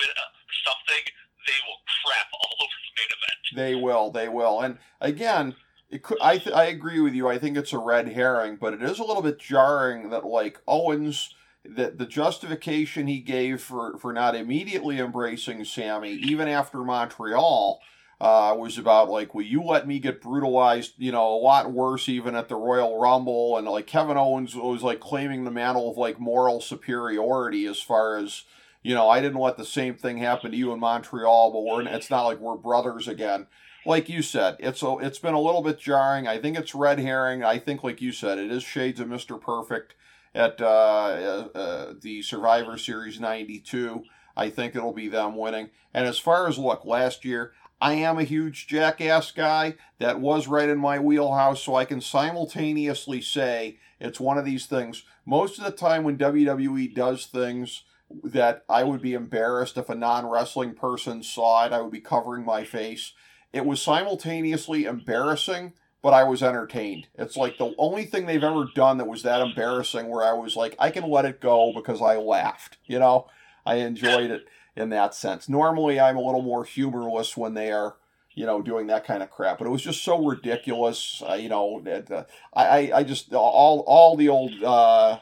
with 0.02 0.10
uh, 0.18 0.30
something, 0.66 1.04
they 1.46 1.58
will 1.70 1.78
crap 2.02 2.26
all 2.34 2.52
over 2.64 2.74
the 2.74 2.92
main 2.98 3.10
event. 3.14 3.40
They 3.54 3.74
will. 3.78 4.10
They 4.10 4.26
will. 4.28 4.66
And 4.66 4.74
again, 4.98 5.54
it 5.94 6.02
could, 6.02 6.18
I 6.20 6.38
th- 6.38 6.54
I 6.54 6.64
agree 6.64 7.00
with 7.00 7.14
you. 7.14 7.28
I 7.28 7.38
think 7.38 7.56
it's 7.56 7.72
a 7.72 7.78
red 7.78 8.08
herring, 8.08 8.56
but 8.56 8.74
it 8.74 8.82
is 8.82 8.98
a 8.98 9.04
little 9.04 9.22
bit 9.22 9.38
jarring 9.38 10.10
that 10.10 10.26
like 10.26 10.60
Owens. 10.66 11.34
That 11.66 11.96
the 11.96 12.04
justification 12.04 13.06
he 13.06 13.20
gave 13.20 13.62
for, 13.62 13.96
for 13.96 14.12
not 14.12 14.34
immediately 14.34 14.98
embracing 14.98 15.64
Sami, 15.64 16.10
even 16.10 16.46
after 16.46 16.84
Montreal, 16.84 17.80
uh, 18.20 18.54
was 18.58 18.76
about 18.76 19.08
like, 19.08 19.34
will 19.34 19.44
you 19.44 19.62
let 19.62 19.88
me 19.88 19.98
get 19.98 20.20
brutalized? 20.20 20.92
You 20.98 21.12
know, 21.12 21.26
a 21.26 21.40
lot 21.40 21.72
worse 21.72 22.06
even 22.06 22.34
at 22.34 22.48
the 22.50 22.56
Royal 22.56 23.00
Rumble, 23.00 23.56
and 23.56 23.66
like 23.66 23.86
Kevin 23.86 24.18
Owens 24.18 24.54
was 24.54 24.82
like 24.82 25.00
claiming 25.00 25.44
the 25.44 25.50
mantle 25.50 25.90
of 25.90 25.96
like 25.96 26.20
moral 26.20 26.60
superiority 26.60 27.66
as 27.66 27.80
far 27.80 28.18
as 28.18 28.44
you 28.82 28.94
know, 28.94 29.08
I 29.08 29.22
didn't 29.22 29.40
let 29.40 29.56
the 29.56 29.64
same 29.64 29.94
thing 29.94 30.18
happen 30.18 30.50
to 30.50 30.56
you 30.56 30.72
in 30.72 30.80
Montreal, 30.80 31.50
but 31.52 31.60
we're 31.60 31.88
it's 31.88 32.10
not 32.10 32.26
like 32.26 32.40
we're 32.40 32.56
brothers 32.56 33.08
again. 33.08 33.46
Like 33.86 34.08
you 34.08 34.22
said, 34.22 34.56
it's 34.60 34.82
a, 34.82 34.96
it's 34.98 35.18
been 35.18 35.34
a 35.34 35.40
little 35.40 35.62
bit 35.62 35.78
jarring. 35.78 36.26
I 36.26 36.38
think 36.38 36.58
it's 36.58 36.74
red 36.74 36.98
herring. 36.98 37.44
I 37.44 37.58
think, 37.58 37.84
like 37.84 38.00
you 38.00 38.12
said, 38.12 38.38
it 38.38 38.50
is 38.50 38.62
shades 38.62 39.00
of 39.00 39.08
Mister 39.08 39.36
Perfect 39.36 39.94
at 40.34 40.60
uh, 40.60 40.64
uh, 40.64 41.48
uh, 41.54 41.94
the 42.00 42.22
Survivor 42.22 42.78
Series 42.78 43.20
'92. 43.20 44.04
I 44.36 44.50
think 44.50 44.74
it'll 44.74 44.92
be 44.92 45.08
them 45.08 45.36
winning. 45.36 45.70
And 45.92 46.06
as 46.06 46.18
far 46.18 46.48
as 46.48 46.58
look, 46.58 46.84
last 46.84 47.24
year 47.24 47.52
I 47.80 47.94
am 47.94 48.18
a 48.18 48.24
huge 48.24 48.66
jackass 48.66 49.30
guy. 49.30 49.74
That 49.98 50.20
was 50.20 50.48
right 50.48 50.68
in 50.68 50.78
my 50.78 50.98
wheelhouse, 50.98 51.62
so 51.62 51.74
I 51.74 51.84
can 51.84 52.00
simultaneously 52.00 53.20
say 53.20 53.78
it's 54.00 54.18
one 54.18 54.38
of 54.38 54.44
these 54.44 54.66
things. 54.66 55.04
Most 55.26 55.58
of 55.58 55.64
the 55.64 55.70
time 55.70 56.04
when 56.04 56.18
WWE 56.18 56.94
does 56.94 57.26
things 57.26 57.84
that 58.22 58.64
I 58.68 58.84
would 58.84 59.02
be 59.02 59.14
embarrassed 59.14 59.76
if 59.76 59.88
a 59.88 59.94
non 59.94 60.26
wrestling 60.26 60.74
person 60.74 61.22
saw 61.22 61.66
it. 61.66 61.72
I 61.72 61.80
would 61.80 61.92
be 61.92 62.00
covering 62.00 62.44
my 62.44 62.64
face. 62.64 63.12
It 63.54 63.64
was 63.64 63.80
simultaneously 63.80 64.84
embarrassing, 64.84 65.74
but 66.02 66.12
I 66.12 66.24
was 66.24 66.42
entertained. 66.42 67.06
It's 67.14 67.36
like 67.36 67.56
the 67.56 67.72
only 67.78 68.04
thing 68.04 68.26
they've 68.26 68.42
ever 68.42 68.66
done 68.74 68.98
that 68.98 69.06
was 69.06 69.22
that 69.22 69.40
embarrassing 69.40 70.08
where 70.08 70.24
I 70.24 70.32
was 70.32 70.56
like, 70.56 70.74
I 70.78 70.90
can 70.90 71.08
let 71.08 71.24
it 71.24 71.40
go 71.40 71.72
because 71.72 72.02
I 72.02 72.16
laughed. 72.16 72.78
You 72.84 72.98
know, 72.98 73.28
I 73.64 73.76
enjoyed 73.76 74.32
it 74.32 74.46
in 74.74 74.88
that 74.90 75.14
sense. 75.14 75.48
Normally, 75.48 76.00
I'm 76.00 76.16
a 76.16 76.20
little 76.20 76.42
more 76.42 76.64
humorless 76.64 77.36
when 77.36 77.54
they 77.54 77.70
are. 77.72 77.96
You 78.36 78.46
know, 78.46 78.60
doing 78.60 78.88
that 78.88 79.06
kind 79.06 79.22
of 79.22 79.30
crap, 79.30 79.58
but 79.58 79.68
it 79.68 79.70
was 79.70 79.84
just 79.84 80.02
so 80.02 80.26
ridiculous. 80.26 81.22
Uh, 81.24 81.34
you 81.34 81.48
know, 81.48 81.80
uh, 81.86 82.24
I, 82.52 82.66
I, 82.66 82.98
I 82.98 83.02
just 83.04 83.32
all, 83.32 83.84
all 83.86 84.16
the 84.16 84.28
old 84.28 84.60
uh, 84.60 85.20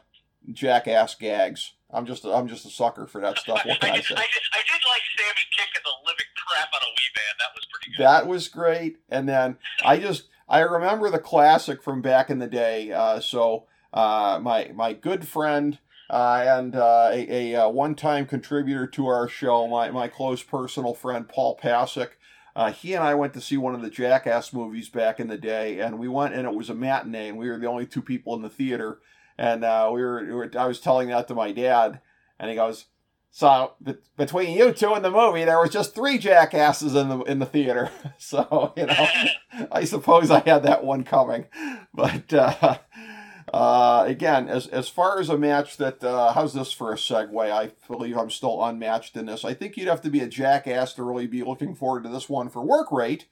jackass 0.51 1.15
gags. 1.15 1.73
I'm 1.93 2.07
just, 2.07 2.25
I'm 2.25 2.49
just 2.49 2.65
a 2.65 2.71
sucker 2.71 3.07
for 3.07 3.21
that 3.21 3.39
stuff. 3.39 3.65
What 3.67 3.81
can 3.81 3.91
I 3.91 3.97
did, 3.97 4.05
say? 4.05 4.15
I, 4.15 4.19
did, 4.19 4.43
I 4.55 4.63
did 4.67 4.83
like 4.89 5.03
Sami 5.19 5.45
kicking 5.51 5.83
the 5.85 6.07
living 6.07 6.27
crap 6.37 6.69
out 6.75 6.83
of 6.83 6.89
Wee 6.97 7.13
Man. 7.17 7.35
That 7.39 7.55
was 7.55 7.67
pretty 7.71 7.97
good. 7.97 8.05
That 8.05 8.27
was 8.27 8.49
great. 8.49 8.99
And 9.11 9.29
then 9.29 9.59
I 9.85 9.99
just 9.99 10.25
I 10.49 10.61
remember 10.61 11.11
the 11.11 11.19
classic 11.19 11.83
from 11.83 12.03
back 12.03 12.31
in 12.31 12.39
the 12.39 12.47
day. 12.47 12.93
Uh, 12.93 13.21
so 13.21 13.65
uh, 13.93 14.39
my 14.43 14.71
my 14.75 14.93
good 14.93 15.27
friend 15.29 15.79
uh, 16.11 16.45
and 16.47 16.75
uh, 16.77 17.11
a, 17.11 17.55
a, 17.55 17.65
uh 17.65 17.69
one-time 17.69 18.27
contributor 18.27 18.87
to 18.87 19.07
our 19.07 19.29
show, 19.29 19.67
my 19.67 19.91
my 19.91 20.09
close 20.09 20.43
personal 20.43 20.95
friend 20.95 21.29
Paul 21.29 21.57
Pasick. 21.57 22.19
Uh, 22.55 22.71
he 22.71 22.93
and 22.93 23.03
I 23.03 23.15
went 23.15 23.33
to 23.33 23.41
see 23.41 23.57
one 23.57 23.75
of 23.75 23.81
the 23.81 23.89
Jackass 23.89 24.53
movies 24.53 24.91
back 24.91 25.19
in 25.19 25.29
the 25.29 25.39
day, 25.39 25.81
and 25.81 25.99
we 25.99 26.07
went, 26.07 26.35
and 26.35 26.47
it 26.47 26.55
was 26.55 26.69
a 26.69 26.75
matinee, 26.75 27.31
and 27.31 27.39
we 27.39 27.49
were 27.49 27.59
the 27.59 27.67
only 27.67 27.87
two 27.87 28.03
people 28.03 28.35
in 28.35 28.43
the 28.43 28.51
theater. 28.51 28.99
And 29.39 29.65
uh, 29.65 29.91
we, 29.93 30.03
were, 30.03 30.25
we 30.25 30.33
were, 30.33 30.51
I 30.59 30.67
was 30.67 30.81
telling 30.81 31.09
that 31.09 31.29
to 31.29 31.35
my 31.35 31.53
dad, 31.53 32.01
and 32.39 32.51
he 32.51 32.57
goes, 32.57 32.87
"So 33.31 33.73
be- 33.83 33.97
between 34.17 34.57
you 34.57 34.73
two 34.73 34.93
and 34.93 35.05
the 35.05 35.11
movie, 35.11 35.45
there 35.45 35.61
was 35.61 35.71
just 35.71 35.95
three 35.95 36.19
jackasses 36.19 36.95
in 36.95 37.09
the 37.09 37.21
in 37.23 37.39
the 37.39 37.47
theater. 37.47 37.91
so 38.19 38.73
you 38.77 38.87
know, 38.87 39.07
I 39.73 39.85
suppose 39.85 40.31
I 40.31 40.41
had 40.41 40.63
that 40.65 40.85
one 40.85 41.05
coming, 41.05 41.47
but 41.95 42.33
uh, 42.33 42.79
Uh, 43.53 44.05
again, 44.07 44.49
as 44.49 44.67
as 44.69 44.89
far 44.89 45.19
as 45.21 45.29
a 45.29 45.37
match 45.37 45.77
that 45.77 46.03
uh, 46.03 46.33
how's 46.33 46.55
this 46.55 46.73
for 46.73 46.91
a 46.93 46.97
segue? 46.97 47.51
I 47.51 47.73
believe 47.87 48.17
I'm 48.17 48.31
still 48.31 48.65
unmatched 48.65 49.15
in 49.17 49.27
this. 49.27 49.45
I 49.45 49.53
think 49.53 49.77
you'd 49.77 49.89
have 49.89 50.01
to 50.03 50.11
be 50.11 50.21
a 50.21 50.29
jackass 50.29 50.95
to 50.95 51.03
really 51.03 51.27
be 51.27 51.43
looking 51.43 51.75
forward 51.75 52.05
to 52.05 52.09
this 52.09 52.31
one 52.31 52.49
for 52.49 52.63
work 52.63 52.91
rate. 52.91 53.27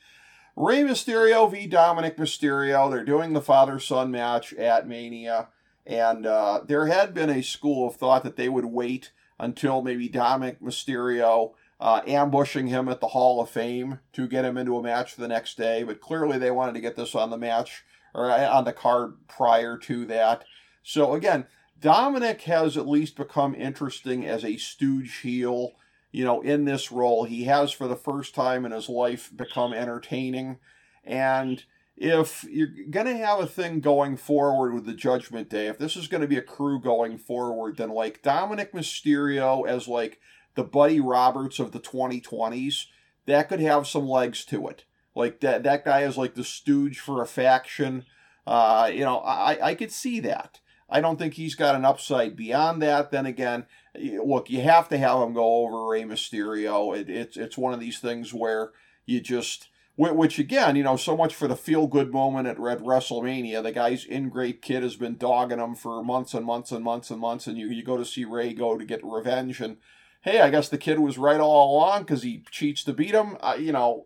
Rey 0.57 0.83
Mysterio 0.83 1.51
v 1.51 1.67
Dominic 1.67 2.19
Mysterio. 2.19 2.91
They're 2.91 3.05
doing 3.05 3.33
the 3.33 3.41
father 3.41 3.79
son 3.79 4.11
match 4.11 4.53
at 4.55 4.87
Mania, 4.87 5.49
and 5.91 6.25
uh, 6.25 6.61
there 6.65 6.87
had 6.87 7.13
been 7.13 7.31
a 7.31 7.43
school 7.43 7.89
of 7.89 7.97
thought 7.97 8.23
that 8.23 8.37
they 8.37 8.49
would 8.49 8.67
wait 8.67 9.11
until 9.41 9.83
maybe 9.83 10.09
Dominic 10.09 10.61
Mysterio 10.61 11.55
uh, 11.81 12.03
ambushing 12.07 12.69
him 12.69 12.89
at 12.89 13.01
the 13.01 13.09
Hall 13.09 13.41
of 13.41 13.51
Fame 13.51 13.99
to 14.13 14.29
get 14.29 14.45
him 14.45 14.57
into 14.57 14.77
a 14.77 14.83
match 14.83 15.17
the 15.17 15.27
next 15.27 15.57
day. 15.57 15.83
But 15.83 16.01
clearly, 16.01 16.39
they 16.39 16.53
wanted 16.53 16.75
to 16.75 16.81
get 16.81 16.95
this 16.95 17.17
on 17.17 17.31
the 17.31 17.37
match 17.37 17.83
or 18.15 18.31
uh, 18.31 18.49
on 18.49 18.65
the 18.65 18.73
card 18.73 19.27
prior 19.27 19.77
to 19.79 20.07
that. 20.07 20.45
So 20.85 21.15
again, 21.15 21.47
Dominic 21.81 22.43
has 22.43 22.77
at 22.77 22.87
least 22.87 23.17
become 23.17 23.57
interesting 23.57 24.25
as 24.25 24.45
a 24.45 24.59
stooge 24.59 25.17
heel. 25.19 25.73
You 26.13 26.25
know, 26.25 26.41
in 26.41 26.67
this 26.67 26.93
role, 26.93 27.25
he 27.25 27.45
has 27.45 27.73
for 27.73 27.89
the 27.89 27.97
first 27.97 28.33
time 28.33 28.65
in 28.65 28.71
his 28.71 28.89
life 28.89 29.33
become 29.35 29.73
entertaining. 29.73 30.59
And 31.05 31.65
if 32.01 32.45
you're 32.45 32.73
going 32.89 33.07
to 33.07 33.17
have 33.19 33.41
a 33.41 33.47
thing 33.47 33.81
going 33.81 34.17
forward 34.17 34.73
with 34.73 34.87
the 34.87 34.95
Judgment 34.95 35.51
Day, 35.51 35.67
if 35.67 35.77
this 35.77 35.97
is 35.97 36.09
going 36.09 36.23
to 36.23 36.27
be 36.27 36.39
a 36.39 36.43
crew 36.43 36.81
going 36.81 37.19
forward, 37.19 37.77
then 37.77 37.91
like 37.91 38.23
Dominic 38.23 38.73
Mysterio 38.73 39.69
as 39.69 39.87
like 39.87 40.19
the 40.55 40.65
Buddy 40.65 40.99
Roberts 40.99 41.59
of 41.59 41.73
the 41.73 41.79
2020s, 41.79 42.87
that 43.27 43.51
could 43.51 43.61
have 43.61 43.87
some 43.87 44.09
legs 44.09 44.47
to 44.47 44.67
it. 44.69 44.85
Like 45.15 45.41
that 45.41 45.63
that 45.65 45.85
guy 45.85 46.03
is 46.05 46.17
like 46.17 46.35
the 46.35 46.45
stooge 46.45 46.99
for 46.99 47.21
a 47.21 47.27
faction. 47.27 48.07
Uh, 48.47 48.91
you 48.91 49.01
know, 49.01 49.19
I 49.19 49.59
I 49.69 49.75
could 49.75 49.93
see 49.93 50.21
that. 50.21 50.61
I 50.89 51.03
don't 51.03 51.19
think 51.19 51.35
he's 51.35 51.55
got 51.55 51.75
an 51.75 51.85
upside 51.85 52.35
beyond 52.35 52.81
that. 52.81 53.11
Then 53.11 53.27
again, 53.27 53.67
look, 53.95 54.49
you 54.49 54.63
have 54.63 54.89
to 54.89 54.99
have 54.99 55.21
him 55.21 55.35
go 55.35 55.67
over 55.67 55.87
Rey 55.87 56.05
Mysterio. 56.05 56.97
It, 56.97 57.11
it's 57.11 57.37
it's 57.37 57.59
one 57.59 57.75
of 57.75 57.81
these 57.81 57.99
things 57.99 58.33
where 58.33 58.71
you 59.05 59.21
just 59.21 59.69
which 59.97 60.39
again, 60.39 60.77
you 60.77 60.83
know, 60.83 60.97
so 60.97 61.17
much 61.17 61.35
for 61.35 61.47
the 61.47 61.57
feel 61.57 61.87
good 61.87 62.13
moment 62.13 62.49
at 62.49 62.59
Red 62.59 62.79
WrestleMania. 62.79 63.63
The 63.63 63.73
guy's 63.73 64.05
in 64.05 64.31
great 64.31 64.63
kid 64.63 64.83
has 64.83 64.97
been 64.97 65.17
dogging 65.17 65.59
him 65.59 65.75
for 65.75 66.03
months 66.03 66.33
and 66.33 66.47
months 66.47 66.73
and 66.73 66.83
months 66.83 67.11
and 67.11 67.21
months, 67.21 67.47
and 67.47 67.59
you 67.59 67.69
you 67.69 67.83
go 67.83 67.97
to 67.97 68.05
see 68.05 68.25
Rey 68.25 68.55
go 68.55 68.79
to 68.79 68.85
get 68.85 69.05
revenge 69.05 69.61
and 69.61 69.77
hey, 70.23 70.41
I 70.41 70.51
guess 70.51 70.69
the 70.69 70.79
kid 70.79 70.99
was 70.99 71.17
right 71.17 71.41
all 71.41 71.77
along 71.77 72.03
because 72.03 72.23
he 72.23 72.45
cheats 72.51 72.85
to 72.85 72.93
beat 72.93 73.15
him. 73.15 73.37
Uh, 73.41 73.57
you 73.59 73.73
know, 73.73 74.05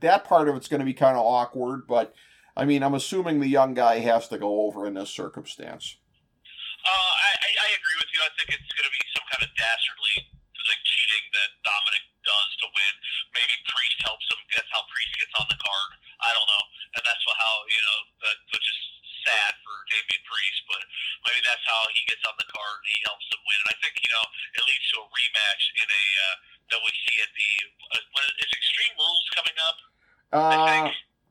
that 0.00 0.24
part 0.24 0.48
of 0.48 0.54
it's 0.54 0.68
going 0.68 0.80
to 0.80 0.86
be 0.86 0.94
kind 0.94 1.16
of 1.16 1.26
awkward, 1.26 1.86
but 1.86 2.14
I 2.56 2.64
mean, 2.64 2.82
I'm 2.82 2.94
assuming 2.94 3.40
the 3.40 3.48
young 3.48 3.74
guy 3.74 3.98
has 3.98 4.28
to 4.28 4.38
go 4.38 4.62
over 4.66 4.86
in 4.86 4.94
this 4.94 5.10
circumstance. 5.10 5.98
Uh, 6.86 7.12
I, 7.14 7.50
I 7.58 7.68
agree 7.74 7.98
with 7.98 8.10
you. 8.14 8.20
I 8.22 8.30
think 8.38 8.54
it's 8.54 8.70
going 8.70 8.86
to 8.86 8.94
be 8.94 9.02
some 9.14 9.26
kind 9.30 9.42
of 9.42 9.50
dastardly 9.58 10.30
like 10.68 10.84
cheating 10.84 11.24
that 11.32 11.50
Dominic 11.64 12.04
does 12.28 12.50
to 12.60 12.66
win. 12.68 12.94
Maybe 13.32 13.54
Priest 13.64 13.98
helps 14.04 14.28
him. 14.28 14.40
That's 14.52 14.68
how 14.68 14.84
Priest 14.92 15.16
gets 15.16 15.34
on 15.40 15.48
the 15.48 15.56
card. 15.56 15.90
I 16.20 16.30
don't 16.36 16.48
know, 16.48 16.64
and 17.00 17.02
that's 17.02 17.24
how 17.24 17.54
you 17.72 17.80
know 17.80 18.00
that, 18.28 18.36
which 18.52 18.68
is 18.68 18.78
sad 19.24 19.52
for 19.64 19.74
Damian 19.88 20.24
Priest, 20.28 20.60
but 20.68 20.82
maybe 21.24 21.40
that's 21.44 21.64
how 21.64 21.82
he 21.92 22.00
gets 22.06 22.24
on 22.28 22.36
the 22.36 22.48
card 22.48 22.76
and 22.84 22.90
he 22.92 23.00
helps 23.08 23.26
them 23.32 23.42
win. 23.48 23.58
And 23.64 23.70
I 23.72 23.76
think 23.80 23.94
you 23.98 24.10
know 24.12 24.24
it 24.60 24.62
leads 24.68 24.86
to 24.92 24.96
a 25.02 25.06
rematch 25.08 25.62
in 25.80 25.88
a 25.88 26.04
uh, 26.04 26.34
that 26.76 26.80
we 26.84 26.90
see 27.08 27.16
at 27.24 27.32
the 27.32 27.50
uh, 27.96 28.04
when 28.12 28.26
is 28.44 28.50
Extreme 28.52 28.94
Rules 29.00 29.26
coming 29.32 29.56
up? 29.58 29.76
Uh, 30.28 30.52
I 30.52 30.60
think. 30.68 30.86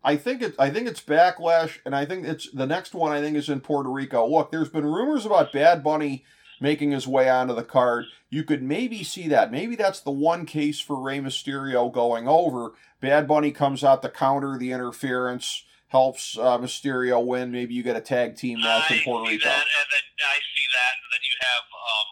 I 0.08 0.16
think 0.16 0.40
it. 0.42 0.54
I 0.58 0.70
think 0.70 0.88
it's 0.88 1.02
backlash, 1.02 1.80
and 1.84 1.96
I 1.96 2.06
think 2.06 2.26
it's 2.26 2.50
the 2.52 2.66
next 2.66 2.94
one. 2.94 3.12
I 3.12 3.20
think 3.20 3.36
is 3.36 3.50
in 3.50 3.60
Puerto 3.60 3.90
Rico. 3.90 4.26
Look, 4.26 4.52
there's 4.52 4.70
been 4.70 4.86
rumors 4.86 5.26
about 5.26 5.52
Bad 5.52 5.84
Bunny 5.84 6.24
making 6.60 6.92
his 6.92 7.08
way 7.08 7.30
onto 7.30 7.54
the 7.54 7.64
card. 7.64 8.06
You 8.30 8.44
could 8.44 8.62
maybe 8.62 9.04
see 9.04 9.28
that. 9.30 9.52
Maybe 9.52 9.76
that's 9.76 10.00
the 10.00 10.12
one 10.12 10.46
case 10.46 10.80
for 10.80 11.02
Rey 11.02 11.20
Mysterio 11.20 11.92
going 11.92 12.28
over. 12.28 12.74
Bad 13.00 13.28
Bunny 13.28 13.52
comes 13.52 13.84
out 13.84 14.02
to 14.02 14.10
counter 14.10 14.58
the 14.58 14.72
interference 14.72 15.64
helps 15.88 16.38
uh, 16.38 16.58
Mysterio 16.58 17.24
win. 17.24 17.52
Maybe 17.52 17.74
you 17.74 17.84
get 17.84 17.96
a 17.96 18.02
tag 18.02 18.36
team 18.36 18.60
match 18.60 18.92
I 18.92 18.96
in 18.96 19.04
Puerto 19.04 19.30
Rico. 19.30 19.48
That, 19.48 19.56
and 19.56 19.88
then 19.88 20.06
I 20.20 20.38
see 20.44 20.68
that, 20.76 20.94
and 21.00 21.10
then 21.16 21.24
you 21.24 21.36
have 21.48 21.66
um, 21.72 22.08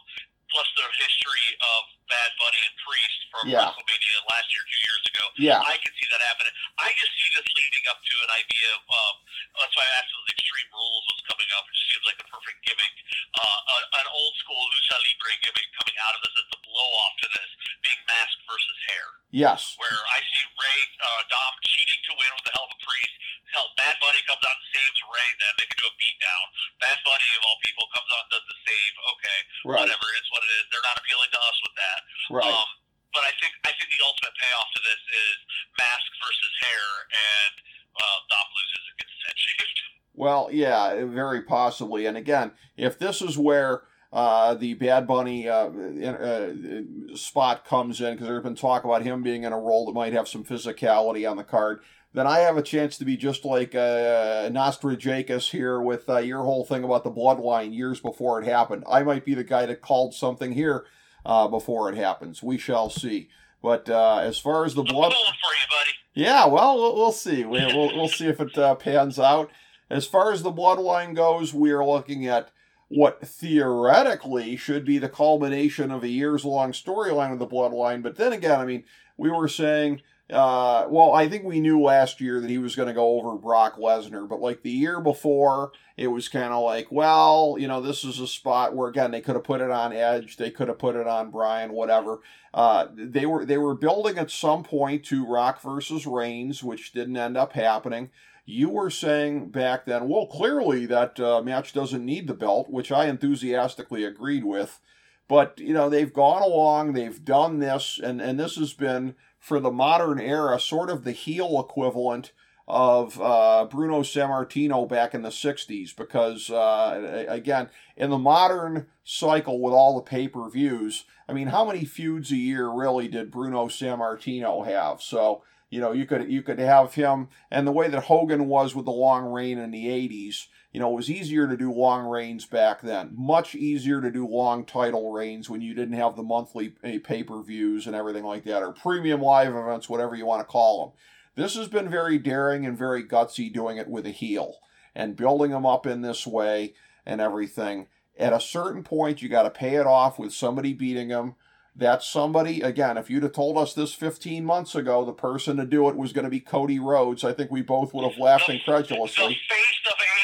plus 0.51 0.67
the 0.79 0.87
history 0.95 1.47
of 1.59 1.94
Bad 2.15 2.31
Bunny 2.39 2.61
and 2.63 2.75
Priest 2.79 3.19
from 3.27 3.43
Yeah. 3.51 3.67
WrestleMania 3.67 4.17
last 4.31 4.47
year, 4.55 4.63
two 4.63 4.81
years 4.87 5.03
ago. 5.11 5.25
Yeah. 5.35 5.59
I 5.59 5.75
can 5.83 5.91
see 5.99 6.07
that 6.15 6.23
happening. 6.23 6.53
I 6.79 6.95
just 6.95 7.11
see 7.19 7.29
this 7.35 7.47
leading 7.59 7.85
up 7.91 7.99
to 7.99 8.15
an 8.23 8.31
idea 8.39 8.67
of. 8.71 8.81
Um, 8.87 9.15
that's 9.59 9.75
why 9.75 9.83
I 9.83 9.91
asked 9.99 10.11
if 10.15 10.23
the 10.31 10.33
Extreme 10.39 10.71
Rules 10.71 11.05
was 11.11 11.19
coming 11.27 11.49
up. 11.59 11.63
It 11.67 11.75
just 11.75 11.87
seems 11.91 12.05
like 12.07 12.19
the 12.23 12.29
perfect 12.31 12.59
gimmick, 12.63 12.95
uh, 13.35 13.59
a, 13.75 13.77
an 13.99 14.07
old 14.15 14.33
school 14.39 14.63
lucha 14.71 14.95
libre 14.95 15.35
gimmick 15.43 15.67
coming 15.75 15.97
out 16.07 16.15
of 16.15 16.21
this 16.23 16.35
as 16.39 16.47
the 16.55 16.59
blow 16.63 16.89
off 17.03 17.13
to 17.19 17.27
this 17.35 17.49
being 17.83 18.01
mask 18.07 18.35
versus 18.47 18.77
hair 18.87 19.07
Yes. 19.35 19.75
where 19.75 19.99
I 20.15 20.19
see 20.23 20.43
Rey 20.55 20.79
uh, 21.03 21.21
Dom 21.27 21.53
cheating 21.67 21.99
to 22.07 22.11
win 22.15 22.31
with 22.39 22.45
the 22.47 22.55
help 22.55 22.71
of 22.71 22.79
Priest. 22.79 23.15
Hell, 23.51 23.67
Bad 23.79 23.95
Bunny 24.03 24.19
comes 24.27 24.43
out 24.43 24.55
and 24.59 24.67
saves 24.71 24.99
Rey. 25.07 25.29
Then 25.39 25.53
they 25.59 25.67
can 25.67 25.77
do 25.79 25.87
a 25.87 25.95
beatdown. 25.99 26.45
Bad 26.83 26.97
Bunny 27.07 27.29
of 27.39 27.41
all 27.47 27.57
people 27.63 27.85
comes 27.95 28.09
out 28.15 28.23
and 28.27 28.31
does 28.35 28.45
the 28.51 28.57
save. 28.67 28.93
Okay, 29.15 29.39
Right. 29.63 29.79
whatever. 29.87 30.07
It's 30.19 30.29
what 30.31 30.43
it 30.43 30.51
is. 30.59 30.63
They're 30.71 30.83
not 30.87 30.97
appealing 30.99 31.31
to 31.31 31.39
us 31.39 31.57
with 31.63 31.75
that. 31.79 31.99
Right. 32.31 32.45
Um, 32.45 32.69
but 33.13 33.23
I 33.23 33.31
think 33.39 33.53
I 33.63 33.71
think 33.71 33.87
the 33.89 34.03
ultimate 34.03 34.35
payoff 34.35 34.69
to 34.75 34.81
this 34.83 35.01
is 35.07 35.35
mask 35.79 36.09
versus 36.19 36.53
hair, 36.61 36.87
and 37.15 37.53
uh, 37.95 38.19
Dom 38.27 38.47
loses 38.51 38.83
and 38.91 38.95
gets 38.99 39.11
his 39.15 39.23
head 39.25 39.37
shaved. 39.37 39.79
Well, 40.17 40.47
yeah, 40.49 41.03
very 41.03 41.41
possibly. 41.41 42.05
And 42.05 42.15
again, 42.15 42.51
if 42.77 42.97
this 42.97 43.21
is 43.21 43.37
where 43.37 43.81
uh, 44.13 44.53
the 44.53 44.73
Bad 44.75 45.07
Bunny 45.07 45.49
uh, 45.49 45.67
in- 45.67 47.11
uh, 47.11 47.15
spot 47.17 47.65
comes 47.65 47.99
in, 47.99 48.13
because 48.13 48.27
there's 48.27 48.41
been 48.41 48.55
talk 48.55 48.85
about 48.85 49.01
him 49.01 49.23
being 49.23 49.43
in 49.43 49.51
a 49.51 49.59
role 49.59 49.85
that 49.87 49.91
might 49.93 50.13
have 50.13 50.29
some 50.29 50.45
physicality 50.45 51.29
on 51.29 51.35
the 51.35 51.43
card, 51.43 51.81
then 52.13 52.27
I 52.27 52.39
have 52.39 52.55
a 52.55 52.61
chance 52.61 52.97
to 52.97 53.03
be 53.03 53.17
just 53.17 53.43
like 53.43 53.75
uh, 53.75 54.47
Nostradamus 54.53 55.51
here 55.51 55.81
with 55.81 56.09
uh, 56.09 56.19
your 56.19 56.43
whole 56.43 56.63
thing 56.63 56.85
about 56.85 57.03
the 57.03 57.11
bloodline 57.11 57.75
years 57.75 57.99
before 57.99 58.41
it 58.41 58.45
happened. 58.45 58.85
I 58.89 59.03
might 59.03 59.25
be 59.25 59.33
the 59.33 59.43
guy 59.43 59.65
that 59.65 59.81
called 59.81 60.13
something 60.13 60.53
here 60.53 60.85
uh, 61.25 61.47
before 61.47 61.89
it 61.89 61.95
happens. 61.97 62.43
We 62.43 62.57
shall 62.57 62.89
see. 62.89 63.29
But 63.61 63.89
uh, 63.89 64.19
as 64.19 64.37
far 64.37 64.65
as 64.65 64.75
the 64.75 64.83
blood. 64.83 65.11
you, 65.11 65.33
buddy. 65.69 65.91
Yeah, 66.13 66.45
well, 66.47 66.75
we'll, 66.75 66.95
we'll 66.95 67.11
see. 67.11 67.43
We, 67.43 67.65
we'll, 67.65 67.95
we'll 67.95 68.07
see 68.07 68.27
if 68.27 68.39
it 68.39 68.57
uh, 68.57 68.75
pans 68.75 69.19
out. 69.19 69.49
As 69.89 70.05
far 70.05 70.31
as 70.31 70.43
the 70.43 70.51
bloodline 70.51 71.15
goes, 71.15 71.53
we 71.53 71.71
are 71.71 71.85
looking 71.85 72.27
at 72.27 72.51
what 72.87 73.25
theoretically 73.27 74.55
should 74.55 74.85
be 74.85 74.97
the 74.97 75.09
culmination 75.09 75.91
of 75.91 76.03
a 76.03 76.07
years 76.07 76.45
long 76.45 76.71
storyline 76.71 77.33
of 77.33 77.39
the 77.39 77.47
bloodline. 77.47 78.03
But 78.03 78.15
then 78.15 78.31
again, 78.33 78.59
I 78.59 78.65
mean, 78.65 78.83
we 79.17 79.29
were 79.29 79.47
saying, 79.47 80.01
uh, 80.31 80.87
well, 80.89 81.13
I 81.13 81.29
think 81.29 81.43
we 81.43 81.59
knew 81.59 81.79
last 81.79 82.19
year 82.19 82.39
that 82.41 82.49
he 82.49 82.57
was 82.57 82.75
going 82.75 82.87
to 82.87 82.95
go 82.95 83.19
over 83.19 83.35
Brock 83.35 83.77
Lesnar, 83.77 84.27
but 84.27 84.41
like 84.41 84.63
the 84.63 84.71
year 84.71 84.99
before, 84.99 85.71
it 85.97 86.07
was 86.07 86.29
kind 86.29 86.51
of 86.51 86.63
like, 86.63 86.91
well, 86.91 87.57
you 87.59 87.67
know, 87.67 87.79
this 87.79 88.03
is 88.03 88.19
a 88.19 88.27
spot 88.27 88.75
where 88.75 88.89
again 88.89 89.11
they 89.11 89.21
could 89.21 89.35
have 89.35 89.43
put 89.43 89.61
it 89.61 89.69
on 89.69 89.93
Edge, 89.93 90.37
they 90.37 90.49
could 90.49 90.67
have 90.67 90.79
put 90.79 90.95
it 90.95 91.05
on 91.05 91.29
Bryan, 91.29 91.73
whatever. 91.73 92.21
Uh, 92.55 92.87
they 92.95 93.27
were 93.27 93.45
they 93.45 93.59
were 93.59 93.75
building 93.75 94.17
at 94.17 94.31
some 94.31 94.63
point 94.63 95.03
to 95.05 95.27
Rock 95.27 95.61
versus 95.61 96.07
Reigns, 96.07 96.63
which 96.63 96.91
didn't 96.91 97.17
end 97.17 97.37
up 97.37 97.53
happening. 97.53 98.09
You 98.47 98.69
were 98.69 98.89
saying 98.89 99.49
back 99.49 99.85
then, 99.85 100.07
well, 100.07 100.25
clearly 100.25 100.87
that 100.87 101.19
uh, 101.19 101.41
match 101.43 101.71
doesn't 101.71 102.05
need 102.05 102.27
the 102.27 102.33
belt, 102.33 102.69
which 102.69 102.91
I 102.91 103.05
enthusiastically 103.05 104.03
agreed 104.03 104.43
with. 104.43 104.79
But 105.27 105.59
you 105.59 105.73
know 105.73 105.87
they've 105.87 106.13
gone 106.13 106.41
along, 106.41 106.93
they've 106.93 107.23
done 107.23 107.59
this, 107.59 107.99
and 108.03 108.21
and 108.21 108.39
this 108.39 108.55
has 108.55 108.73
been 108.73 109.15
for 109.45 109.59
the 109.59 109.69
modern 109.69 110.19
era 110.19 110.59
sort 110.59 110.89
of 110.89 111.03
the 111.03 111.11
heel 111.11 111.59
equivalent 111.59 112.31
of 112.67 113.21
uh, 113.21 113.67
Bruno 113.69 114.01
Sammartino 114.01 114.89
back 114.89 115.13
in 115.13 115.21
the 115.21 115.29
'60s, 115.29 115.95
because 115.95 116.49
uh, 116.49 117.27
again, 117.29 117.69
in 117.95 118.09
the 118.09 118.17
modern 118.17 118.87
cycle 119.03 119.61
with 119.61 119.71
all 119.71 119.95
the 119.95 120.01
pay-per-views, 120.01 121.05
I 121.29 121.33
mean, 121.33 121.49
how 121.49 121.63
many 121.63 121.85
feuds 121.85 122.31
a 122.31 122.37
year 122.37 122.67
really 122.67 123.07
did 123.07 123.29
Bruno 123.29 123.67
Sammartino 123.67 124.65
have? 124.65 125.03
So 125.03 125.43
you 125.69 125.79
know, 125.79 125.91
you 125.91 126.07
could 126.07 126.31
you 126.31 126.41
could 126.41 126.57
have 126.57 126.95
him, 126.95 127.27
and 127.51 127.67
the 127.67 127.71
way 127.71 127.87
that 127.87 128.05
Hogan 128.05 128.47
was 128.47 128.73
with 128.73 128.85
the 128.85 128.91
long 128.91 129.31
reign 129.31 129.59
in 129.59 129.69
the 129.69 129.85
'80s, 129.85 130.47
you 130.75 130.81
know, 130.81 130.91
it 130.91 130.95
was 130.95 131.09
easier 131.09 131.47
to 131.47 131.55
do 131.55 131.71
long 131.71 132.05
reigns 132.05 132.45
back 132.45 132.81
then. 132.81 133.13
Much 133.15 133.55
easier 133.55 134.01
to 134.01 134.11
do 134.11 134.27
long 134.27 134.65
title 134.65 135.09
reigns 135.13 135.49
when 135.49 135.61
you 135.61 135.73
didn't 135.73 135.95
have 135.95 136.17
the 136.17 136.21
monthly 136.21 136.73
eh, 136.83 136.99
pay 137.01 137.23
per 137.23 137.41
views 137.41 137.87
and 137.87 137.95
everything 137.95 138.25
like 138.25 138.43
that, 138.43 138.61
or 138.61 138.73
premium 138.73 139.21
live 139.21 139.55
events, 139.55 139.87
whatever 139.87 140.17
you 140.17 140.25
want 140.25 140.41
to 140.41 140.51
call 140.51 140.81
them. 140.83 140.93
This 141.41 141.55
has 141.55 141.69
been 141.69 141.87
very 141.87 142.17
daring 142.17 142.65
and 142.65 142.77
very 142.77 143.05
gutsy 143.05 143.53
doing 143.53 143.77
it 143.77 143.87
with 143.87 144.05
a 144.05 144.09
heel 144.09 144.55
and 144.93 145.15
building 145.15 145.51
them 145.51 145.65
up 145.65 145.87
in 145.87 146.01
this 146.01 146.27
way 146.27 146.73
and 147.05 147.21
everything. 147.21 147.87
At 148.19 148.33
a 148.33 148.41
certain 148.41 148.83
point, 148.83 149.21
you 149.21 149.29
got 149.29 149.43
to 149.43 149.51
pay 149.51 149.75
it 149.75 149.87
off 149.87 150.19
with 150.19 150.33
somebody 150.33 150.73
beating 150.73 151.07
them. 151.07 151.35
That 151.73 152.03
somebody, 152.03 152.59
again, 152.59 152.97
if 152.97 153.09
you'd 153.09 153.23
have 153.23 153.31
told 153.31 153.57
us 153.57 153.73
this 153.73 153.93
15 153.93 154.43
months 154.43 154.75
ago, 154.75 155.05
the 155.05 155.13
person 155.13 155.55
to 155.55 155.65
do 155.65 155.87
it 155.87 155.95
was 155.95 156.11
going 156.11 156.25
to 156.25 156.29
be 156.29 156.41
Cody 156.41 156.79
Rhodes, 156.79 157.23
I 157.23 157.31
think 157.31 157.49
we 157.49 157.61
both 157.61 157.93
would 157.93 158.03
have 158.03 158.19
laughed 158.19 158.47
The 158.47 158.55
incredulously. 158.55 159.39
face 159.47 159.79
of. 159.89 160.14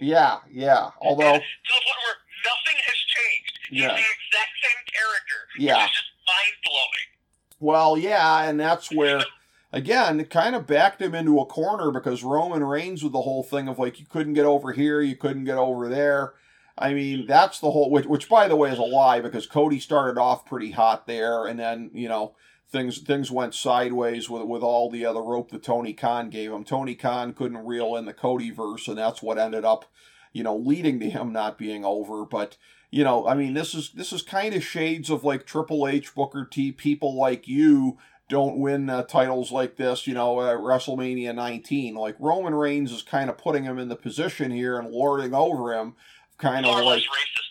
Yeah, 0.00 0.38
yeah. 0.50 0.90
Although, 1.00 1.34
And 1.34 1.42
to 1.42 1.72
the 1.72 1.72
point 1.72 1.98
where 2.04 2.16
nothing 2.44 2.78
has 2.84 2.96
changed. 2.96 3.58
He's 3.70 3.80
Yeah. 3.82 3.88
the 3.88 3.94
exact 3.94 4.52
same 4.62 4.84
character. 4.92 5.48
Yeah. 5.58 5.86
Just 5.86 6.04
mind 6.26 6.54
blowing. 6.64 7.08
well, 7.60 7.96
yeah, 7.96 8.42
and 8.44 8.58
that's 8.60 8.90
where, 8.92 9.22
again, 9.72 10.20
it 10.20 10.30
kind 10.30 10.54
of 10.54 10.66
backed 10.66 11.00
him 11.00 11.14
into 11.14 11.38
a 11.40 11.46
corner 11.46 11.90
because 11.90 12.22
Roman 12.22 12.64
Reigns 12.64 13.02
with 13.02 13.12
the 13.12 13.22
whole 13.22 13.42
thing 13.42 13.68
of 13.68 13.78
like 13.78 13.98
you 14.00 14.06
couldn't 14.06 14.34
get 14.34 14.44
over 14.46 14.72
here, 14.72 15.00
you 15.00 15.16
couldn't 15.16 15.44
get 15.44 15.56
over 15.58 15.88
there. 15.88 16.34
I 16.76 16.92
mean, 16.92 17.26
that's 17.28 17.60
the 17.60 17.70
whole, 17.70 17.88
which, 17.90 18.06
which 18.06 18.28
by 18.28 18.48
the 18.48 18.56
way 18.56 18.70
is 18.72 18.78
a 18.78 18.82
lie 18.82 19.20
because 19.20 19.46
Cody 19.46 19.78
started 19.78 20.18
off 20.20 20.44
pretty 20.44 20.72
hot 20.72 21.06
there, 21.06 21.46
and 21.46 21.58
then 21.58 21.90
you 21.94 22.08
know 22.08 22.34
things 22.70 22.98
things 22.98 23.30
went 23.30 23.54
sideways 23.54 24.28
with 24.28 24.44
with 24.44 24.62
all 24.62 24.90
the 24.90 25.06
other 25.06 25.22
rope 25.22 25.50
that 25.50 25.62
Tony 25.62 25.92
Khan 25.92 26.30
gave 26.30 26.52
him. 26.52 26.64
Tony 26.64 26.94
Khan 26.94 27.32
couldn't 27.32 27.64
reel 27.64 27.96
in 27.96 28.04
the 28.04 28.12
Cody 28.12 28.50
verse, 28.50 28.88
and 28.88 28.98
that's 28.98 29.22
what 29.22 29.38
ended 29.38 29.64
up, 29.64 29.84
you 30.32 30.42
know, 30.42 30.56
leading 30.56 31.00
to 31.00 31.10
him 31.10 31.32
not 31.32 31.58
being 31.58 31.84
over. 31.84 32.24
But 32.24 32.56
you 32.90 33.04
know, 33.04 33.26
I 33.26 33.34
mean, 33.34 33.54
this 33.54 33.74
is 33.74 33.92
this 33.92 34.12
is 34.12 34.22
kind 34.22 34.54
of 34.54 34.64
shades 34.64 35.10
of 35.10 35.24
like 35.24 35.46
Triple 35.46 35.86
H, 35.86 36.14
Booker 36.14 36.46
T, 36.50 36.72
people 36.72 37.16
like 37.16 37.48
you 37.48 37.98
don't 38.30 38.58
win 38.58 38.88
uh, 38.88 39.02
titles 39.02 39.52
like 39.52 39.76
this, 39.76 40.06
you 40.06 40.14
know, 40.14 40.38
uh, 40.38 40.56
WrestleMania 40.56 41.34
19. 41.34 41.94
Like 41.94 42.16
Roman 42.18 42.54
Reigns 42.54 42.90
is 42.90 43.02
kind 43.02 43.28
of 43.28 43.36
putting 43.36 43.64
him 43.64 43.78
in 43.78 43.88
the 43.88 43.96
position 43.96 44.50
here 44.50 44.78
and 44.78 44.90
lording 44.90 45.34
over 45.34 45.74
him, 45.74 45.94
kind 46.38 46.64
of 46.64 46.82
like 46.84 47.02
racist 47.02 47.44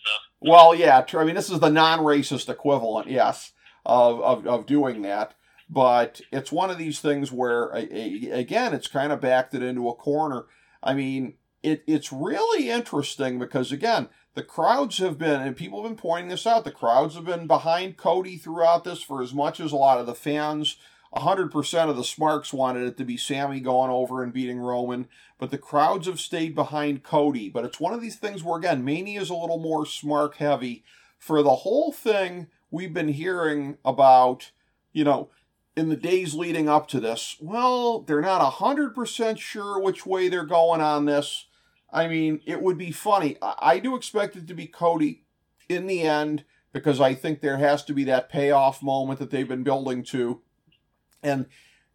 well, 0.43 0.75
yeah, 0.75 1.05
I 1.13 1.23
mean, 1.23 1.35
this 1.35 1.49
is 1.49 1.61
the 1.61 1.69
non-racist 1.69 2.49
equivalent, 2.49 3.09
yes, 3.09 3.53
of, 3.85 4.21
of, 4.21 4.47
of 4.47 4.65
doing 4.65 5.01
that. 5.03 5.35
But 5.69 6.21
it's 6.31 6.51
one 6.51 6.69
of 6.69 6.77
these 6.77 6.99
things 6.99 7.31
where, 7.31 7.69
again, 7.69 8.73
it's 8.73 8.87
kind 8.87 9.11
of 9.11 9.21
backed 9.21 9.55
it 9.55 9.63
into 9.63 9.89
a 9.89 9.95
corner. 9.95 10.45
I 10.81 10.93
mean, 10.93 11.35
it, 11.63 11.83
it's 11.87 12.11
really 12.11 12.69
interesting 12.69 13.39
because, 13.39 13.71
again, 13.71 14.09
the 14.35 14.43
crowds 14.43 14.97
have 14.97 15.17
been, 15.17 15.41
and 15.41 15.55
people 15.55 15.81
have 15.81 15.89
been 15.89 15.97
pointing 15.97 16.29
this 16.29 16.45
out, 16.45 16.63
the 16.63 16.71
crowds 16.71 17.15
have 17.15 17.25
been 17.25 17.47
behind 17.47 17.97
Cody 17.97 18.37
throughout 18.37 18.83
this 18.83 19.01
for 19.01 19.21
as 19.21 19.33
much 19.33 19.59
as 19.59 19.71
a 19.71 19.77
lot 19.77 19.99
of 19.99 20.05
the 20.05 20.15
fans. 20.15 20.77
100% 21.15 21.89
of 21.89 21.95
the 21.95 22.03
Smarks 22.03 22.51
wanted 22.51 22.87
it 22.87 22.97
to 22.97 23.05
be 23.05 23.17
Sami 23.17 23.59
going 23.59 23.91
over 23.91 24.23
and 24.23 24.33
beating 24.33 24.59
Roman, 24.59 25.07
but 25.37 25.51
the 25.51 25.59
crowds 25.59 26.07
have 26.07 26.19
stayed 26.19 26.55
behind 26.55 27.03
Cody. 27.03 27.49
But 27.49 27.65
it's 27.65 27.79
one 27.79 27.93
of 27.93 28.01
these 28.01 28.15
things 28.15 28.43
where, 28.43 28.57
again, 28.57 28.83
Mania 28.83 29.21
is 29.21 29.29
a 29.29 29.35
little 29.35 29.59
more 29.59 29.85
Smark 29.85 30.35
heavy. 30.35 30.83
For 31.19 31.43
the 31.43 31.57
whole 31.57 31.91
thing, 31.91 32.47
we've 32.73 32.93
been 32.93 33.09
hearing 33.09 33.77
about, 33.85 34.51
you 34.91 35.03
know, 35.03 35.29
in 35.77 35.89
the 35.89 35.95
days 35.95 36.33
leading 36.33 36.67
up 36.67 36.87
to 36.87 36.99
this, 36.99 37.37
well, 37.39 38.01
they're 38.01 38.19
not 38.19 38.53
100% 38.53 39.37
sure 39.37 39.79
which 39.79 40.07
way 40.07 40.27
they're 40.27 40.43
going 40.43 40.81
on 40.81 41.05
this. 41.05 41.45
I 41.91 42.07
mean, 42.07 42.41
it 42.47 42.63
would 42.63 42.79
be 42.79 42.91
funny. 42.91 43.37
I, 43.41 43.77
do 43.77 43.95
expect 43.95 44.35
it 44.35 44.47
to 44.47 44.55
be 44.55 44.65
Cody 44.65 45.23
in 45.69 45.85
the 45.85 46.01
end 46.01 46.45
because 46.73 46.99
I 46.99 47.13
think 47.13 47.41
there 47.41 47.57
has 47.57 47.83
to 47.85 47.93
be 47.93 48.03
that 48.05 48.29
payoff 48.29 48.81
moment 48.81 49.19
that 49.19 49.29
they've 49.29 49.47
been 49.47 49.63
building 49.63 50.03
to. 50.05 50.41
And 51.21 51.45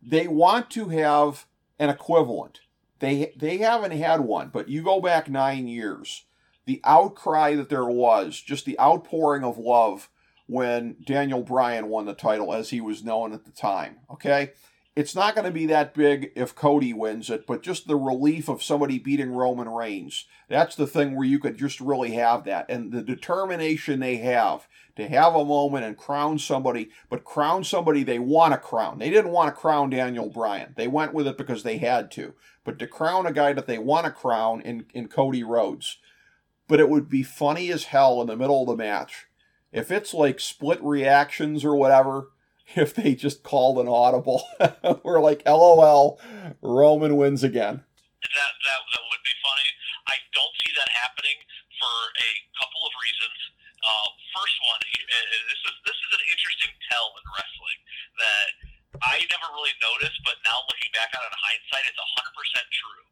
they 0.00 0.28
want 0.28 0.70
to 0.70 0.90
have 0.90 1.46
an 1.80 1.90
equivalent. 1.90 2.60
They 3.00 3.32
they 3.36 3.58
haven't 3.58 3.92
had 3.92 4.20
one, 4.20 4.50
but 4.52 4.68
you 4.68 4.82
go 4.82 5.00
back 5.00 5.28
nine 5.28 5.68
years, 5.68 6.24
the 6.66 6.80
outcry 6.84 7.54
that 7.56 7.68
there 7.68 7.84
was, 7.84 8.40
just 8.40 8.64
the 8.64 8.78
outpouring 8.78 9.44
of 9.44 9.58
love 9.58 10.08
when 10.48 10.96
Daniel 11.04 11.42
Bryan 11.42 11.88
won 11.88 12.06
the 12.06 12.14
title, 12.14 12.52
as 12.52 12.70
he 12.70 12.80
was 12.80 13.04
known 13.04 13.32
at 13.32 13.44
the 13.44 13.52
time. 13.52 13.98
Okay, 14.10 14.52
it's 14.96 15.14
not 15.14 15.36
going 15.36 15.44
to 15.44 15.52
be 15.52 15.66
that 15.66 15.94
big 15.94 16.32
if 16.34 16.56
Cody 16.56 16.92
wins 16.92 17.30
it, 17.30 17.46
but 17.46 17.62
just 17.62 17.86
the 17.86 17.96
relief 17.96 18.48
of 18.48 18.62
somebody 18.62 18.98
beating 18.98 19.30
Roman 19.30 19.68
Reigns. 19.68 20.26
That's 20.48 20.74
the 20.74 20.88
thing 20.88 21.14
where 21.14 21.26
you 21.26 21.38
could 21.38 21.56
just 21.56 21.80
really 21.80 22.12
have 22.12 22.44
that, 22.44 22.66
and 22.68 22.90
the 22.90 23.02
determination 23.02 24.00
they 24.00 24.16
have 24.16 24.66
to 24.96 25.06
have 25.06 25.36
a 25.36 25.44
moment 25.44 25.84
and 25.84 25.96
crown 25.96 26.40
somebody, 26.40 26.90
but 27.08 27.22
crown 27.22 27.62
somebody 27.62 28.02
they 28.02 28.18
want 28.18 28.52
to 28.52 28.58
crown. 28.58 28.98
They 28.98 29.10
didn't 29.10 29.30
want 29.30 29.54
to 29.54 29.60
crown 29.60 29.90
Daniel 29.90 30.28
Bryan. 30.28 30.74
They 30.76 30.88
went 30.88 31.14
with 31.14 31.28
it 31.28 31.38
because 31.38 31.62
they 31.62 31.78
had 31.78 32.10
to. 32.12 32.34
But 32.64 32.80
to 32.80 32.88
crown 32.88 33.24
a 33.24 33.32
guy 33.32 33.52
that 33.52 33.68
they 33.68 33.78
want 33.78 34.06
to 34.06 34.10
crown 34.10 34.60
in, 34.62 34.86
in 34.92 35.06
Cody 35.06 35.44
Rhodes. 35.44 35.98
But 36.66 36.80
it 36.80 36.90
would 36.90 37.08
be 37.08 37.22
funny 37.22 37.70
as 37.70 37.84
hell 37.84 38.20
in 38.20 38.26
the 38.26 38.36
middle 38.36 38.62
of 38.62 38.66
the 38.66 38.76
match. 38.76 39.27
If 39.72 39.90
it's 39.90 40.14
like 40.14 40.40
split 40.40 40.82
reactions 40.82 41.64
or 41.64 41.76
whatever, 41.76 42.32
if 42.74 42.94
they 42.94 43.14
just 43.14 43.42
called 43.42 43.78
an 43.78 43.88
audible, 43.88 44.42
we're 45.04 45.20
like, 45.20 45.42
LOL, 45.46 46.20
Roman 46.62 47.16
wins 47.16 47.44
again. 47.44 47.84
That, 48.18 48.52
that 48.66 48.80
that 48.92 49.04
would 49.08 49.24
be 49.24 49.36
funny. 49.40 49.68
I 50.10 50.16
don't 50.34 50.54
see 50.60 50.72
that 50.74 50.90
happening 50.90 51.38
for 51.78 51.94
a 52.18 52.30
couple 52.58 52.82
of 52.84 52.92
reasons. 52.98 53.38
Uh, 53.78 54.08
first 54.34 54.58
one, 54.68 54.80
this 54.84 55.60
is 55.64 55.74
this 55.86 55.96
is 55.96 56.10
an 56.12 56.24
interesting 56.28 56.72
tell 56.90 57.14
in 57.14 57.24
wrestling 57.30 57.80
that 58.18 58.48
I 59.00 59.22
never 59.30 59.48
really 59.54 59.72
noticed, 59.78 60.18
but 60.26 60.36
now 60.44 60.60
looking 60.66 60.90
back 60.92 61.14
on 61.14 61.22
it 61.24 61.30
in 61.30 61.38
hindsight, 61.38 61.84
it's 61.88 61.96
hundred 61.96 62.34
percent 62.34 62.66
true. 62.74 63.07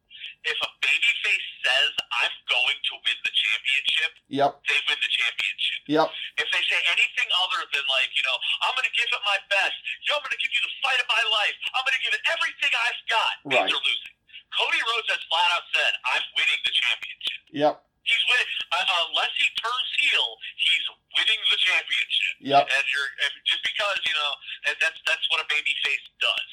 If 0.47 0.59
a 0.62 0.70
babyface 0.78 1.47
says 1.66 1.90
I'm 2.22 2.34
going 2.47 2.78
to 2.78 2.92
win 3.03 3.18
the 3.26 3.34
championship, 3.34 4.11
Yep, 4.30 4.51
they 4.70 4.78
win 4.86 4.99
the 5.03 5.11
championship. 5.11 5.80
yep, 5.90 6.09
If 6.38 6.47
they 6.55 6.62
say 6.70 6.78
anything 6.94 7.28
other 7.42 7.66
than 7.74 7.82
like, 7.90 8.11
you 8.14 8.22
know, 8.22 8.36
I'm 8.62 8.72
going 8.78 8.86
to 8.86 8.94
give 8.94 9.11
it 9.11 9.22
my 9.26 9.38
best, 9.51 9.74
know, 10.07 10.16
I'm 10.18 10.22
going 10.22 10.34
to 10.38 10.42
give 10.42 10.55
you 10.55 10.62
the 10.62 10.74
fight 10.86 10.99
of 11.03 11.09
my 11.11 11.24
life, 11.34 11.57
I'm 11.74 11.82
going 11.82 11.99
to 11.99 12.05
give 12.07 12.14
it 12.14 12.22
everything 12.30 12.72
I've 12.72 13.03
got, 13.11 13.34
Right. 13.42 13.66
they're 13.66 13.82
losing. 13.90 14.14
Cody 14.55 14.80
Rhodes 14.86 15.11
has 15.11 15.22
flat 15.26 15.51
out 15.59 15.66
said, 15.74 15.92
I'm 16.14 16.24
winning 16.38 16.61
the 16.62 16.74
championship. 16.74 17.40
yep, 17.51 17.74
He's 18.07 18.22
winning. 18.30 18.51
Uh, 18.70 18.86
unless 19.11 19.34
he 19.34 19.47
turns 19.59 19.90
heel, 19.99 20.28
he's 20.62 20.86
winning 21.18 21.42
the 21.51 21.59
championship. 21.59 22.34
yep, 22.38 22.62
And 22.70 22.84
you're 22.94 23.11
and 23.26 23.32
just 23.42 23.66
because 23.66 23.99
you 24.07 24.14
know, 24.14 24.30
and 24.70 24.74
that's 24.78 24.94
that's 25.11 25.26
what 25.34 25.42
a 25.42 25.47
baby 25.51 25.74
face 25.82 26.07
does. 26.22 26.51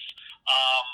Um, 0.50 0.86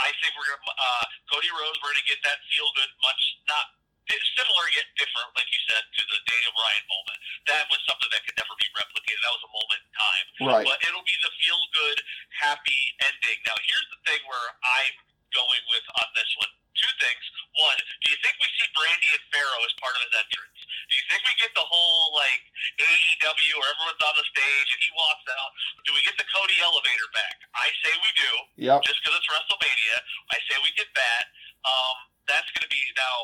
I 0.00 0.08
think 0.22 0.32
we're 0.38 0.48
gonna 0.48 0.72
uh, 0.72 1.04
Cody 1.32 1.50
Rhodes. 1.52 1.76
We're 1.80 1.92
gonna 1.92 2.08
get 2.08 2.20
that 2.24 2.38
feel 2.52 2.68
good, 2.78 2.90
much 3.02 3.22
not 3.48 3.66
similar 4.10 4.66
yet 4.74 4.88
different, 4.98 5.30
like 5.38 5.48
you 5.48 5.60
said, 5.70 5.82
to 5.86 6.02
the 6.04 6.18
Daniel 6.26 6.52
Bryan 6.58 6.84
moment. 6.90 7.18
That 7.48 7.64
was 7.70 7.80
something 7.86 8.10
that 8.10 8.22
could 8.26 8.36
never 8.36 8.54
be 8.58 8.68
replicated. 8.74 9.20
That 9.22 9.34
was 9.38 9.44
a 9.46 9.52
moment 9.52 9.80
in 9.80 9.92
time. 9.94 10.26
right, 10.52 10.66
But 10.66 10.78
it'll 10.84 11.06
be 11.06 11.16
the 11.22 11.32
feel 11.40 11.62
good, 11.72 11.98
happy 12.42 12.80
ending. 13.06 13.38
Now, 13.46 13.56
here's 13.62 13.88
the 13.94 14.00
thing 14.04 14.20
where 14.26 14.48
I'm 14.60 14.96
going 15.32 15.62
with 15.70 15.86
on 16.02 16.08
this 16.12 16.30
one. 16.42 16.52
Two 16.72 16.92
things. 16.98 17.24
One, 17.60 17.76
do 18.00 18.06
you 18.08 18.18
think 18.24 18.34
we 18.40 18.48
see 18.56 18.68
Brandi 18.72 19.08
and 19.12 19.24
Pharaoh 19.28 19.64
as 19.68 19.74
part 19.76 19.92
of 19.92 20.00
his 20.08 20.14
entrance? 20.16 20.58
Do 20.88 20.92
you 20.96 21.04
think 21.12 21.20
we 21.24 21.34
get 21.36 21.52
the 21.52 21.64
whole 21.68 22.16
like 22.16 22.42
AEW 22.80 23.52
where 23.60 23.68
everyone's 23.76 24.00
on 24.00 24.16
the 24.16 24.26
stage 24.32 24.68
and 24.72 24.80
he 24.80 24.90
walks 24.96 25.26
out? 25.28 25.50
Do 25.84 25.92
we 25.92 26.00
get 26.04 26.16
the 26.16 26.24
Cody 26.32 26.56
elevator 26.64 27.08
back? 27.12 27.36
I 27.52 27.68
say 27.84 27.92
we 28.00 28.10
do, 28.16 28.32
yep, 28.56 28.80
just 28.88 29.04
because 29.04 29.20
it's 29.20 29.28
WrestleMania. 29.28 29.96
I 30.32 30.38
say 30.48 30.56
we 30.64 30.72
get 30.74 30.88
that. 30.96 31.24
Um, 31.68 31.96
that's 32.24 32.48
going 32.56 32.64
to 32.64 32.72
be 32.72 32.82
now, 32.96 33.16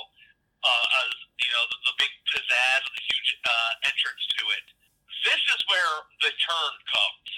uh, 0.60 0.86
uh, 0.92 1.08
you 1.40 1.50
know, 1.56 1.64
the, 1.72 1.78
the 1.88 1.94
big 2.04 2.12
pizzazz 2.28 2.82
and 2.84 2.94
the 2.94 3.04
huge 3.08 3.30
uh, 3.48 3.72
entrance 3.88 4.24
to 4.36 4.42
it. 4.60 4.64
This 5.24 5.42
is 5.56 5.60
where 5.72 5.94
the 6.20 6.30
turn 6.36 6.72
comes 6.92 7.30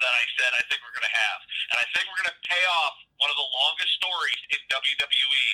that 0.00 0.12
I 0.12 0.24
said 0.36 0.50
I 0.52 0.62
think 0.68 0.80
we're 0.84 0.96
going 0.96 1.08
to 1.08 1.16
have, 1.16 1.38
and 1.72 1.76
I 1.80 1.86
think 1.96 2.04
we're 2.08 2.20
going 2.20 2.34
to 2.34 2.40
pay 2.44 2.64
off 2.82 2.94
one 3.20 3.30
of 3.32 3.38
the 3.38 3.48
longest 3.48 3.92
stories 3.96 4.40
in 4.52 4.60
WWE. 4.68 5.46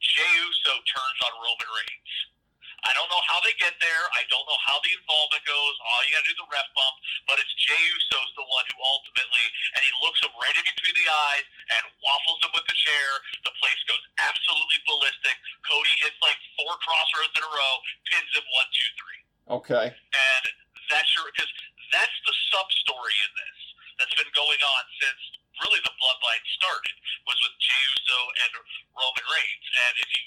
Jey 0.00 0.32
Uso 0.44 0.74
turns 0.84 1.18
on 1.24 1.32
Roman 1.40 1.70
Reigns. 1.70 2.12
I 2.84 2.92
don't 2.92 3.08
know 3.08 3.24
how 3.24 3.40
they 3.40 3.56
get 3.56 3.72
there. 3.80 4.04
I 4.12 4.28
don't 4.28 4.44
know 4.44 4.60
how 4.60 4.76
the 4.84 4.92
involvement 4.92 5.40
goes. 5.48 5.74
All 5.80 6.04
you 6.04 6.12
got 6.12 6.20
to 6.20 6.28
do 6.28 6.36
is 6.36 6.40
the 6.44 6.48
ref 6.52 6.68
bump, 6.76 6.94
but 7.24 7.40
it's 7.40 7.52
Jey 7.56 7.80
Uso's 7.80 8.32
the 8.36 8.44
one 8.44 8.64
who 8.68 8.76
ultimately, 8.84 9.46
and 9.72 9.80
he 9.80 9.92
looks 10.04 10.20
him 10.20 10.32
right 10.36 10.52
in 10.52 10.64
between 10.68 10.92
the 10.92 11.08
eyes 11.32 11.46
and 11.80 11.82
waffles 12.04 12.44
him 12.44 12.52
with 12.52 12.68
the 12.68 12.76
chair. 12.76 13.08
The 13.48 13.54
place 13.56 13.80
goes 13.88 14.04
absolutely 14.20 14.84
ballistic. 14.84 15.36
Cody 15.64 15.94
hits 16.04 16.18
like 16.20 16.36
four 16.60 16.76
Cross 16.84 17.08
Rhodes 17.16 17.36
in 17.40 17.44
a 17.48 17.52
row, 17.56 17.74
pins 18.12 18.30
him 18.36 18.44
one, 18.52 18.68
two, 18.68 18.90
three, 19.00 19.20
okay, 19.48 19.86
and 19.88 20.44
that's 20.92 21.08
your 21.16 21.24
because 21.32 21.48
that's 21.88 22.16
the 22.28 22.34
sub 22.52 22.68
story 22.84 23.16
in 23.24 23.32
this 23.32 23.60
that's 23.96 24.14
been 24.18 24.30
going 24.36 24.60
on 24.80 24.84
since 25.00 25.22
really 25.62 25.80
the 25.86 25.94
bloodline 26.02 26.44
started 26.58 26.96
was 27.28 27.38
with 27.42 27.54
Jey 27.62 27.82
Uso 27.94 28.18
and 28.46 28.50
Roman 28.98 29.26
Reigns, 29.26 29.66
and 29.88 29.94
if 30.02 30.08
you 30.18 30.24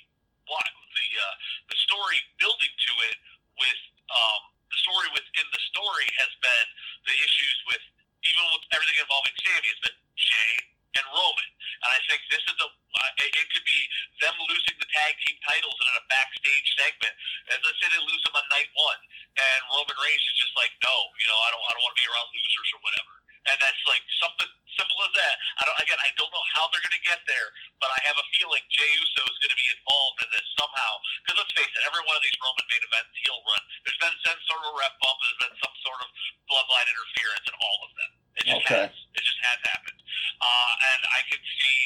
watch 0.50 0.72
the 0.72 1.08
uh, 1.20 1.36
the 1.72 1.78
story 1.88 2.20
building 2.40 2.72
to 2.74 2.94
it 3.12 3.18
with 3.60 3.82
um, 4.12 4.42
the 4.72 4.80
story 4.82 5.08
within 5.16 5.48
the 5.52 5.64
story 5.72 6.08
has 6.24 6.32
been 6.40 6.68
the 7.08 7.16
issues 7.20 7.58
with 7.72 7.84
even 8.26 8.44
with 8.56 8.66
everything 8.76 8.98
involving 9.00 9.36
Sami 9.44 9.68
has 9.70 9.82
been 9.84 10.00
Jey 10.18 10.52
and 10.98 11.06
Roman, 11.14 11.50
and 11.86 11.92
I 11.94 12.02
think 12.10 12.24
this 12.34 12.42
is 12.48 12.58
a 12.58 12.70
uh, 12.70 13.12
it, 13.22 13.30
it 13.36 13.48
could 13.54 13.68
be 13.68 13.80
them 14.24 14.34
losing 14.50 14.78
the 14.82 14.90
tag 14.90 15.14
team 15.28 15.38
titles 15.46 15.78
in 15.78 15.88
a 16.02 16.06
backstage 16.10 16.68
segment. 16.80 17.14
As 17.54 17.60
let's 17.62 17.78
say 17.84 17.88
they 17.94 18.02
lose 18.02 18.24
them 18.26 18.34
on 18.40 18.46
night 18.50 18.72
one, 18.74 19.02
and 19.38 19.60
Roman 19.70 19.98
Reigns 20.02 20.24
is 20.24 20.38
just 20.42 20.56
like, 20.58 20.74
no, 20.82 20.96
you 21.22 21.28
know, 21.30 21.40
I 21.40 21.50
don't 21.54 21.64
I 21.68 21.72
don't 21.78 21.84
want 21.86 21.94
to 21.96 22.02
be 22.02 22.08
around 22.10 22.28
losers 22.34 22.70
or 22.74 22.82
whatever. 22.82 23.14
And 23.48 23.58
that's 23.62 23.82
like 23.88 24.04
something 24.20 24.50
simple 24.76 25.00
as 25.06 25.14
that. 25.18 25.36
I 25.60 25.64
don't 25.70 25.80
again 25.84 26.00
I 26.02 26.10
don't 26.18 26.32
know 26.34 26.46
how 26.58 26.66
they're 26.74 26.84
gonna 26.84 27.04
get 27.06 27.22
there, 27.30 27.50
but 27.80 27.94
I 27.94 28.00
have 28.10 28.18
a 28.18 28.26
feeling 28.40 28.64
Jey 28.74 28.92
Uso 28.98 29.24
is 29.30 29.38
gonna 29.46 29.60
be 29.60 29.70
involved 29.76 30.20
in 30.26 30.30
this 30.34 30.48
somehow. 30.58 30.94
Because 31.24 31.38
the 31.40 31.46
let's 31.46 31.54
face 31.56 31.74
it, 31.78 31.84
every 31.86 32.04
one 32.08 32.18
of 32.18 32.24
these 32.26 32.38
Roman 32.42 32.66
main 32.72 32.84
events 32.84 33.14
heel 33.22 33.40
run, 33.46 33.64
there's 33.86 34.02
been 34.02 34.18
some 34.26 34.40
sort 34.50 34.62
of 34.66 34.72
ref 34.80 34.94
bump, 35.04 35.18
there's 35.22 35.42
been 35.46 35.58
some 35.62 35.76
sort 35.86 36.00
of 36.02 36.10
bloodline 36.50 36.88
interference 36.90 37.46
in 37.48 37.56
all 37.62 37.80
of 37.86 37.92
them. 37.98 38.12
It 38.38 38.44
just 38.50 38.58
Okay. 38.66 38.82
has. 38.90 38.96
It 39.18 39.24
just 39.24 39.42
has 39.46 39.60
happened. 39.70 40.00
Uh, 40.42 40.74
and 40.96 41.02
I 41.14 41.22
could 41.30 41.44
see. 41.62 41.80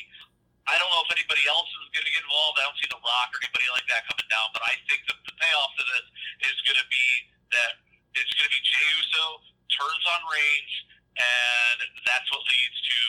I 0.70 0.78
don't 0.78 0.90
know 0.94 1.04
if 1.04 1.12
anybody 1.12 1.44
else 1.50 1.68
is 1.68 1.90
going 1.92 2.06
to 2.06 2.14
get 2.14 2.24
involved. 2.24 2.62
I 2.62 2.64
don't 2.70 2.78
see 2.80 2.88
The 2.92 3.02
Rock 3.02 3.30
or 3.34 3.40
anybody 3.44 3.68
like 3.74 3.88
that 3.92 4.06
coming 4.08 4.30
down. 4.30 4.54
But 4.54 4.64
I 4.64 4.78
think 4.88 5.04
that 5.10 5.20
the 5.26 5.34
payoff 5.36 5.74
to 5.80 5.84
this 5.92 6.06
is 6.54 6.58
going 6.68 6.80
to 6.80 6.88
be 6.88 7.08
that 7.52 7.74
it's 8.16 8.34
going 8.38 8.48
to 8.48 8.54
be 8.54 8.62
Jey 8.64 8.88
Uso 9.02 9.26
turns 9.74 10.06
on 10.08 10.22
Reigns, 10.30 10.74
and 11.20 11.80
that's 12.08 12.28
what 12.32 12.44
leads 12.48 12.78
to 12.80 13.00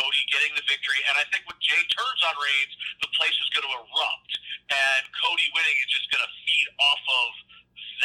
Cody 0.00 0.22
getting 0.32 0.52
the 0.58 0.64
victory. 0.66 1.00
And 1.10 1.14
I 1.20 1.24
think 1.30 1.44
when 1.46 1.58
Jey 1.62 1.82
turns 1.94 2.20
on 2.26 2.34
Reigns, 2.40 2.74
the 3.04 3.10
place 3.14 3.36
is 3.38 3.48
going 3.54 3.66
to 3.68 3.74
erupt, 3.76 4.32
and 4.72 5.02
Cody 5.22 5.46
winning 5.54 5.78
is 5.78 5.90
just 5.92 6.08
going 6.10 6.24
to 6.24 6.32
feed 6.48 6.68
off 6.80 7.04
of 7.06 7.30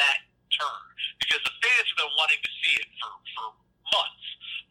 that 0.03 0.19
turn 0.53 0.85
because 1.23 1.41
the 1.47 1.55
fans 1.63 1.87
have 1.95 1.99
been 2.05 2.15
wanting 2.19 2.41
to 2.43 2.51
see 2.61 2.75
it 2.77 2.89
for 2.99 3.11
for 3.37 3.45
months. 3.93 4.27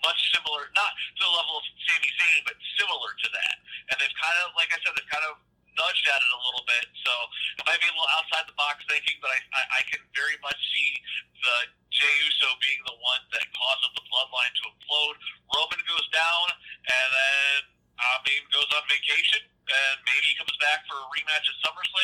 Much 0.06 0.20
similar, 0.32 0.66
not 0.78 0.92
to 1.18 1.22
the 1.26 1.34
level 1.34 1.60
of 1.60 1.64
Sami 1.86 2.10
Zayn, 2.18 2.40
but 2.48 2.56
similar 2.80 3.12
to 3.20 3.28
that. 3.36 3.56
And 3.92 3.96
they've 4.00 4.16
kind 4.16 4.38
of, 4.46 4.56
like 4.56 4.72
I 4.72 4.80
said, 4.80 4.96
they've 4.96 5.12
kind 5.12 5.26
of 5.28 5.36
nudged 5.76 6.06
at 6.08 6.20
it 6.24 6.32
a 6.32 6.40
little 6.40 6.64
bit. 6.66 6.86
So 7.04 7.12
it 7.60 7.64
might 7.68 7.80
be 7.84 7.88
a 7.90 7.94
little 7.94 8.08
outside 8.16 8.48
the 8.48 8.56
box 8.56 8.80
thinking, 8.88 9.20
but 9.20 9.28
I, 9.30 9.38
I, 9.54 9.62
I 9.78 9.82
can 9.92 10.00
very 10.16 10.40
much 10.40 10.56
see 10.72 10.90
the 11.42 11.56
Jey 11.92 12.14
Uso 12.26 12.48
being 12.64 12.80
the 12.88 12.96
one 13.02 13.22
that 13.36 13.44
causes 13.52 13.90
the 13.98 14.04
bloodline 14.08 14.52
to 14.60 14.64
implode. 14.72 15.16
Roman 15.52 15.80
goes 15.84 16.06
down, 16.14 16.46
and 16.88 17.08
then 17.12 17.58
I 18.00 18.18
mean 18.24 18.42
goes 18.54 18.70
on 18.72 18.84
vacation, 18.88 19.42
and 19.44 19.96
maybe 20.08 20.32
he 20.32 20.34
comes 20.40 20.54
back 20.64 20.86
for 20.88 20.96
a 20.96 21.06
rematch 21.12 21.46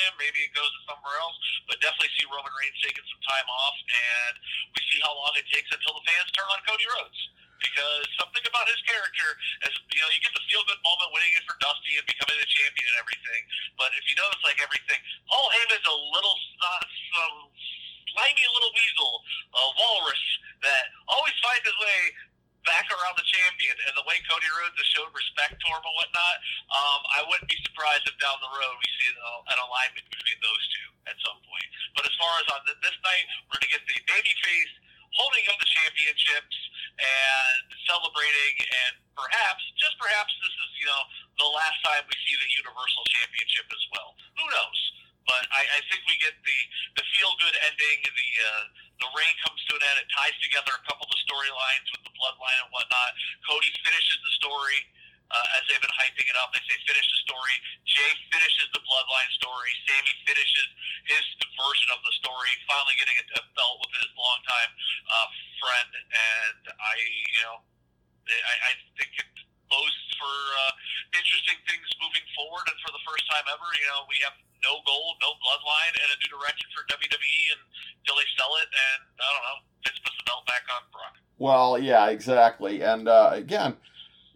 SummerSlam. 0.07 0.14
Maybe 0.22 0.38
it 0.46 0.54
goes 0.54 0.70
to 0.70 0.80
somewhere 0.86 1.16
else, 1.18 1.36
but 1.66 1.82
definitely 1.82 2.12
see 2.14 2.26
Roman 2.30 2.52
Reigns 2.54 2.78
taking 2.82 3.02
some 3.02 3.22
time 3.26 3.48
off, 3.50 3.76
and 3.82 4.34
we 4.74 4.80
see 4.90 5.00
how 5.02 5.14
long 5.14 5.34
it 5.34 5.46
takes 5.50 5.70
until 5.74 5.98
the 5.98 6.04
fans 6.07 6.30
turn 6.34 6.46
on 6.50 6.61
Cody 6.66 6.86
Rhodes. 6.98 7.20
Because 7.57 8.04
something 8.20 8.44
about 8.44 8.68
his 8.68 8.78
character, 8.84 9.28
as 9.64 9.72
you 9.72 10.00
know, 10.04 10.11
you 10.12 10.20
get 10.20 10.36
the 10.36 10.44
feel 10.44 10.61
good 10.68 10.78
moment 10.84 11.09
winning 11.16 11.32
it 11.34 11.42
for 11.48 11.57
Dusty 11.57 11.96
and 11.96 12.04
becoming 12.04 12.36
the 12.36 12.46
champion 12.46 12.84
and 12.84 12.98
everything. 13.00 13.42
But 13.80 13.96
if 13.96 14.04
you 14.07 14.14
notice, 14.20 14.38
like 14.44 14.61
everything, 14.61 15.00
Paul 15.24 15.48
Heyman's 15.57 15.88
a 15.88 15.98
little 16.14 16.36
snot, 16.36 16.84
some 17.16 17.36
slimy 18.12 18.44
little 18.44 18.72
weasel, 18.76 19.12
a 19.57 19.62
walrus 19.72 20.24
that 20.68 20.84
always 21.09 21.32
finds 21.40 21.64
his 21.64 21.76
way 21.80 22.00
back 22.66 22.90
around 22.90 23.14
the 23.16 23.24
champion. 23.24 23.72
And 23.88 23.94
the 23.94 24.04
way 24.04 24.18
Cody 24.26 24.50
Rhodes 24.52 24.76
has 24.76 24.88
showed 24.92 25.09
respect 25.14 25.57
to 25.57 25.66
him 25.70 25.80
and 25.80 25.96
whatnot, 25.96 26.36
um, 26.74 27.00
I 27.14 27.20
wouldn't 27.24 27.48
be 27.48 27.57
surprised 27.62 28.04
if 28.11 28.18
down 28.18 28.36
the 28.42 28.50
road 28.50 28.74
we 28.76 28.88
see 28.98 29.09
uh, 29.14 29.52
an 29.54 29.59
alignment 29.62 30.04
between 30.11 30.38
those 30.42 30.62
two 30.74 30.88
at 31.07 31.16
some 31.22 31.38
point. 31.46 31.68
But 31.94 32.04
as 32.04 32.14
far 32.18 32.34
as 32.42 32.46
on 32.52 32.61
th- 32.66 32.82
this 32.82 32.98
night, 33.07 33.24
we're 33.46 33.62
going 33.62 33.70
to 33.70 33.74
get 33.78 33.84
the 33.86 33.96
babyface 34.11 34.74
holding 35.14 35.46
up 35.48 35.57
the 35.62 35.70
championships 35.70 36.57
and 36.98 37.66
celebrating, 37.88 38.54
and 38.61 38.92
perhaps, 39.16 39.62
just 39.80 39.96
perhaps, 39.96 40.32
this 40.44 40.52
is 40.52 40.70
you 40.80 40.88
know 40.88 41.02
the 41.40 41.50
last 41.57 41.78
time 41.84 42.04
we 42.04 42.16
see 42.24 42.36
the 42.36 42.50
Universal 42.57 43.04
Championship 43.16 43.68
as 43.68 43.84
well. 43.96 44.11
Who 44.36 44.44
knows? 44.48 44.80
But 45.26 45.42
I, 45.50 45.62
I 45.76 45.80
think 45.90 46.07
we 46.07 46.16
get 46.22 46.36
the 46.40 46.59
the 47.00 47.04
feel 47.16 47.32
good 47.42 47.57
ending. 47.66 47.98
The 48.07 48.30
uh, 48.44 48.64
the 49.02 49.09
reign 49.12 49.34
comes 49.44 49.61
to 49.68 49.72
an 49.76 49.82
end. 49.82 50.07
It 50.07 50.09
ties 50.14 50.36
together 50.40 50.72
a 50.72 50.82
couple 50.86 51.04
of 51.04 51.12
the 51.12 51.20
storylines 51.26 51.86
with 51.92 52.02
the 52.07 52.14
bloodline 52.14 52.59
and 52.64 52.70
whatnot. 52.72 53.11
Cody 53.44 53.68
finishes 53.82 54.18
the 54.22 54.32
story 54.40 54.78
uh, 55.30 55.57
as 55.59 55.66
they've 55.66 55.82
been 55.82 55.96
hyping 55.98 56.26
it 56.30 56.36
up. 56.38 56.54
They 56.54 56.62
say 56.64 56.78
finish 56.86 57.07
the 57.11 57.20
story. 57.26 57.57
Jey 57.84 58.11
finishes 58.30 58.70
the 58.70 58.82
bloodline 58.86 59.30
story. 59.34 59.70
Sami 59.84 60.14
finishes 60.24 60.68
his 61.11 61.24
version 61.59 61.88
of 61.90 62.00
the 62.07 62.14
story, 62.22 62.52
finally 62.70 62.96
getting 62.96 63.18
a, 63.18 63.24
a 63.36 63.44
belt 63.59 63.76
with 63.82 63.92
his 63.98 64.09
longtime 64.14 64.72
uh, 65.11 65.28
friend. 65.59 65.90
And 66.07 66.62
I, 66.70 66.94
you 67.02 67.42
know, 67.42 67.57
I, 68.30 68.54
I 68.70 68.72
think 68.94 69.11
it 69.18 69.28
bodes 69.66 69.98
for 70.14 70.30
uh, 70.30 70.72
interesting 71.18 71.59
things 71.66 71.86
moving 71.98 72.26
forward. 72.38 72.70
And 72.70 72.78
for 72.86 72.94
the 72.94 73.02
first 73.02 73.26
time 73.26 73.44
ever, 73.50 73.68
you 73.74 73.86
know, 73.90 74.07
we 74.07 74.18
have 74.22 74.36
no 74.62 74.82
gold, 74.86 75.18
no 75.22 75.34
bloodline, 75.42 75.94
and 75.94 76.09
a 76.11 76.16
new 76.22 76.30
direction 76.38 76.66
for 76.74 76.86
WWE 76.90 77.42
until 78.02 78.16
they 78.18 78.28
sell 78.38 78.52
it. 78.62 78.68
And 78.70 79.00
I 79.18 79.28
don't 79.30 79.44
know, 79.46 79.59
Vince 79.86 80.00
puts 80.02 80.16
the 80.18 80.26
belt 80.26 80.46
back 80.46 80.64
on 80.70 80.82
Brock. 80.90 81.14
Well, 81.38 81.76
yeah, 81.76 82.05
exactly. 82.16 82.82
And 82.82 83.08
uh, 83.08 83.30
again, 83.32 83.76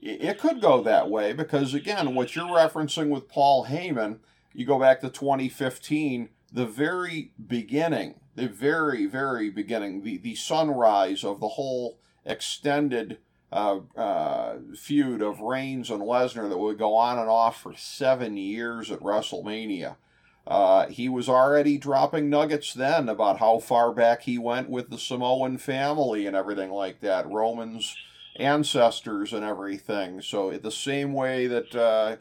it 0.03 0.39
could 0.39 0.61
go 0.61 0.83
that 0.83 1.11
way 1.11 1.33
because, 1.33 1.75
again, 1.75 2.15
what 2.15 2.37
you're 2.37 2.45
referencing 2.45 3.09
with 3.09 3.29
Paul 3.29 3.67
Heyman, 3.67 4.19
you 4.53 4.67
go 4.67 4.79
back 4.79 5.01
to 5.01 5.09
2015, 5.09 6.29
the 6.53 6.67
very 6.67 7.33
beginning, 7.45 8.21
the 8.35 8.49
very, 8.49 9.07
very 9.07 9.51
beginning, 9.51 10.03
the, 10.03 10.19
the 10.19 10.35
sunrise 10.35 11.25
of 11.25 11.41
the 11.41 11.49
whole 11.49 11.99
extended 12.25 13.19
uh, 13.53 13.81
uh, 13.97 14.57
feud 14.77 15.23
of 15.23 15.41
Reigns 15.41 15.91
and 15.91 16.03
Lesnar 16.03 16.49
that 16.49 16.59
would 16.59 16.79
go 16.79 16.95
on 16.95 17.19
and 17.19 17.29
off 17.29 17.61
for 17.61 17.75
seven 17.75 18.37
years 18.37 18.91
at 18.91 19.01
WrestleMania. 19.01 19.97
Uh, 20.51 20.89
he 20.89 21.09
was 21.09 21.29
already 21.29 21.79
dropping 21.79 22.29
nuggets 22.29 22.75
then 22.75 23.09
about 23.09 23.39
how 23.39 23.61
far 23.61 23.93
back 23.93 24.23
he 24.23 24.37
went 24.37 24.69
with 24.69 24.91
the 24.91 24.99
Samoan 24.99 25.57
family 25.59 26.27
and 26.27 26.35
everything 26.35 26.73
like 26.73 26.99
that, 26.99 27.31
Roman's 27.31 27.97
ancestors 28.35 29.33
and 29.33 29.45
everything. 29.45 30.21
So, 30.21 30.51
the 30.51 30.73
same 30.73 31.13
way 31.13 31.47
that 31.47 31.77
uh, 31.77 32.17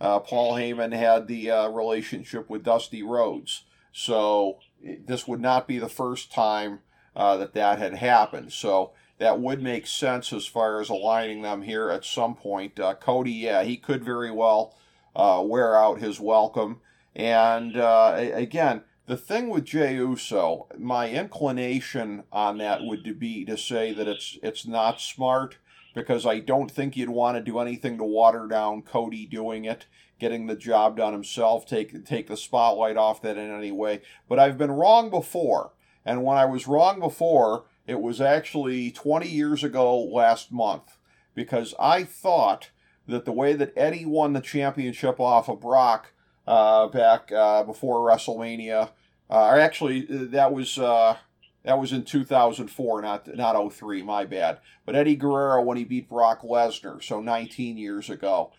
uh, 0.00 0.20
Paul 0.20 0.54
Heyman 0.54 0.94
had 0.94 1.28
the 1.28 1.50
uh, 1.50 1.68
relationship 1.68 2.48
with 2.48 2.64
Dusty 2.64 3.02
Rhodes. 3.02 3.64
So, 3.92 4.60
this 4.82 5.28
would 5.28 5.40
not 5.40 5.68
be 5.68 5.78
the 5.78 5.90
first 5.90 6.32
time 6.32 6.78
uh, 7.14 7.36
that 7.36 7.52
that 7.52 7.78
had 7.78 7.96
happened. 7.96 8.54
So, 8.54 8.92
that 9.18 9.40
would 9.40 9.62
make 9.62 9.86
sense 9.86 10.32
as 10.32 10.46
far 10.46 10.80
as 10.80 10.88
aligning 10.88 11.42
them 11.42 11.60
here 11.60 11.90
at 11.90 12.06
some 12.06 12.34
point. 12.34 12.80
Uh, 12.80 12.94
Cody, 12.94 13.32
yeah, 13.32 13.62
he 13.62 13.76
could 13.76 14.02
very 14.02 14.30
well 14.30 14.74
wear 15.14 15.76
out 15.76 16.00
his 16.00 16.18
welcome. 16.18 16.80
And 17.14 17.76
uh, 17.76 18.14
again, 18.16 18.82
the 19.06 19.16
thing 19.16 19.50
with 19.50 19.64
Jey 19.64 19.94
Uso, 19.94 20.66
my 20.78 21.10
inclination 21.10 22.24
on 22.32 22.58
that 22.58 22.82
would 22.82 23.18
be 23.18 23.44
to 23.44 23.56
say 23.56 23.92
that 23.92 24.08
it's 24.08 24.38
it's 24.42 24.66
not 24.66 25.00
smart 25.00 25.58
because 25.94 26.26
I 26.26 26.40
don't 26.40 26.70
think 26.70 26.96
you'd 26.96 27.10
want 27.10 27.36
to 27.36 27.42
do 27.42 27.58
anything 27.58 27.98
to 27.98 28.04
water 28.04 28.46
down 28.48 28.82
Cody 28.82 29.26
doing 29.26 29.64
it, 29.64 29.86
getting 30.18 30.46
the 30.46 30.56
job 30.56 30.96
done 30.96 31.12
himself, 31.12 31.66
take 31.66 32.04
take 32.04 32.26
the 32.26 32.36
spotlight 32.36 32.96
off 32.96 33.22
that 33.22 33.36
in 33.36 33.50
any 33.50 33.70
way. 33.70 34.00
But 34.28 34.38
I've 34.38 34.58
been 34.58 34.72
wrong 34.72 35.10
before, 35.10 35.72
and 36.04 36.24
when 36.24 36.36
I 36.36 36.46
was 36.46 36.66
wrong 36.66 36.98
before, 36.98 37.66
it 37.86 38.00
was 38.00 38.20
actually 38.20 38.90
20 38.90 39.28
years 39.28 39.62
ago 39.62 40.02
last 40.02 40.50
month 40.50 40.96
because 41.34 41.74
I 41.78 42.04
thought 42.04 42.70
that 43.06 43.26
the 43.26 43.32
way 43.32 43.52
that 43.52 43.74
Eddie 43.76 44.06
won 44.06 44.32
the 44.32 44.40
championship 44.40 45.20
off 45.20 45.50
of 45.50 45.60
Brock 45.60 46.13
uh, 46.46 46.88
back 46.88 47.30
uh, 47.32 47.62
before 47.62 48.08
WrestleMania, 48.08 48.90
uh, 49.30 49.48
actually 49.48 50.02
that 50.02 50.52
was 50.52 50.78
uh, 50.78 51.16
that 51.64 51.78
was 51.78 51.92
in 51.92 52.04
2004, 52.04 53.02
not 53.02 53.36
not 53.36 53.72
03. 53.72 54.02
My 54.02 54.24
bad. 54.24 54.58
But 54.84 54.96
Eddie 54.96 55.16
Guerrero 55.16 55.62
when 55.62 55.78
he 55.78 55.84
beat 55.84 56.08
Brock 56.08 56.42
Lesnar, 56.42 57.02
so 57.02 57.20
19 57.20 57.76
years 57.78 58.10
ago. 58.10 58.52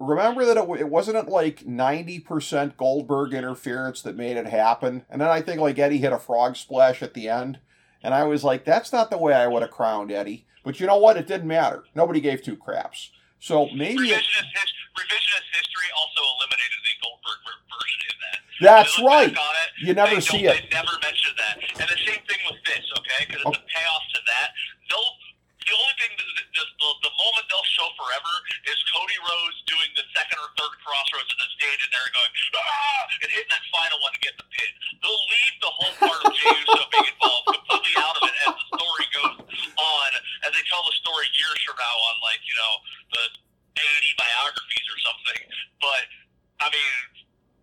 Remember 0.00 0.44
that 0.44 0.56
it, 0.56 0.80
it 0.80 0.88
wasn't 0.88 1.28
like 1.28 1.60
90% 1.60 2.76
Goldberg 2.76 3.32
interference 3.32 4.02
that 4.02 4.16
made 4.16 4.36
it 4.36 4.46
happen, 4.46 5.04
and 5.08 5.20
then 5.20 5.28
I 5.28 5.40
think 5.40 5.60
like 5.60 5.78
Eddie 5.78 5.98
hit 5.98 6.12
a 6.12 6.18
frog 6.18 6.56
splash 6.56 7.00
at 7.00 7.14
the 7.14 7.28
end, 7.28 7.60
and 8.02 8.12
I 8.12 8.24
was 8.24 8.42
like, 8.42 8.64
that's 8.64 8.92
not 8.92 9.10
the 9.10 9.18
way 9.18 9.34
I 9.34 9.46
would 9.46 9.62
have 9.62 9.70
crowned 9.70 10.10
Eddie. 10.10 10.46
But 10.64 10.80
you 10.80 10.86
know 10.86 10.96
what? 10.96 11.16
It 11.16 11.26
didn't 11.26 11.46
matter. 11.46 11.84
Nobody 11.94 12.20
gave 12.20 12.42
two 12.42 12.56
craps. 12.56 13.10
So 13.44 13.68
maybe 13.76 14.08
it, 14.08 14.24
Revisionist, 14.24 14.56
his, 14.56 14.70
revisionist 14.96 15.48
history 15.52 15.88
also 15.92 16.20
eliminated 16.40 16.80
the 16.80 16.94
Goldberg 17.04 17.40
ver- 17.44 17.60
version 17.76 18.00
in 18.08 18.16
that. 18.24 18.38
that's 18.56 18.96
right. 19.04 19.36
it, 19.36 19.84
You 19.84 19.92
never 19.92 20.16
see 20.24 20.48
it. 20.48 20.64
They 20.64 20.72
never 20.72 20.96
mentioned 21.04 21.36
that. 21.36 21.60
And 21.76 21.84
the 21.84 22.00
same 22.08 22.24
thing 22.24 22.40
with 22.48 22.56
this, 22.64 22.88
okay? 23.04 23.28
Because 23.28 23.44
it's 23.44 23.60
a 23.60 23.68
oh. 23.68 23.68
payoff 23.68 24.04
to 24.16 24.20
that. 24.32 24.48
They'll, 24.88 25.12
the 25.60 25.76
only 25.76 25.96
thing, 26.00 26.12
that, 26.16 26.33
just 26.54 26.70
the, 26.78 26.90
the 27.02 27.12
moment 27.18 27.44
they'll 27.50 27.70
show 27.74 27.90
forever 27.98 28.34
is 28.70 28.78
Cody 28.94 29.18
Rhodes 29.20 29.58
doing 29.66 29.90
the 29.98 30.06
second 30.14 30.38
or 30.38 30.48
third 30.54 30.74
Cross 30.86 31.10
Rhodes 31.10 31.30
then 31.34 31.50
standing 31.58 31.90
there 31.90 32.04
and 32.06 32.14
going, 32.14 32.32
ah, 32.56 33.02
and 33.22 33.28
hitting 33.28 33.52
that 33.52 33.64
final 33.74 33.98
one 34.00 34.14
to 34.14 34.22
get 34.22 34.34
the 34.38 34.46
pin. 34.46 34.70
They'll 35.02 35.26
leave 35.28 35.54
the 35.58 35.72
whole 35.74 35.94
part 35.98 36.20
of 36.22 36.30
Jey 36.30 36.54
Uso 36.54 36.84
being 36.94 37.10
involved 37.10 37.46
completely 37.58 37.94
out 37.98 38.14
of 38.16 38.22
it 38.30 38.34
as 38.46 38.54
the 38.54 38.66
story 38.78 39.06
goes 39.10 39.36
on, 39.74 40.10
as 40.46 40.50
they 40.54 40.64
tell 40.70 40.82
the 40.86 40.94
story 40.94 41.26
years 41.34 41.58
from 41.66 41.76
now 41.76 41.96
on, 42.10 42.14
like, 42.22 42.42
you 42.46 42.56
know, 42.56 42.72
the 43.18 43.24
80 43.74 44.14
biographies 44.14 44.86
or 44.86 44.98
something. 45.02 45.40
But, 45.82 46.04
I 46.62 46.66
mean, 46.70 46.94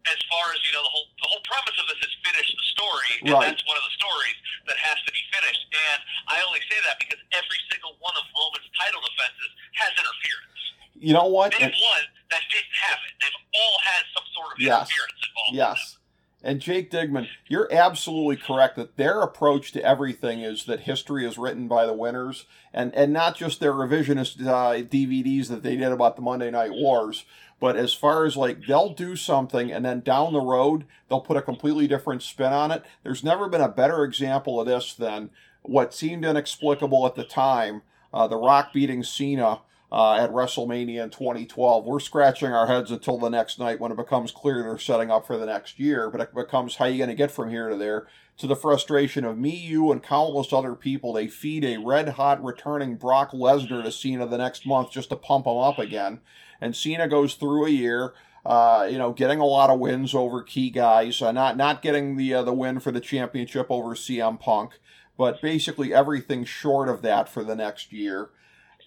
as 0.10 0.18
far 0.30 0.50
as 0.54 0.60
you 0.66 0.72
know, 0.74 0.82
the 0.82 0.94
whole 0.94 1.08
the 1.22 1.28
whole 1.30 1.44
premise 1.46 1.78
of 1.78 1.86
this 1.92 2.02
is 2.02 2.14
finish 2.26 2.50
the 2.50 2.68
story, 2.74 3.12
and 3.22 3.30
Right. 3.38 3.46
that's 3.54 3.64
one 3.68 3.78
of 3.78 3.86
the 3.86 3.96
stories 4.00 4.38
that 4.72 4.78
has 4.78 4.98
to 5.06 5.12
be 5.14 5.24
finished. 5.34 5.64
And 5.70 6.00
I 6.32 6.42
only 6.48 6.62
say 6.70 6.78
that 6.88 6.98
because 6.98 7.22
every 7.38 7.60
single 7.70 7.98
one 8.02 8.16
of 8.18 8.26
Roman's 8.34 8.70
title 8.78 9.02
defenses 9.06 9.52
has 9.78 9.92
interference. 9.98 10.62
You 10.98 11.14
know 11.14 11.28
what? 11.30 11.52
They've 11.54 11.70
one 11.70 12.06
that 12.34 12.44
didn't 12.50 12.78
have 12.88 13.00
it. 13.10 13.14
They've 13.22 13.40
all 13.54 13.78
had 13.86 14.04
some 14.14 14.26
sort 14.34 14.54
of 14.54 14.58
Yes. 14.62 14.90
interference 14.90 15.22
involved. 15.28 15.50
in 15.54 15.56
Yes. 15.62 15.98
And 16.44 16.60
Jake 16.60 16.90
Digman, 16.90 17.30
you're 17.48 17.72
absolutely 17.72 18.36
correct 18.36 18.76
that 18.76 18.98
their 18.98 19.22
approach 19.22 19.72
to 19.74 19.84
everything 19.86 20.42
is 20.42 20.66
that 20.66 20.82
history 20.82 21.24
is 21.24 21.38
written 21.38 21.68
by 21.68 21.86
the 21.86 21.94
winners, 21.94 22.46
and 22.74 22.94
and 22.96 23.14
not 23.14 23.36
just 23.36 23.60
their 23.60 23.74
revisionist 23.74 24.42
uh, 24.46 24.82
DVDs 24.82 25.50
that 25.50 25.62
they 25.62 25.76
did 25.76 25.92
about 25.92 26.16
the 26.16 26.22
Monday 26.24 26.50
Night 26.50 26.72
Wars. 26.72 27.26
But 27.62 27.78
as 27.78 27.94
far 27.94 28.26
as 28.26 28.36
like 28.36 28.66
they'll 28.66 28.94
do 28.94 29.16
something 29.16 29.72
and 29.72 29.86
then 29.86 30.02
down 30.02 30.34
the 30.34 30.42
road 30.42 30.86
they'll 31.08 31.22
put 31.22 31.38
a 31.38 31.42
completely 31.42 31.88
different 31.88 32.24
spin 32.24 32.52
on 32.52 32.72
it. 32.72 32.84
There's 33.04 33.24
never 33.24 33.48
been 33.48 33.62
a 33.62 33.70
better 33.70 34.04
example 34.04 34.60
of 34.60 34.68
this 34.68 34.94
than 34.94 35.30
what 35.62 35.94
seemed 35.94 36.26
inexplicable 36.26 37.06
at 37.06 37.16
the 37.16 37.24
time. 37.24 37.84
Uh, 38.12 38.28
the 38.28 38.36
Rock 38.36 38.74
beating 38.74 39.04
Cena 39.04 39.60
uh, 39.92 40.16
at 40.16 40.32
WrestleMania 40.32 41.04
in 41.04 41.10
2012. 41.12 41.86
We're 41.86 42.00
scratching 42.00 42.52
our 42.52 42.66
heads 42.66 42.90
until 42.90 43.20
the 43.20 43.30
next 43.30 43.60
night 43.60 43.80
when 43.80 43.92
it 43.92 43.98
becomes 43.98 44.32
clear 44.32 44.64
they're 44.64 44.80
setting 44.80 45.12
up 45.12 45.28
for 45.28 45.38
the 45.38 45.46
next 45.46 45.80
year. 45.80 46.10
But 46.10 46.22
it 46.22 46.34
becomes 46.34 46.78
how 46.78 46.86
you 46.86 46.98
going 46.98 47.10
to 47.10 47.16
get 47.16 47.32
from 47.32 47.52
here 47.52 47.70
to 47.70 47.76
there. 47.76 48.08
To 48.38 48.48
the 48.48 48.56
frustration 48.56 49.24
of 49.24 49.38
me, 49.38 49.56
you, 49.56 49.92
and 49.92 50.02
countless 50.02 50.52
other 50.52 50.74
people, 50.74 51.14
they 51.14 51.28
feed 51.28 51.64
a 51.64 51.78
red 51.78 52.10
hot 52.10 52.44
returning 52.44 52.96
Brock 52.96 53.32
Lesnar 53.34 53.84
to 53.84 53.92
Cena 53.92 54.26
the 54.26 54.38
next 54.38 54.66
month 54.66 54.92
just 54.92 55.10
to 55.10 55.16
pump 55.16 55.46
him 55.46 55.58
up 55.58 55.78
again. 55.78 56.22
And 56.62 56.76
Cena 56.76 57.08
goes 57.08 57.34
through 57.34 57.66
a 57.66 57.70
year. 57.70 58.14
Uh, 58.46 58.88
you 58.90 58.98
know, 58.98 59.12
getting 59.12 59.40
a 59.40 59.46
lot 59.46 59.70
of 59.70 59.80
wins 59.80 60.16
over 60.16 60.42
key 60.42 60.72
guys, 60.72 61.22
uh, 61.22 61.32
not 61.32 61.58
not 61.58 61.84
getting 61.84 62.18
the 62.18 62.34
uh, 62.34 62.42
the 62.42 62.54
win 62.54 62.80
for 62.80 62.92
the 62.92 63.00
championship 63.00 63.68
over 63.70 63.94
CM 63.94 64.40
Punk, 64.40 64.80
but 65.16 65.44
basically 65.44 65.94
everything 65.94 66.44
short 66.44 66.90
of 66.90 67.04
that 67.04 67.30
for 67.30 67.44
the 67.44 67.56
next 67.56 67.94
year. 67.94 68.30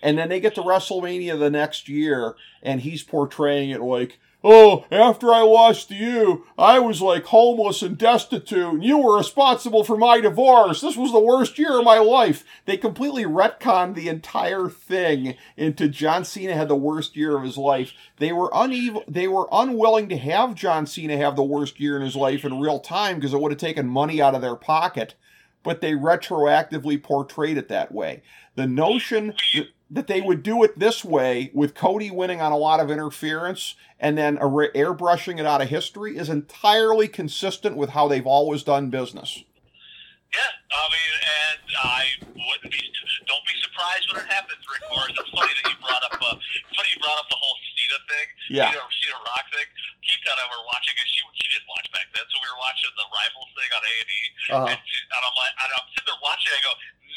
And 0.02 0.18
then 0.18 0.28
they 0.28 0.40
get 0.40 0.54
to 0.56 0.60
WrestleMania 0.60 1.38
the 1.38 1.50
next 1.50 1.88
year, 1.88 2.34
and 2.62 2.80
he's 2.80 3.02
portraying 3.02 3.70
it 3.70 3.80
like, 3.80 4.18
oh, 4.44 4.84
after 4.90 5.32
I 5.32 5.40
lost 5.40 5.90
you, 5.90 6.44
I 6.58 6.78
was 6.78 7.00
like 7.00 7.24
homeless 7.24 7.80
and 7.80 7.96
destitute, 7.96 8.74
and 8.74 8.84
you 8.84 8.98
were 8.98 9.16
responsible 9.16 9.82
for 9.82 9.96
my 9.96 10.20
divorce. 10.20 10.82
This 10.82 10.96
was 10.96 11.10
the 11.10 11.18
worst 11.18 11.58
year 11.58 11.78
of 11.78 11.84
my 11.84 11.98
life. 11.98 12.44
They 12.66 12.76
completely 12.76 13.24
retconned 13.24 13.94
the 13.94 14.08
entire 14.08 14.68
thing 14.68 15.36
into 15.56 15.88
John 15.88 16.26
Cena 16.26 16.54
had 16.54 16.68
the 16.68 16.76
worst 16.76 17.16
year 17.16 17.36
of 17.36 17.42
his 17.42 17.56
life. 17.56 17.92
They 18.18 18.32
were 18.32 18.50
uneven, 18.54 19.02
they 19.08 19.26
were 19.26 19.48
unwilling 19.50 20.10
to 20.10 20.18
have 20.18 20.54
John 20.54 20.86
Cena 20.86 21.16
have 21.16 21.36
the 21.36 21.42
worst 21.42 21.80
year 21.80 21.96
in 21.96 22.02
his 22.02 22.14
life 22.14 22.44
in 22.44 22.60
real 22.60 22.80
time 22.80 23.16
because 23.16 23.32
it 23.32 23.40
would 23.40 23.52
have 23.52 23.60
taken 23.60 23.88
money 23.88 24.20
out 24.20 24.34
of 24.34 24.42
their 24.42 24.56
pocket. 24.56 25.14
But 25.62 25.80
they 25.80 25.92
retroactively 25.92 27.02
portrayed 27.02 27.56
it 27.56 27.68
that 27.68 27.90
way. 27.90 28.22
The 28.54 28.66
notion 28.66 29.28
that 29.54 29.68
that 29.94 30.08
they 30.08 30.20
would 30.20 30.42
do 30.42 30.62
it 30.64 30.78
this 30.78 31.04
way 31.04 31.50
with 31.54 31.74
Cody 31.74 32.10
winning 32.10 32.40
on 32.40 32.50
a 32.50 32.58
lot 32.58 32.80
of 32.80 32.90
interference 32.90 33.76
and 34.00 34.18
then 34.18 34.36
airbrushing 34.36 35.38
it 35.38 35.46
out 35.46 35.62
of 35.62 35.68
history 35.70 36.18
is 36.18 36.28
entirely 36.28 37.06
consistent 37.06 37.76
with 37.76 37.90
how 37.90 38.08
they've 38.08 38.26
always 38.26 38.64
done 38.64 38.90
business. 38.90 39.44
Yeah, 40.34 40.50
I 40.50 40.84
mean, 40.90 41.14
and 41.22 41.58
I 41.78 42.02
wouldn't 42.34 42.74
be. 42.74 42.82
Don't 43.30 43.46
be 43.46 43.54
surprised 43.62 44.10
when 44.10 44.18
it 44.18 44.28
happens, 44.28 44.58
Rick 44.66 44.82
Morris. 44.90 45.14
It's 45.14 45.30
funny 45.30 45.54
that 45.62 45.64
you 45.70 45.78
brought 45.78 46.02
up. 46.10 46.18
Uh, 46.18 46.34
funny 46.74 46.90
you 46.90 46.98
brought 46.98 47.22
up 47.22 47.30
the 47.30 47.38
whole 47.38 47.54
Cena 47.78 47.98
thing. 48.10 48.28
Yeah. 48.50 48.68
Cena, 48.74 48.82
Cena 48.82 49.18
Rock 49.22 49.46
thing. 49.54 49.68
Keith 50.02 50.26
and 50.26 50.42
I 50.42 50.44
were 50.50 50.64
watching 50.66 50.98
it. 50.98 51.06
She 51.06 51.22
she 51.38 51.46
didn't 51.54 51.70
watch 51.70 51.86
back 51.94 52.10
then, 52.10 52.26
so 52.26 52.34
we 52.42 52.50
were 52.50 52.58
watching 52.58 52.90
the 52.98 53.06
Rivals 53.14 53.50
thing 53.54 53.70
on 53.78 53.82
A 53.86 53.94
and 53.94 54.10
E. 54.10 54.22
Uh-huh. 54.58 54.72
And, 54.74 54.80
and 54.82 55.20
I'm 55.22 55.36
like, 55.38 55.54
and 55.54 55.70
I'm 55.70 55.86
sitting 55.94 56.08
there 56.10 56.20
watching. 56.20 56.50
I 56.50 56.60
go, 56.66 56.72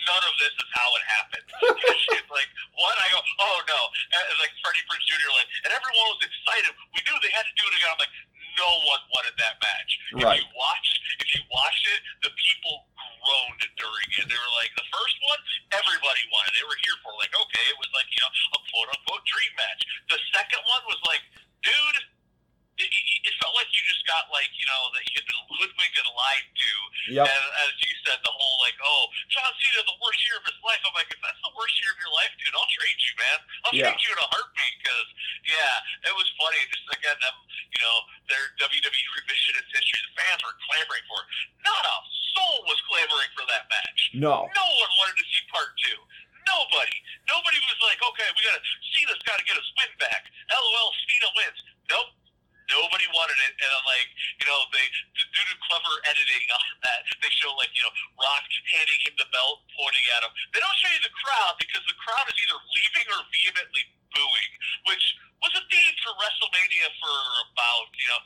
none 0.07 0.23
of 0.23 0.33
this 0.39 0.53
is 0.55 0.69
how 0.73 0.89
it 0.95 1.03
happened. 1.05 1.47
She's 2.07 2.27
like, 2.31 2.49
what? 2.79 2.95
I 2.97 3.11
go, 3.11 3.19
oh 3.19 3.57
no. 3.67 3.79
It's 4.31 4.39
like 4.39 4.55
Freddie 4.63 4.83
Prinze 4.87 5.03
Jr. 5.05 5.29
like, 5.35 5.49
and 5.67 5.71
everyone 5.75 6.07
was 6.15 6.23
excited. 6.23 6.71
We 6.95 6.99
knew 7.03 7.15
they 7.19 7.33
had 7.35 7.43
to 7.43 7.55
do 7.59 7.63
it 7.67 7.73
again. 7.75 7.91
I'm 7.91 7.99
like, 7.99 8.15
no 8.57 8.69
one 8.89 9.01
wanted 9.13 9.35
that 9.37 9.61
match. 9.61 9.91
Right. 10.17 10.41
If 10.41 10.41
you 10.41 10.47
watched, 10.57 10.95
if 11.21 11.27
you 11.37 11.41
watched 11.53 11.85
it, 11.93 11.99
the 12.25 12.31
people 12.33 12.89
groaned 12.97 13.63
during 13.77 14.07
it. 14.17 14.25
They 14.25 14.39
were 14.39 14.55
like, 14.57 14.73
the 14.73 14.87
first 14.89 15.17
one, 15.21 15.39
everybody 15.77 16.23
wanted. 16.33 16.57
They 16.57 16.65
were 16.65 16.79
here 16.81 16.97
for 17.05 17.13
like, 17.21 17.29
okay, 17.29 17.65
it 17.69 17.77
was 17.77 17.91
like 17.93 18.09
you 18.09 18.19
know 18.23 18.31
a 18.57 18.59
quote 18.71 18.89
unquote 18.97 19.23
dream 19.29 19.53
match. 19.59 19.81
The 20.09 20.19
second 20.33 20.63
one 20.65 20.83
was 20.89 20.99
like, 21.05 21.21
dude 21.61 21.99
it, 22.77 22.89
it, 23.25 23.33
felt 23.41 23.53
like 23.57 23.69
you 23.73 23.81
just 23.89 24.05
got 24.05 24.29
like 24.33 24.49
you 24.57 24.65
know 24.69 24.83
that 24.93 25.03
you 25.09 25.17
had 25.21 25.27
been 25.29 25.41
hoodwinked 25.49 25.97
and 25.97 26.09
lied 26.13 26.47
to. 26.53 26.71
Yep. 27.17 27.25
And 27.29 27.45
as 27.65 27.73
you 27.81 27.93
said, 28.05 28.17
the 28.21 28.33
whole 28.33 28.55
like, 28.61 28.77
oh, 28.81 29.03
John 29.33 29.49
Cena, 29.57 29.81
the 29.85 29.97
worst 30.01 30.19
year 30.25 30.37
of 30.41 30.45
his 30.45 30.57
life. 30.65 30.81
I'm 30.85 30.93
like, 30.97 31.09
if 31.09 31.19
that's 31.21 31.41
the 31.41 31.53
worst 31.57 31.73
year 31.81 31.91
of 31.93 31.99
your 32.01 32.13
life, 32.13 32.31
dude, 32.37 32.53
I'll 32.53 32.69
trade 32.69 32.99
you, 32.99 33.13
man. 33.17 33.39
I'll 33.65 33.73
Yeah. 33.75 33.89
trade 33.93 34.01
you 34.05 34.11
in 34.13 34.19
a 34.21 34.27
heartbeat 34.29 34.75
because 34.81 35.07
yeah, 35.47 36.09
it 36.11 36.13
was 36.17 36.27
funny. 36.37 36.59
Just 36.69 36.85
again, 36.93 37.17
them, 37.21 37.37
you 37.73 37.81
know, 37.81 37.97
their 38.29 38.45
WWE 38.61 39.07
revisionist 39.21 39.69
history. 39.73 39.99
The 40.07 40.13
fans 40.21 40.41
were 40.43 40.57
clamoring 40.69 41.05
for. 41.09 41.19
it. 41.23 41.27
Not 41.65 41.81
a 41.83 41.95
soul 42.37 42.57
was 42.69 42.79
clamoring 42.89 43.31
for 43.33 43.45
that 43.49 43.65
match. 43.71 43.99
No. 44.13 44.45
No 44.53 44.65
one 44.81 44.91
wanted 45.01 45.17
to 45.17 45.25
see 45.29 45.43
part 45.49 45.73
two. 45.81 45.97
Nobody. 46.47 46.95
Nobody 47.27 47.59
was 47.59 47.79
like, 47.83 47.99
okay, 47.99 48.27
we 48.35 48.39
gotta 48.47 48.63
Cena's 48.95 49.19
gotta 49.27 49.43
get 49.43 49.59
his 49.59 49.67
win 49.75 49.91
back. 49.99 50.31
LOL, 50.47 50.89
Cena 51.07 51.29
wins. 51.35 51.59
Nope. 51.91 52.11
Nobody 52.67 53.07
wanted 53.15 53.39
it, 53.47 53.53
and 53.55 53.69
I'm 53.71 53.87
like, 53.87 54.09
you 54.43 54.45
know, 54.47 54.59
they 54.75 54.85
due 55.15 55.47
to 55.47 55.57
clever 55.67 55.93
editing 56.11 56.45
on 56.57 56.67
that, 56.83 57.07
they 57.23 57.31
show 57.31 57.51
like, 57.55 57.71
you 57.71 57.83
know, 57.87 57.93
Rock 58.19 58.43
handing 58.75 58.99
him 59.07 59.15
the 59.15 59.27
belt, 59.31 59.63
pointing 59.75 60.03
at 60.17 60.27
him. 60.27 60.31
They 60.51 60.59
don't 60.59 60.77
show 60.83 60.91
you 60.91 61.01
the 61.03 61.15
crowd 61.15 61.55
because 61.63 61.83
the 61.87 61.97
crowd 61.99 62.27
is 62.27 62.37
either 62.37 62.59
leaving 62.75 63.07
or 63.15 63.19
vehemently 63.31 63.83
booing, 64.11 64.51
which 64.91 65.05
was 65.43 65.53
a 65.55 65.63
theme 65.69 65.95
for 66.01 66.11
WrestleMania 66.17 66.87
for 66.97 67.15
about, 67.53 67.87
you 67.93 68.07
know, 68.09 68.21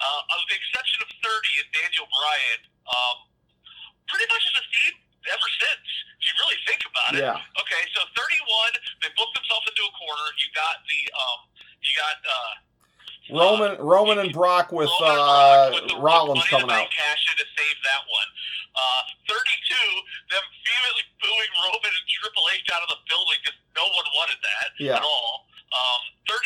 uh, 0.00 0.20
with 0.40 0.48
the 0.50 0.58
exception 0.58 0.98
of 1.04 1.08
30 1.22 1.62
and 1.62 1.68
Daniel 1.76 2.06
Bryan, 2.08 2.60
um, 2.88 3.16
pretty 4.08 4.26
much 4.32 4.42
is 4.48 4.56
a 4.58 4.64
theme 4.64 4.96
ever 5.28 5.48
since. 5.60 5.86
If 6.20 6.22
you 6.28 6.34
really 6.40 6.60
think 6.64 6.82
about 6.88 7.10
it. 7.16 7.22
Yeah. 7.24 7.60
Okay, 7.60 7.82
so 7.92 8.04
31, 8.16 9.04
they 9.04 9.10
booked 9.16 9.36
themselves 9.36 9.68
into 9.68 9.84
a 9.84 9.92
corner. 9.96 10.26
You 10.40 10.48
got 10.56 10.80
the, 10.88 11.00
um, 11.12 11.38
you 11.84 11.92
got, 11.96 12.18
uh, 12.24 12.52
Roman, 13.32 13.80
Roman 13.80 14.18
and 14.20 14.32
Brock 14.32 14.68
with 14.72 14.90
Roman 15.00 15.16
uh, 15.16 15.24
Brock 15.24 15.72
with 15.72 15.86
the- 15.90 16.00
Rollins 16.00 16.44
coming 16.52 16.68
out. 16.70 16.90
Cash 16.92 17.24
to 17.36 17.44
save 17.56 17.78
that 17.88 18.02
one. 18.06 18.28
Uh, 18.74 19.02
32, 19.30 19.34
them 20.34 20.44
vehemently 20.66 21.04
booing 21.22 21.52
Roman 21.62 21.92
and 21.94 22.06
Triple 22.10 22.44
H 22.54 22.66
out 22.74 22.82
of 22.84 22.90
the 22.92 23.00
building 23.08 23.38
because 23.42 23.58
no 23.78 23.86
one 23.90 24.06
wanted 24.14 24.38
that 24.42 24.68
Yeah. 24.78 24.98
at 24.98 25.04
all. 25.06 25.46
Um, 25.74 26.00
33, 26.30 26.38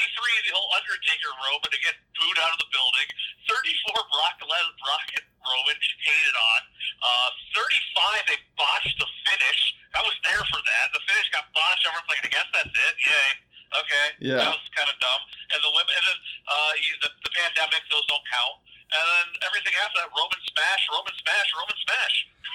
the 0.49 0.57
whole 0.57 0.70
Undertaker 0.72 1.29
Roman 1.45 1.68
to 1.68 1.81
get 1.85 1.97
booed 2.16 2.39
out 2.41 2.53
of 2.57 2.61
the 2.64 2.70
building. 2.72 3.09
34, 3.49 3.93
Brock, 4.12 4.37
Les- 4.41 4.76
Brock 4.81 5.05
and 5.20 5.26
Roman 5.45 5.76
hated 5.76 6.37
on. 6.37 6.61
Uh, 7.05 7.29
35, 7.57 8.24
they 8.29 8.39
botched 8.57 8.97
the 8.97 9.09
finish. 9.29 9.61
I 9.97 10.01
was 10.05 10.16
there 10.24 10.45
for 10.49 10.61
that. 10.64 10.85
The 10.97 11.01
finish 11.05 11.29
got 11.33 11.49
botched. 11.53 11.85
Everyone's 11.85 12.09
like, 12.09 12.24
I 12.24 12.31
guess 12.33 12.49
that's 12.57 12.72
it. 12.72 12.95
Yay. 13.05 13.29
Okay. 13.68 14.07
Yeah. 14.24 14.41
That 14.49 14.53
was 14.57 14.64
kind 14.72 14.89
of 14.89 14.97
dumb. 14.97 15.20
And 15.53 15.61
the 15.61 15.72
women, 15.76 15.93
and 15.93 16.05
then 16.09 16.18
uh, 16.49 16.72
you, 16.81 16.93
the, 17.05 17.11
the 17.29 17.33
pandemic, 17.37 17.85
those 17.93 18.05
don't 18.09 18.24
count. 18.33 18.57
And 18.89 19.05
then 19.05 19.26
everything 19.45 19.76
after 19.85 20.01
that, 20.01 20.09
Roman 20.16 20.41
smash, 20.57 20.83
Roman 20.89 21.12
smash, 21.20 21.49
Roman 21.53 21.76
smash. 21.85 22.14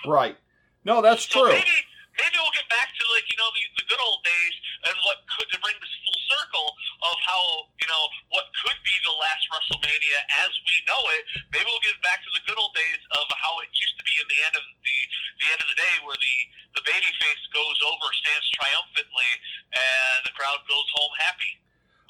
Right. 0.10 0.36
No, 0.94 1.02
that's 1.02 1.26
So 1.26 1.42
true. 1.50 1.54
maybe 1.58 1.78
maybe 2.14 2.36
we'll 2.38 2.54
get 2.54 2.70
back 2.70 2.94
to 2.94 3.04
like 3.18 3.26
you 3.26 3.38
know 3.42 3.50
the, 3.58 3.64
the 3.82 3.86
good 3.90 3.98
old 4.06 4.22
days 4.22 4.56
and 4.86 4.94
what 5.02 5.26
could 5.34 5.50
to 5.50 5.58
bring 5.66 5.74
this 5.82 5.90
full 6.06 6.20
circle 6.38 6.68
of 7.10 7.16
how 7.26 7.42
you 7.82 7.88
know 7.90 8.04
what 8.30 8.46
could 8.62 8.78
be 8.86 8.96
the 9.02 9.16
last 9.18 9.44
WrestleMania 9.50 10.20
as 10.46 10.52
we 10.70 10.76
know 10.86 11.02
it. 11.18 11.24
Maybe 11.50 11.66
we'll 11.66 11.82
get 11.82 11.98
back 12.06 12.22
to 12.22 12.30
the 12.38 12.44
good 12.46 12.60
old 12.62 12.78
days 12.78 13.02
of 13.18 13.26
how 13.42 13.58
it 13.66 13.74
used 13.74 13.98
to 13.98 14.06
be 14.06 14.14
in 14.22 14.28
the 14.30 14.40
end 14.46 14.54
of 14.54 14.62
the 14.86 14.98
the 15.42 15.48
end 15.50 15.60
of 15.66 15.68
the 15.74 15.78
day 15.82 15.96
where 16.06 16.20
the 16.22 16.36
the 16.78 16.84
baby 16.86 17.10
face 17.18 17.44
goes 17.50 17.78
over, 17.90 18.06
stands 18.22 18.48
triumphantly, 18.54 19.32
and 19.74 20.18
the 20.30 20.34
crowd 20.38 20.62
goes 20.70 20.88
home 20.94 21.14
happy. 21.18 21.52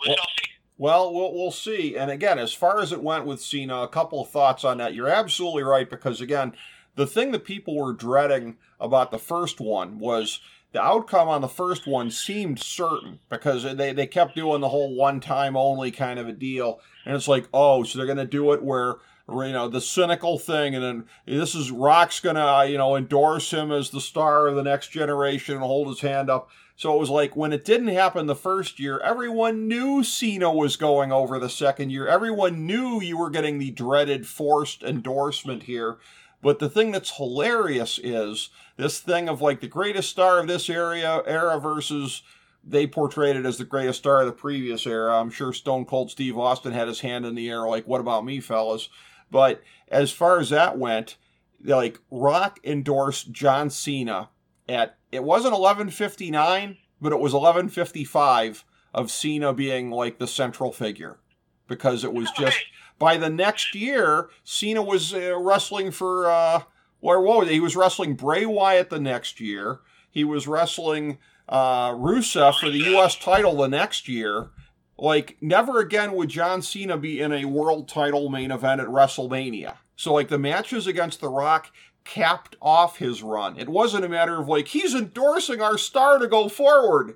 We 0.03 0.11
Well- 0.11 0.19
shall 0.19 0.31
see. 0.43 0.51
Well, 0.75 1.13
we'll 1.13 1.31
we'll 1.33 1.51
see. 1.55 1.95
And 1.95 2.09
again, 2.11 2.39
as 2.39 2.51
far 2.51 2.81
as 2.81 2.91
it 2.91 2.99
went 3.03 3.25
with 3.25 3.39
Cena, 3.39 3.83
a 3.83 3.87
couple 3.87 4.19
of 4.19 4.29
thoughts 4.29 4.63
on 4.65 4.79
that. 4.79 4.93
You're 4.95 5.07
absolutely 5.07 5.63
right 5.63 5.87
because 5.87 6.19
again, 6.19 6.57
the 6.95 7.07
thing 7.07 7.31
that 7.31 7.45
people 7.45 7.75
were 7.75 7.93
dreading 7.93 8.57
about 8.79 9.11
the 9.11 9.19
first 9.19 9.59
one 9.59 9.99
was 9.99 10.39
the 10.73 10.81
outcome 10.81 11.29
on 11.29 11.41
the 11.41 11.47
first 11.47 11.87
one 11.87 12.09
seemed 12.09 12.59
certain 12.59 13.19
because 13.29 13.63
they, 13.63 13.93
they 13.93 14.07
kept 14.07 14.35
doing 14.35 14.59
the 14.59 14.69
whole 14.69 14.95
one 14.95 15.19
time 15.19 15.55
only 15.55 15.91
kind 15.91 16.19
of 16.19 16.27
a 16.27 16.33
deal. 16.33 16.79
And 17.05 17.15
it's 17.15 17.27
like, 17.27 17.47
oh, 17.53 17.83
so 17.83 17.97
they're 17.97 18.07
going 18.07 18.17
to 18.17 18.25
do 18.25 18.53
it 18.53 18.63
where, 18.63 18.95
you 19.29 19.51
know, 19.51 19.69
the 19.69 19.81
cynical 19.81 20.39
thing. 20.39 20.73
And 20.73 20.83
then 20.83 21.05
this 21.25 21.53
is 21.53 21.69
Rock's 21.69 22.19
going 22.19 22.37
to, 22.37 22.41
uh, 22.41 22.63
you 22.63 22.79
know, 22.79 22.95
endorse 22.95 23.51
him 23.51 23.71
as 23.71 23.91
the 23.91 24.01
star 24.01 24.47
of 24.47 24.55
the 24.55 24.63
next 24.63 24.89
generation 24.89 25.55
and 25.55 25.63
hold 25.63 25.87
his 25.87 26.01
hand 26.01 26.29
up. 26.29 26.49
So 26.75 26.95
it 26.95 26.99
was 26.99 27.11
like 27.11 27.35
when 27.35 27.53
it 27.53 27.65
didn't 27.65 27.89
happen 27.89 28.25
the 28.25 28.35
first 28.35 28.79
year, 28.79 28.99
everyone 28.99 29.67
knew 29.67 30.03
Cena 30.03 30.51
was 30.51 30.75
going 30.75 31.11
over 31.11 31.37
the 31.37 31.49
second 31.49 31.91
year. 31.91 32.07
Everyone 32.07 32.65
knew 32.65 32.99
you 32.99 33.15
were 33.15 33.29
getting 33.29 33.59
the 33.59 33.69
dreaded 33.69 34.25
forced 34.25 34.81
endorsement 34.81 35.63
here. 35.63 35.97
But 36.43 36.59
the 36.59 36.69
thing 36.69 36.91
that's 36.91 37.15
hilarious 37.15 37.99
is 38.03 38.49
this 38.75 38.99
thing 38.99 39.29
of 39.29 39.41
like 39.41 39.61
the 39.61 39.67
greatest 39.67 40.09
star 40.09 40.39
of 40.39 40.47
this 40.47 40.69
area 40.69 41.23
era 41.25 41.57
versus 41.57 42.21
they 42.65 42.85
portrayed 42.85 43.37
it 43.37 43.45
as 43.45 43.57
the 43.57 43.63
greatest 43.63 43.99
star 43.99 44.19
of 44.19 44.27
the 44.27 44.33
previous 44.33 44.85
era. 44.85 45.19
I'm 45.19 45.29
sure 45.29 45.53
Stone 45.53 45.85
Cold 45.85 46.11
Steve 46.11 46.37
Austin 46.37 46.73
had 46.73 46.89
his 46.89 46.99
hand 46.99 47.25
in 47.25 47.35
the 47.35 47.49
air, 47.49 47.67
like, 47.67 47.87
what 47.87 48.01
about 48.01 48.25
me, 48.25 48.41
fellas? 48.41 48.89
But 49.31 49.63
as 49.87 50.11
far 50.11 50.39
as 50.39 50.49
that 50.49 50.77
went, 50.77 51.15
like 51.63 51.99
Rock 52.11 52.59
endorsed 52.63 53.31
John 53.31 53.69
Cena 53.69 54.29
at 54.67 54.97
it 55.11 55.23
wasn't 55.23 55.55
11:59, 55.55 56.77
but 57.01 57.13
it 57.13 57.19
was 57.19 57.33
11:55 57.33 58.65
of 58.93 59.11
Cena 59.11 59.53
being 59.53 59.89
like 59.89 60.19
the 60.19 60.27
central 60.27 60.73
figure 60.73 61.19
because 61.67 62.03
it 62.03 62.13
was 62.13 62.29
just 62.31 62.59
by 62.99 63.17
the 63.17 63.29
next 63.29 63.75
year 63.75 64.29
Cena 64.43 64.81
was 64.81 65.13
uh, 65.13 65.37
wrestling 65.37 65.91
for 65.91 66.29
uh 66.29 66.63
what 66.99 67.21
was 67.21 67.47
it? 67.47 67.53
he 67.53 67.59
was 67.59 67.75
wrestling 67.75 68.15
Bray 68.15 68.45
Wyatt 68.45 68.89
the 68.89 68.99
next 68.99 69.39
year. 69.41 69.79
He 70.09 70.23
was 70.23 70.47
wrestling 70.47 71.17
uh 71.49 71.91
Rusev 71.91 72.59
for 72.59 72.69
the 72.69 72.95
US 72.95 73.15
title 73.15 73.55
the 73.57 73.67
next 73.67 74.07
year. 74.07 74.49
Like 74.97 75.37
never 75.41 75.79
again 75.79 76.13
would 76.13 76.29
John 76.29 76.61
Cena 76.61 76.97
be 76.97 77.19
in 77.19 77.31
a 77.33 77.45
world 77.45 77.87
title 77.87 78.29
main 78.29 78.51
event 78.51 78.81
at 78.81 78.87
WrestleMania. 78.87 79.77
So 79.95 80.13
like 80.13 80.29
the 80.29 80.39
matches 80.39 80.87
against 80.87 81.19
The 81.19 81.29
Rock 81.29 81.71
capped 82.03 82.55
off 82.61 82.97
his 82.97 83.23
run. 83.23 83.57
It 83.57 83.69
wasn't 83.69 84.05
a 84.05 84.09
matter 84.09 84.39
of 84.39 84.47
like 84.47 84.69
he's 84.69 84.93
endorsing 84.95 85.61
our 85.61 85.77
star 85.77 86.19
to 86.19 86.27
go 86.27 86.49
forward. 86.49 87.15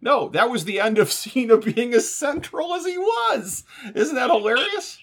No, 0.00 0.28
that 0.30 0.50
was 0.50 0.64
the 0.64 0.80
end 0.80 0.98
of 0.98 1.12
Cena 1.12 1.56
being 1.56 1.94
as 1.94 2.12
central 2.12 2.74
as 2.74 2.84
he 2.84 2.98
was. 2.98 3.64
Isn't 3.94 4.16
that 4.16 4.30
hilarious? 4.30 4.98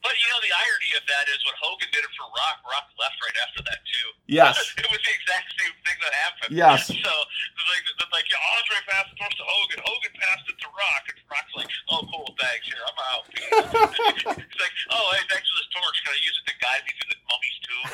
But 0.00 0.16
you 0.16 0.26
know 0.32 0.40
the 0.40 0.54
irony 0.56 0.90
of 0.96 1.04
that 1.12 1.28
is 1.28 1.40
when 1.44 1.52
Hogan 1.60 1.88
did 1.92 2.00
it 2.00 2.12
for 2.16 2.24
Rock, 2.32 2.64
Rock 2.64 2.88
left 2.96 3.20
right 3.20 3.38
after 3.44 3.60
that 3.68 3.80
too. 3.84 4.08
Yes. 4.32 4.56
it 4.80 4.88
was 4.88 5.00
the 5.04 5.12
exact 5.12 5.52
same 5.60 5.74
thing 5.84 5.98
that 6.00 6.12
happened. 6.24 6.52
Yes. 6.56 6.88
So 7.00 7.12
it's 7.16 7.68
like, 7.68 7.84
like 8.12 8.26
yeah, 8.28 8.40
Andre 8.60 8.76
passed 8.86 9.10
it 9.12 9.18
to 9.18 9.44
Hogan. 9.44 9.80
Hogan 9.82 10.12
passed 10.20 10.46
it 10.52 10.56
to 10.60 10.68
Rock, 10.68 11.04
and 11.08 11.16
Rock's 11.32 11.54
like, 11.56 11.72
oh 11.88 12.04
cool, 12.12 12.28
thanks. 12.36 12.68
Here, 12.68 12.82
I'm 12.84 13.00
out. 13.12 13.24
He's 13.32 14.60
like, 14.60 14.74
oh 14.92 15.06
hey, 15.16 15.24
thanks 15.32 15.48
for 15.48 15.56
this 15.58 15.70
torch. 15.72 15.96
Can 16.04 16.12
I 16.12 16.20
use 16.20 16.36
it 16.36 16.46
to 16.52 16.56
guide 16.60 16.82
me 16.84 16.92
through 16.96 17.10
the 17.16 17.20
mummy's 17.28 17.59
tomb? 17.70 17.86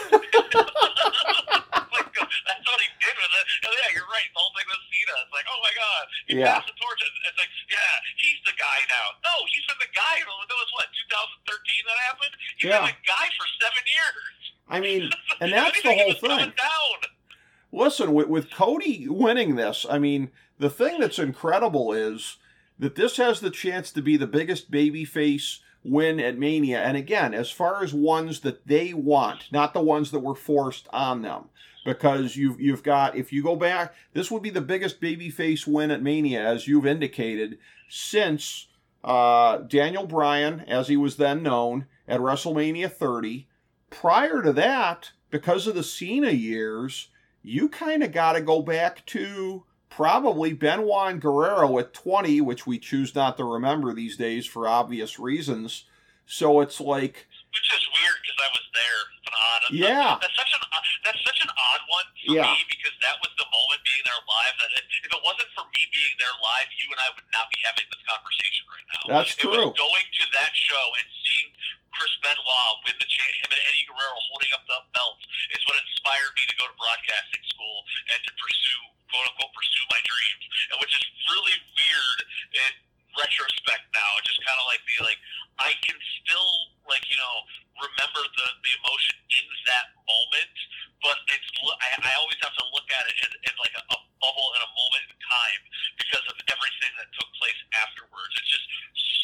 like, 0.97 2.09
that's 2.17 2.65
what 2.65 2.81
he 2.81 2.89
did 3.03 3.17
with 3.21 3.33
it. 3.37 3.45
And 3.67 3.73
yeah, 3.77 3.89
you're 3.93 4.09
right. 4.09 4.29
The 4.33 4.41
whole 4.41 4.53
thing 4.57 4.67
with 4.69 4.81
Cena. 4.89 5.15
It's 5.21 5.35
like, 5.37 5.47
oh 5.53 5.61
my 5.61 5.75
god, 5.77 6.03
he 6.27 6.33
Yeah. 6.41 6.57
passed 6.57 6.69
the 6.73 6.77
torch. 6.81 7.01
It's 7.05 7.37
like, 7.39 7.53
yeah, 7.69 7.93
he's 8.17 8.41
the 8.49 8.57
guy 8.57 8.79
now. 8.89 9.07
No, 9.21 9.35
he's 9.53 9.65
been 9.69 9.81
the 9.85 9.93
guy. 9.93 10.17
That 10.25 10.57
was 10.57 10.71
what 10.73 10.89
2013 11.45 11.85
that 11.87 11.99
happened. 12.09 12.35
He's 12.57 12.69
Yeah. 12.73 12.89
been 12.89 12.97
the 12.97 13.05
guy 13.05 13.27
for 13.37 13.47
seven 13.61 13.85
years. 13.85 14.37
I 14.73 14.79
mean, 14.81 15.03
and 15.45 15.53
that's 15.53 15.77
the 15.83 15.93
you 15.93 15.97
think 15.97 16.01
he 16.01 16.17
whole 16.17 16.39
thing. 16.41 16.53
Down? 16.57 16.99
Listen, 17.73 18.15
with, 18.15 18.29
with 18.29 18.51
Cody 18.51 19.07
winning 19.09 19.57
this, 19.57 19.85
I 19.89 19.99
mean, 19.99 20.31
the 20.59 20.71
thing 20.71 21.01
that's 21.01 21.19
incredible 21.19 21.93
is 21.93 22.39
that 22.79 22.95
this 22.95 23.17
has 23.19 23.41
the 23.41 23.51
chance 23.51 23.91
to 23.93 24.01
be 24.03 24.17
the 24.17 24.27
biggest 24.27 24.71
babyface 24.71 25.61
win 25.87 26.21
at 26.21 26.39
Mania. 26.39 26.81
And 26.81 26.97
again, 26.97 27.35
as 27.35 27.51
far 27.51 27.83
as 27.83 27.95
ones 27.95 28.41
that 28.41 28.67
they 28.67 28.93
want, 28.93 29.51
not 29.53 29.73
the 29.73 29.81
ones 29.81 30.11
that 30.11 30.21
were 30.21 30.35
forced 30.35 30.89
on 30.93 31.23
them. 31.23 31.45
Because 31.85 32.37
you've 32.37 32.61
you've 32.61 32.83
got 32.83 33.17
if 33.17 33.33
you 33.33 33.45
go 33.45 33.55
back, 33.55 33.95
this 34.13 34.29
would 34.29 34.43
be 34.43 34.51
the 34.51 34.61
biggest 34.61 35.01
babyface 35.01 35.69
win 35.69 35.93
at 35.93 36.03
Mania, 36.03 36.45
as 36.45 36.67
you've 36.67 36.87
indicated, 36.87 37.59
since 37.89 38.67
uh, 39.05 39.59
Daniel 39.59 40.05
Bryan, 40.05 40.61
as 40.67 40.89
he 40.89 40.97
was 40.97 41.17
then 41.17 41.45
known, 41.45 41.87
at 42.09 42.19
WrestleMania 42.19 42.91
30. 42.91 43.47
Prior 43.89 44.43
to 44.43 44.53
that, 44.53 45.13
because 45.31 45.69
of 45.69 45.77
the 45.77 45.85
Cena 45.85 46.33
years, 46.33 47.09
you 47.43 47.69
kind 47.69 48.03
of 48.03 48.11
got 48.11 48.33
to 48.33 48.41
go 48.41 48.63
back 48.63 49.07
to 49.07 49.63
probably 49.97 50.53
Benoit 50.53 51.09
and 51.09 51.21
Guerrero 51.25 51.79
at 51.81 51.97
20, 51.97 52.45
which 52.45 52.69
we 52.69 52.77
choose 52.79 53.17
not 53.17 53.41
to 53.41 53.45
remember 53.49 53.97
these 53.97 54.17
days 54.21 54.45
for 54.45 54.69
obvious 54.69 55.17
reasons. 55.19 55.89
So 56.29 56.61
it's 56.61 56.77
like, 56.85 57.25
Which 57.49 57.71
is 57.73 57.85
weird 57.97 58.19
because 58.21 58.37
I 58.45 58.51
was 58.53 58.67
there. 58.77 59.01
It's 59.17 59.29
an 59.33 59.37
odd. 59.41 59.61
That's, 59.65 59.81
Yeah. 59.81 60.11
That's 60.21 60.37
such 60.37 60.53
an 60.53 60.63
that's 61.07 61.23
such 61.25 61.41
an 61.41 61.51
odd 61.55 61.83
one 61.89 62.07
for 62.13 62.35
Yeah. 62.37 62.51
me 62.53 62.61
because 62.69 62.93
that 63.01 63.17
was 63.25 63.31
the 63.41 63.47
moment 63.49 63.81
being 63.89 64.05
there 64.05 64.21
live. 64.27 64.55
That 64.61 64.71
if 64.77 64.85
if 65.07 65.11
it 65.17 65.23
wasn't 65.25 65.49
for 65.57 65.65
me 65.71 65.81
being 65.89 66.15
there 66.21 66.35
live, 66.45 66.69
you 66.77 66.93
and 66.93 67.01
I 67.01 67.09
would 67.17 67.25
not 67.33 67.47
be 67.49 67.57
having 67.65 67.87
this 67.89 68.03
conversation 68.05 68.63
right 68.69 68.87
now. 68.93 69.03
That's 69.17 69.33
It 69.33 69.41
true. 69.49 69.71
going 69.73 70.07
to 70.21 70.25
that 70.37 70.53
show 70.53 70.85
and 71.01 71.09
seeing 71.25 71.49
Chris 71.95 72.13
Benoit 72.21 72.75
with 72.85 72.99
the 73.01 73.09
cha- 73.09 73.37
him 73.41 73.49
and 73.55 73.63
Eddie 73.71 73.87
Guerrero 73.89 74.19
holding 74.29 74.51
up 74.53 74.67
the 74.69 74.77
belts 74.93 75.25
is 75.57 75.63
what 75.65 75.79
inspired 75.81 76.35
me 76.37 76.45
to 76.53 76.57
go 76.61 76.67
to 76.69 76.75
broadcasting 76.77 77.41
school 77.49 77.87
and 78.13 78.19
to 78.27 78.31
pursue 78.37 78.83
quote 79.15 79.31
unquote 79.31 79.55
pursue 79.55 79.87
my 79.95 80.03
dreams, 80.03 80.45
and 80.75 80.77
which 80.83 80.91
is 80.93 81.05
really 81.31 81.55
weird 81.79 82.19
in 82.67 82.73
retrospect 83.15 83.87
now. 83.95 84.11
Just 84.27 84.43
kind 84.45 84.59
of 84.59 84.67
like 84.69 84.83
be 84.85 84.99
like 85.07 85.21
I 85.63 85.73
can 85.87 85.97
still 86.21 86.51
like 86.91 87.07
you 87.09 87.17
know 87.17 87.37
remember 87.81 88.21
the 88.37 88.47
the 88.61 88.73
emotion 88.83 89.17
in 89.33 89.47
that 89.73 89.87
moment, 90.05 90.53
but 91.01 91.17
it's 91.33 91.49
lo- 91.65 91.77
I, 91.81 91.97
I 91.97 92.13
always 92.21 92.37
have 92.45 92.53
to 92.61 92.65
look 92.77 92.89
at 92.93 93.05
it 93.09 93.17
as, 93.25 93.33
as 93.53 93.57
like 93.57 93.73
a, 93.79 93.83
a 93.89 93.99
bubble 94.21 94.49
in 94.57 94.61
a 94.65 94.71
moment 94.77 95.05
in 95.13 95.17
time 95.23 95.63
because 95.97 96.25
of 96.29 96.37
everything 96.53 96.93
that 97.01 97.09
took 97.17 97.29
place 97.41 97.57
afterwards. 97.81 98.33
It's 98.37 98.53
just 98.53 98.69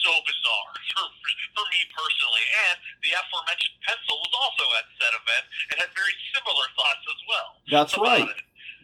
so 0.02 0.12
bizarre 0.26 0.74
for 0.98 1.04
for, 1.06 1.30
for 1.62 1.64
me 1.70 1.80
personally, 1.94 2.44
and 2.68 2.76
the 3.06 3.12
aforementioned 3.14 3.78
pencil 3.86 4.18
was 4.18 4.32
also 4.34 4.64
at 4.82 4.84
said 4.98 5.14
event 5.14 5.44
and 5.72 5.76
had 5.84 5.90
very 5.94 6.16
similar 6.34 6.66
thoughts 6.74 7.04
as 7.06 7.20
well. 7.30 7.50
That's 7.72 7.96
right. 7.96 8.28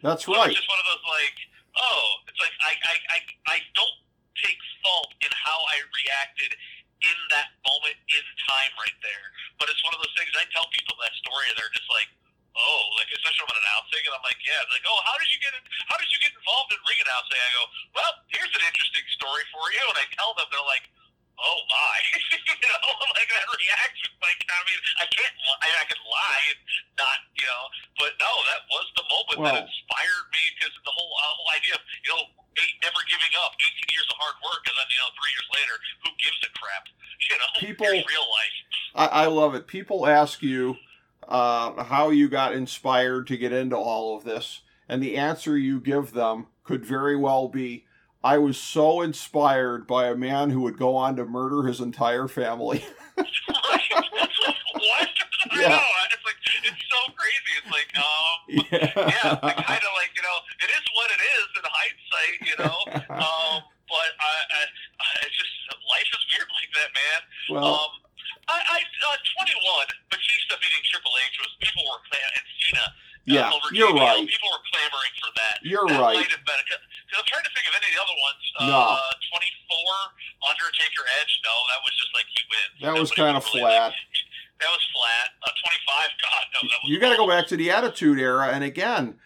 That's 0.01 0.25
So 0.25 0.33
right. 0.33 0.49
It's 0.49 0.57
just 0.59 0.69
one 0.71 0.81
of 0.81 0.87
those 0.89 1.05
like, 1.05 1.37
oh, 1.77 2.05
it's 2.27 2.39
like 2.41 2.55
I, 2.65 2.73
I, 2.73 2.95
I, 3.13 3.19
I 3.53 3.57
don't 3.77 3.97
take 4.39 4.59
fault 4.83 5.11
in 5.21 5.31
how 5.31 5.59
I 5.75 5.83
reacted 5.91 6.51
in 7.03 7.17
that 7.31 7.55
moment 7.63 7.95
in 8.11 8.23
time 8.49 8.71
right 8.79 8.97
there. 9.03 9.25
But 9.59 9.71
it's 9.71 9.79
one 9.87 9.93
of 9.95 9.99
those 10.03 10.11
things 10.19 10.31
I 10.35 10.47
tell 10.51 10.67
people 10.75 10.95
that 10.99 11.11
story 11.19 11.47
and 11.51 11.55
they're 11.59 11.71
just 11.75 11.87
like, 11.91 12.07
oh, 12.55 12.81
like 12.99 13.07
especially 13.15 13.43
when 13.47 13.55
I'm 13.55 13.63
announcing 13.63 14.03
and 14.03 14.13
I'm 14.15 14.25
like, 14.25 14.39
yeah, 14.43 14.59
They're 14.67 14.75
like, 14.79 14.87
oh, 14.87 14.99
how 15.07 15.15
did 15.19 15.29
you 15.31 15.39
get 15.39 15.51
in, 15.55 15.63
how 15.87 15.95
did 15.99 16.09
you 16.11 16.19
get 16.23 16.31
involved 16.35 16.71
in 16.75 16.79
ring 16.87 16.99
announcing? 17.03 17.39
I 17.39 17.49
go, 17.55 17.63
well, 17.95 18.13
here's 18.31 18.51
an 18.51 18.63
interesting 18.67 19.05
story 19.15 19.43
for 19.51 19.63
you, 19.71 19.83
and 19.95 19.97
I 19.99 20.05
tell 20.15 20.33
them 20.35 20.47
they're 20.51 20.65
like. 20.67 20.87
Oh 21.39 21.63
my! 21.71 21.95
you 22.51 22.67
know, 22.67 22.91
like 23.15 23.31
that 23.31 23.47
reaction. 23.47 24.11
Like 24.19 24.43
I 24.43 24.59
mean, 24.67 24.75
I 24.99 25.07
can't. 25.07 25.31
li- 25.39 25.61
I, 25.63 25.67
I 25.71 25.85
can 25.87 25.95
lie 26.03 26.43
and 26.51 26.59
not, 26.99 27.19
you 27.39 27.47
know. 27.47 27.63
But 27.95 28.11
no, 28.19 28.27
that 28.51 28.67
was 28.67 28.83
the 28.99 29.05
moment 29.07 29.37
Well- 29.39 29.55
that 29.55 29.63
inspired 29.63 30.27
me 30.35 30.43
because 30.59 30.75
the 30.83 30.91
whole 30.91 31.07
uh, 31.15 31.31
whole 31.39 31.47
idea 31.55 31.79
of 31.79 31.83
you 32.03 32.11
know 32.11 32.27
eight, 32.59 32.75
never 32.83 32.99
giving 33.07 33.31
up, 33.39 33.55
18 33.55 33.71
years 33.87 34.03
of 34.11 34.19
hard 34.19 34.35
work, 34.43 34.67
and 34.67 34.75
then 34.75 34.87
you 34.91 34.99
know 34.99 35.15
three 35.15 35.31
years 35.31 35.47
later, 35.55 35.75
who 36.03 36.09
gives 36.19 36.39
a 36.43 36.51
crap? 36.59 36.83
You 36.91 37.35
know, 37.39 37.49
People- 37.55 37.87
here's 37.87 38.03
real 38.03 38.27
life. 38.27 38.55
I, 39.51 39.53
I 39.53 39.57
it. 39.57 39.67
People 39.67 40.07
ask 40.07 40.41
you 40.41 40.75
uh, 41.27 41.83
how 41.83 42.09
you 42.09 42.27
got 42.29 42.53
inspired 42.53 43.27
to 43.27 43.37
get 43.37 43.53
into 43.53 43.77
all 43.77 44.17
of 44.17 44.23
this, 44.23 44.61
and 44.87 45.01
the 45.03 45.17
answer 45.17 45.57
you 45.57 45.79
give 45.79 46.13
them 46.13 46.47
could 46.63 46.85
very 46.85 47.15
well 47.15 47.47
be, 47.47 47.85
"I 48.23 48.37
was 48.37 48.57
so 48.57 49.01
inspired 49.01 49.85
by 49.87 50.07
a 50.07 50.15
man 50.15 50.49
who 50.49 50.61
would 50.61 50.77
go 50.77 50.95
on 50.95 51.15
to 51.17 51.25
murder 51.25 51.63
his 51.67 51.79
entire 51.79 52.27
family." 52.27 52.83
what? 53.15 53.27
I 55.51 55.61
Yeah. 55.61 55.69
know. 55.69 55.81
It's 56.11 56.25
like 56.25 56.35
it's 56.63 56.83
so 56.89 57.11
crazy. 57.15 57.53
It's 57.59 57.71
like 57.71 57.91
um. 57.97 58.37
yeah. 58.49 58.91
yeah, 58.95 59.39
like 59.43 60.11
you 60.15 60.23
know, 60.23 60.37
it 60.63 60.69
is 60.71 60.83
what 60.95 61.11
it 61.11 61.21
is 61.21 61.47
in 61.57 61.63
hindsight, 61.67 62.39
you 62.43 62.55
know. 62.59 62.77
Um, 63.15 63.63
but 63.89 64.09
I, 64.19 64.33
I, 64.53 64.61
I, 64.99 65.07
it's 65.25 65.37
just 65.37 65.53
life 65.89 66.09
is 66.13 66.23
weird 66.33 66.49
like 66.53 66.71
that, 66.77 66.89
man. 66.93 67.21
well, 67.49 67.65
um, 67.87 67.91
I, 68.49 68.57
I 68.57 68.79
uh, 68.81 69.17
21, 69.45 69.87
Batista 70.09 70.55
beating 70.61 70.83
Triple 70.89 71.13
H 71.17 71.37
was 71.41 71.53
people 72.19 72.35
and 72.35 72.47
Cena. 72.59 72.83
uh, 72.83 72.91
yeah, 73.29 73.47
over 73.53 73.69
you're 73.71 73.93
right. 73.93 74.25
People 74.27 74.49
were 74.51 74.63
clamoring 74.73 75.13
for 75.21 75.31
that. 75.37 75.55
You're 75.61 75.87
that 75.87 76.01
right. 76.01 76.17
Might 76.17 76.33
have 76.33 76.45
been, 76.45 76.61
cause, 76.65 76.81
'cause 77.07 77.17
I'm 77.21 77.27
trying 77.29 77.45
to 77.45 77.51
think 77.53 77.65
of 77.69 77.73
any 77.77 77.87
of 77.89 77.93
the 77.95 78.01
other 78.01 78.17
ones. 78.19 78.41
No. 78.59 78.79
Uh, 78.97 79.13
24 79.69 80.49
Undertaker 80.49 81.03
Edge. 81.21 81.33
No, 81.45 81.53
that 81.69 81.79
was 81.85 81.93
just 81.99 82.11
like 82.15 82.25
he 82.31 82.41
wins. 82.49 82.73
That 82.81 82.95
was 82.99 83.11
kind 83.11 83.37
of 83.37 83.45
really, 83.53 83.61
like, 83.63 83.93
flat. 83.93 83.93
that 84.59 84.71
was 84.73 84.83
flat. 84.95 85.27
Uh, 85.45 85.51
25. 85.61 86.09
God, 86.23 86.43
no, 86.53 86.59
that 86.69 86.77
was. 86.83 86.89
You 86.89 86.97
got 86.99 87.11
to 87.11 87.17
go 87.21 87.27
back 87.27 87.45
to 87.47 87.57
the 87.57 87.69
Attitude 87.69 88.17
Era, 88.19 88.49
and 88.49 88.63
again, 88.63 89.19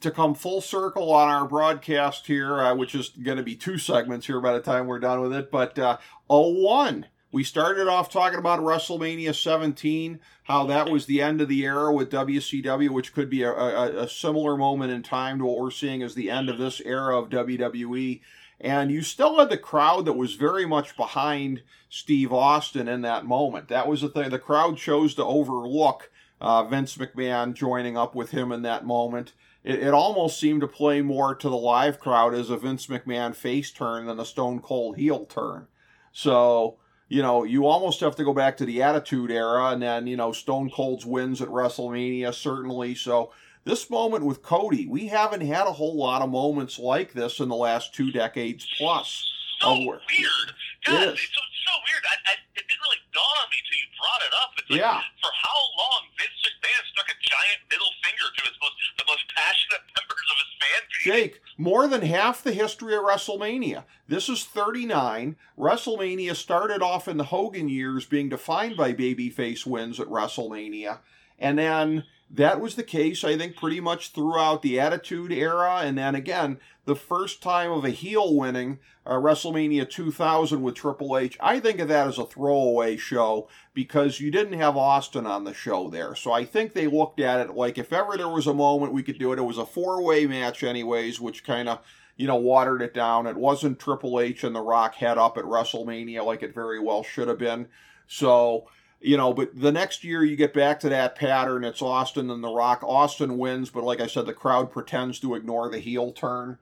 to 0.00 0.10
come 0.10 0.34
full 0.34 0.60
circle 0.60 1.10
on 1.12 1.28
our 1.28 1.46
broadcast 1.46 2.26
here, 2.26 2.60
uh, 2.60 2.74
which 2.74 2.94
is 2.94 3.10
going 3.10 3.38
to 3.38 3.42
be 3.44 3.54
two 3.56 3.78
segments 3.78 4.26
here 4.26 4.40
by 4.40 4.52
the 4.52 4.60
time 4.60 4.86
we're 4.86 4.98
done 4.98 5.20
with 5.20 5.32
it. 5.32 5.50
But 5.50 5.78
uh, 5.78 5.98
01, 6.28 7.06
we 7.30 7.44
started 7.44 7.88
off 7.88 8.10
talking 8.10 8.38
about 8.38 8.60
WrestleMania 8.60 9.34
17, 9.34 10.18
how 10.44 10.64
that 10.64 10.90
was 10.90 11.06
the 11.06 11.20
end 11.20 11.40
of 11.40 11.48
the 11.48 11.64
era 11.64 11.92
with 11.92 12.10
WCW, 12.10 12.88
which 12.88 13.12
could 13.12 13.28
be 13.28 13.42
a, 13.42 13.52
a, 13.52 14.04
a 14.04 14.08
similar 14.08 14.56
moment 14.56 14.92
in 14.92 15.02
time 15.02 15.38
to 15.38 15.44
what 15.44 15.58
we're 15.58 15.70
seeing 15.70 16.02
as 16.02 16.14
the 16.14 16.30
end 16.30 16.48
of 16.48 16.58
this 16.58 16.80
era 16.80 17.18
of 17.18 17.28
WWE. 17.28 18.20
And 18.60 18.90
you 18.90 19.02
still 19.02 19.38
had 19.38 19.50
the 19.50 19.58
crowd 19.58 20.06
that 20.06 20.14
was 20.14 20.34
very 20.34 20.66
much 20.66 20.96
behind 20.96 21.62
Steve 21.90 22.32
Austin 22.32 22.88
in 22.88 23.02
that 23.02 23.26
moment. 23.26 23.68
That 23.68 23.86
was 23.86 24.00
the 24.00 24.08
thing. 24.08 24.30
The 24.30 24.38
crowd 24.38 24.78
chose 24.78 25.14
to 25.14 25.24
overlook 25.24 26.10
uh, 26.40 26.64
Vince 26.64 26.96
McMahon 26.96 27.52
joining 27.54 27.96
up 27.96 28.14
with 28.14 28.30
him 28.30 28.52
in 28.52 28.62
that 28.62 28.86
moment. 28.86 29.34
It, 29.64 29.80
it 29.80 29.94
almost 29.94 30.40
seemed 30.40 30.62
to 30.62 30.66
play 30.66 31.02
more 31.02 31.34
to 31.34 31.48
the 31.48 31.56
live 31.56 32.00
crowd 32.00 32.34
as 32.34 32.48
a 32.48 32.56
Vince 32.56 32.86
McMahon 32.86 33.34
face 33.34 33.70
turn 33.70 34.06
than 34.06 34.18
a 34.18 34.24
Stone 34.24 34.60
Cold 34.60 34.96
heel 34.96 35.26
turn. 35.26 35.66
So 36.10 36.78
you 37.08 37.22
know, 37.22 37.44
you 37.44 37.66
almost 37.66 38.00
have 38.00 38.16
to 38.16 38.24
go 38.24 38.34
back 38.34 38.56
to 38.58 38.66
the 38.66 38.82
Attitude 38.82 39.30
Era, 39.30 39.70
and 39.70 39.82
then 39.82 40.06
you 40.06 40.16
know 40.16 40.32
Stone 40.32 40.70
Cold's 40.70 41.06
wins 41.06 41.40
at 41.40 41.48
WrestleMania 41.48 42.34
certainly. 42.34 42.94
So 42.94 43.32
this 43.64 43.90
moment 43.90 44.24
with 44.24 44.42
Cody, 44.42 44.86
we 44.86 45.08
haven't 45.08 45.40
had 45.40 45.66
a 45.66 45.72
whole 45.72 45.96
lot 45.96 46.22
of 46.22 46.30
moments 46.30 46.78
like 46.78 47.12
this 47.12 47.40
in 47.40 47.48
the 47.48 47.56
last 47.56 47.94
two 47.94 48.10
decades 48.12 48.66
plus. 48.78 49.26
Oh, 49.62 49.74
so 49.74 49.98
weird. 50.08 50.48
God, 50.86 51.02
It 51.02 51.18
it's 51.18 51.34
so, 51.34 51.42
it's 51.42 51.62
so 51.66 51.74
weird. 51.88 52.04
I, 52.06 52.14
I, 52.30 52.32
it 52.56 52.64
didn't 52.68 52.82
really 52.82 53.02
dawn 53.12 53.36
on 53.42 53.48
me 53.50 53.58
till 53.66 53.78
you 53.78 53.88
brought 53.98 54.22
it 54.22 54.32
up. 54.38 54.50
It's 54.58 54.70
like, 54.70 54.80
Yeah. 54.80 55.00
for 55.20 55.32
how 55.34 55.58
long 55.76 56.00
Vince 56.18 56.38
McMahon 56.46 56.82
stuck 56.94 57.08
a 57.10 57.16
giant 57.18 57.60
middle 57.70 57.92
finger 58.02 58.26
to 58.38 58.42
his 58.46 58.56
most, 58.62 58.76
the 58.98 59.04
most 59.06 59.24
passionate 59.34 59.82
members 59.98 60.26
of 60.30 60.36
his 60.38 60.52
fan 60.62 60.82
base. 60.86 61.04
Jake, 61.04 61.34
more 61.58 61.88
than 61.88 62.02
half 62.02 62.42
the 62.42 62.52
history 62.52 62.94
of 62.94 63.02
WrestleMania. 63.02 63.84
This 64.06 64.28
is 64.28 64.44
39. 64.44 65.36
WrestleMania 65.58 66.34
started 66.36 66.82
off 66.82 67.08
in 67.08 67.16
the 67.16 67.24
Hogan 67.34 67.68
years 67.68 68.06
being 68.06 68.28
defined 68.28 68.76
by 68.76 68.92
babyface 68.92 69.66
wins 69.66 69.98
at 70.00 70.06
WrestleMania. 70.06 70.98
And 71.38 71.58
then 71.58 72.04
that 72.30 72.60
was 72.60 72.74
the 72.74 72.82
case, 72.82 73.24
I 73.24 73.36
think, 73.38 73.56
pretty 73.56 73.80
much 73.80 74.10
throughout 74.12 74.62
the 74.62 74.78
Attitude 74.80 75.32
Era. 75.32 75.80
And 75.82 75.96
then 75.98 76.14
again, 76.14 76.58
the 76.88 76.96
first 76.96 77.42
time 77.42 77.70
of 77.70 77.84
a 77.84 77.90
heel 77.90 78.34
winning 78.34 78.78
uh, 79.04 79.12
WrestleMania 79.12 79.88
2000 79.88 80.62
with 80.62 80.74
Triple 80.74 81.18
H. 81.18 81.36
I 81.38 81.60
think 81.60 81.80
of 81.80 81.88
that 81.88 82.08
as 82.08 82.16
a 82.16 82.24
throwaway 82.24 82.96
show 82.96 83.46
because 83.74 84.20
you 84.20 84.30
didn't 84.30 84.58
have 84.58 84.74
Austin 84.74 85.26
on 85.26 85.44
the 85.44 85.52
show 85.52 85.90
there. 85.90 86.14
So 86.14 86.32
I 86.32 86.46
think 86.46 86.72
they 86.72 86.86
looked 86.86 87.20
at 87.20 87.40
it 87.40 87.54
like 87.54 87.76
if 87.76 87.92
ever 87.92 88.16
there 88.16 88.30
was 88.30 88.46
a 88.46 88.54
moment 88.54 88.94
we 88.94 89.02
could 89.02 89.18
do 89.18 89.34
it, 89.34 89.38
it 89.38 89.42
was 89.42 89.58
a 89.58 89.66
four 89.66 90.02
way 90.02 90.26
match, 90.26 90.62
anyways, 90.62 91.20
which 91.20 91.44
kind 91.44 91.68
of 91.68 91.80
you 92.16 92.26
know, 92.26 92.36
watered 92.36 92.80
it 92.80 92.94
down. 92.94 93.26
It 93.26 93.36
wasn't 93.36 93.78
Triple 93.78 94.18
H 94.18 94.42
and 94.42 94.56
The 94.56 94.62
Rock 94.62 94.94
head 94.94 95.18
up 95.18 95.36
at 95.36 95.44
WrestleMania 95.44 96.24
like 96.24 96.42
it 96.42 96.54
very 96.54 96.80
well 96.80 97.02
should 97.02 97.28
have 97.28 97.38
been. 97.38 97.68
So, 98.06 98.66
you 98.98 99.18
know, 99.18 99.34
but 99.34 99.60
the 99.60 99.72
next 99.72 100.04
year 100.04 100.24
you 100.24 100.36
get 100.36 100.54
back 100.54 100.80
to 100.80 100.88
that 100.88 101.16
pattern. 101.16 101.64
It's 101.64 101.82
Austin 101.82 102.30
and 102.30 102.42
The 102.42 102.48
Rock. 102.48 102.82
Austin 102.82 103.36
wins, 103.36 103.68
but 103.68 103.84
like 103.84 104.00
I 104.00 104.06
said, 104.06 104.24
the 104.24 104.32
crowd 104.32 104.72
pretends 104.72 105.20
to 105.20 105.34
ignore 105.34 105.68
the 105.68 105.80
heel 105.80 106.12
turn. 106.12 106.56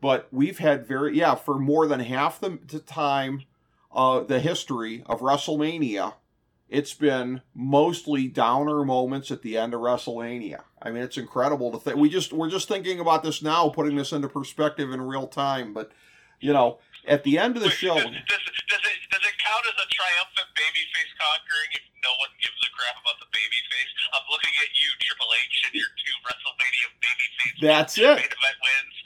But 0.00 0.28
we've 0.30 0.58
had 0.58 0.86
very, 0.86 1.16
yeah, 1.18 1.34
for 1.34 1.58
more 1.58 1.86
than 1.86 2.00
half 2.00 2.40
the, 2.40 2.58
the 2.66 2.78
time, 2.78 3.42
uh, 3.92 4.20
the 4.20 4.38
history 4.38 5.02
of 5.06 5.20
WrestleMania, 5.20 6.14
it's 6.68 6.94
been 6.94 7.40
mostly 7.54 8.28
downer 8.28 8.84
moments 8.84 9.30
at 9.30 9.42
the 9.42 9.56
end 9.56 9.74
of 9.74 9.80
WrestleMania. 9.80 10.62
I 10.80 10.90
mean, 10.90 11.02
it's 11.02 11.16
incredible 11.16 11.72
to 11.72 11.78
think. 11.78 11.96
We 11.96 12.08
just 12.08 12.32
we're 12.32 12.50
just 12.50 12.68
thinking 12.68 13.00
about 13.00 13.22
this 13.22 13.42
now, 13.42 13.68
putting 13.70 13.96
this 13.96 14.12
into 14.12 14.28
perspective 14.28 14.92
in 14.92 15.00
real 15.00 15.26
time. 15.26 15.72
But 15.72 15.90
you 16.38 16.52
know, 16.52 16.78
at 17.08 17.24
the 17.24 17.38
end 17.38 17.56
of 17.56 17.62
the 17.64 17.72
Wait, 17.72 17.82
show, 17.82 17.96
Does, 17.96 18.04
does, 18.04 18.44
does, 18.68 18.84
it, 18.84 18.98
does 19.10 19.24
it 19.24 19.36
count 19.40 19.64
as 19.64 19.78
a 19.80 19.88
triumphant 19.88 20.48
babyface 20.54 21.12
conquering 21.16 21.70
if 21.72 21.84
no 22.04 22.12
one 22.20 22.30
gives 22.38 22.60
a 22.62 22.70
crap 22.76 23.00
about 23.00 23.18
the 23.18 23.30
babyface? 23.32 23.90
I'm 24.12 24.28
looking 24.30 24.54
at 24.60 24.70
you, 24.76 24.88
Triple 25.00 25.32
H, 25.34 25.56
and 25.66 25.74
your 25.74 25.90
two 25.98 26.16
WrestleMania 26.22 26.88
babyface 27.00 27.56
That's 27.64 27.96
it. 27.96 28.28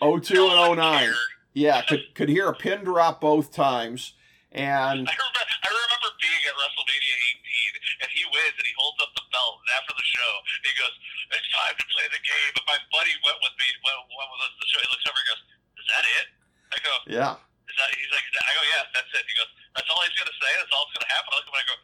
Event 0.03 0.27
wins. 0.27 0.29
02 0.29 0.35
No 0.35 0.51
and 0.51 0.59
one 0.75 0.79
09. 0.79 0.99
cared. 1.07 1.17
Yeah, 1.55 1.79
could 1.85 2.03
could 2.17 2.29
hear 2.33 2.49
a 2.49 2.57
pin 2.57 2.81
drop 2.83 3.21
both 3.21 3.53
times, 3.53 4.17
and 4.57 5.05
I 5.05 5.13
remember, 5.13 5.43
I 5.45 5.69
remember 5.69 6.11
being 6.17 6.43
at 6.49 6.57
WrestleMania 6.57 7.15
18, 7.45 8.01
and 8.01 8.09
he 8.09 8.25
wins, 8.33 8.57
and 8.57 8.65
he 8.65 8.73
holds 8.73 8.97
up 9.05 9.13
the 9.13 9.25
belt, 9.29 9.61
and 9.61 9.69
after 9.77 9.93
the 9.93 10.07
show, 10.09 10.33
he 10.65 10.73
goes, 10.81 10.95
"It's 11.37 11.49
time 11.53 11.77
to 11.77 11.87
play 11.93 12.09
the 12.09 12.23
game." 12.25 12.51
But 12.57 12.65
my 12.73 12.79
buddy 12.89 13.13
went 13.21 13.37
with 13.45 13.53
me, 13.61 13.69
went, 13.85 14.01
went 14.17 14.31
with 14.33 14.43
us 14.49 14.53
to 14.57 14.61
the 14.65 14.69
show. 14.73 14.81
He 14.81 14.89
looks 14.97 15.05
over 15.05 15.21
and 15.21 15.29
goes, 15.29 15.43
"Is 15.77 15.87
that 15.93 16.05
it?" 16.09 16.27
I 16.73 16.77
go, 16.81 16.95
yeah, 17.13 17.37
"Is 17.69 17.77
that?" 17.77 17.89
He's 18.01 18.09
like, 18.17 18.25
"I 18.33 18.53
go, 18.57 18.63
yeah, 18.73 18.83
that's 18.97 19.13
it." 19.13 19.25
He 19.29 19.35
goes, 19.37 19.53
"That's 19.77 19.89
all 19.93 20.01
he's 20.09 20.17
gonna 20.17 20.33
say. 20.41 20.51
That's 20.57 20.73
all 20.73 20.89
that's 20.89 20.97
gonna 20.97 21.13
happen." 21.13 21.29
I 21.31 21.37
look 21.37 21.47
at 21.47 21.53
him 21.53 21.57
and 21.61 21.65
I 21.65 21.69
go, 21.69 21.77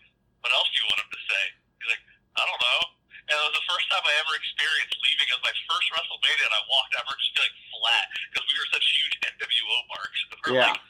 "What 0.48 0.52
else 0.56 0.68
do 0.72 0.76
you 0.80 0.86
want 0.88 1.00
him 1.04 1.10
to 1.12 1.22
say?" 1.28 1.42
He's 1.84 1.90
like, 1.92 2.04
"I 2.40 2.42
don't 2.48 2.62
know." 2.64 2.80
And 3.28 3.36
it 3.36 3.44
was 3.44 3.56
the 3.60 3.66
first 3.68 3.86
time 3.92 4.00
I 4.00 4.14
ever 4.24 4.32
experienced 4.40 4.96
leaving. 5.04 5.28
It 5.28 5.36
was 5.36 5.44
my 5.44 5.56
first 5.68 5.86
WrestleMania, 5.92 6.44
and 6.48 6.56
I 6.56 6.62
walked 6.64 6.92
out, 6.96 7.04
we're 7.04 7.20
just 7.20 7.32
feeling 7.36 7.56
flat 7.76 8.06
because 8.32 8.44
we 8.48 8.56
were 8.56 8.70
such 8.72 8.86
huge 8.96 9.14
NWO 9.20 9.76
marks. 9.92 10.18
We're 10.32 10.56
yeah. 10.56 10.72
like, 10.72 10.80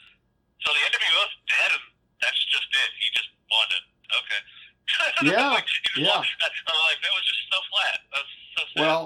so 0.63 0.71
the 0.71 0.83
NWO's 0.87 1.33
dead, 1.51 1.69
and 1.75 1.85
that's 2.23 2.39
just 2.47 2.69
it. 2.71 2.89
He 2.95 3.07
just 3.11 3.29
won 3.51 3.67
it. 3.75 3.83
Okay. 4.23 4.41
Yeah, 5.21 5.53
Like, 5.53 5.67
yeah. 5.97 6.17
I'm 6.17 6.23
like, 6.23 6.99
that 7.03 7.13
was 7.13 7.25
just 7.27 7.43
so 7.51 7.59
flat. 7.69 7.97
That's 8.09 8.33
so 8.57 8.63
sad. 8.73 8.81
Well, 8.81 9.03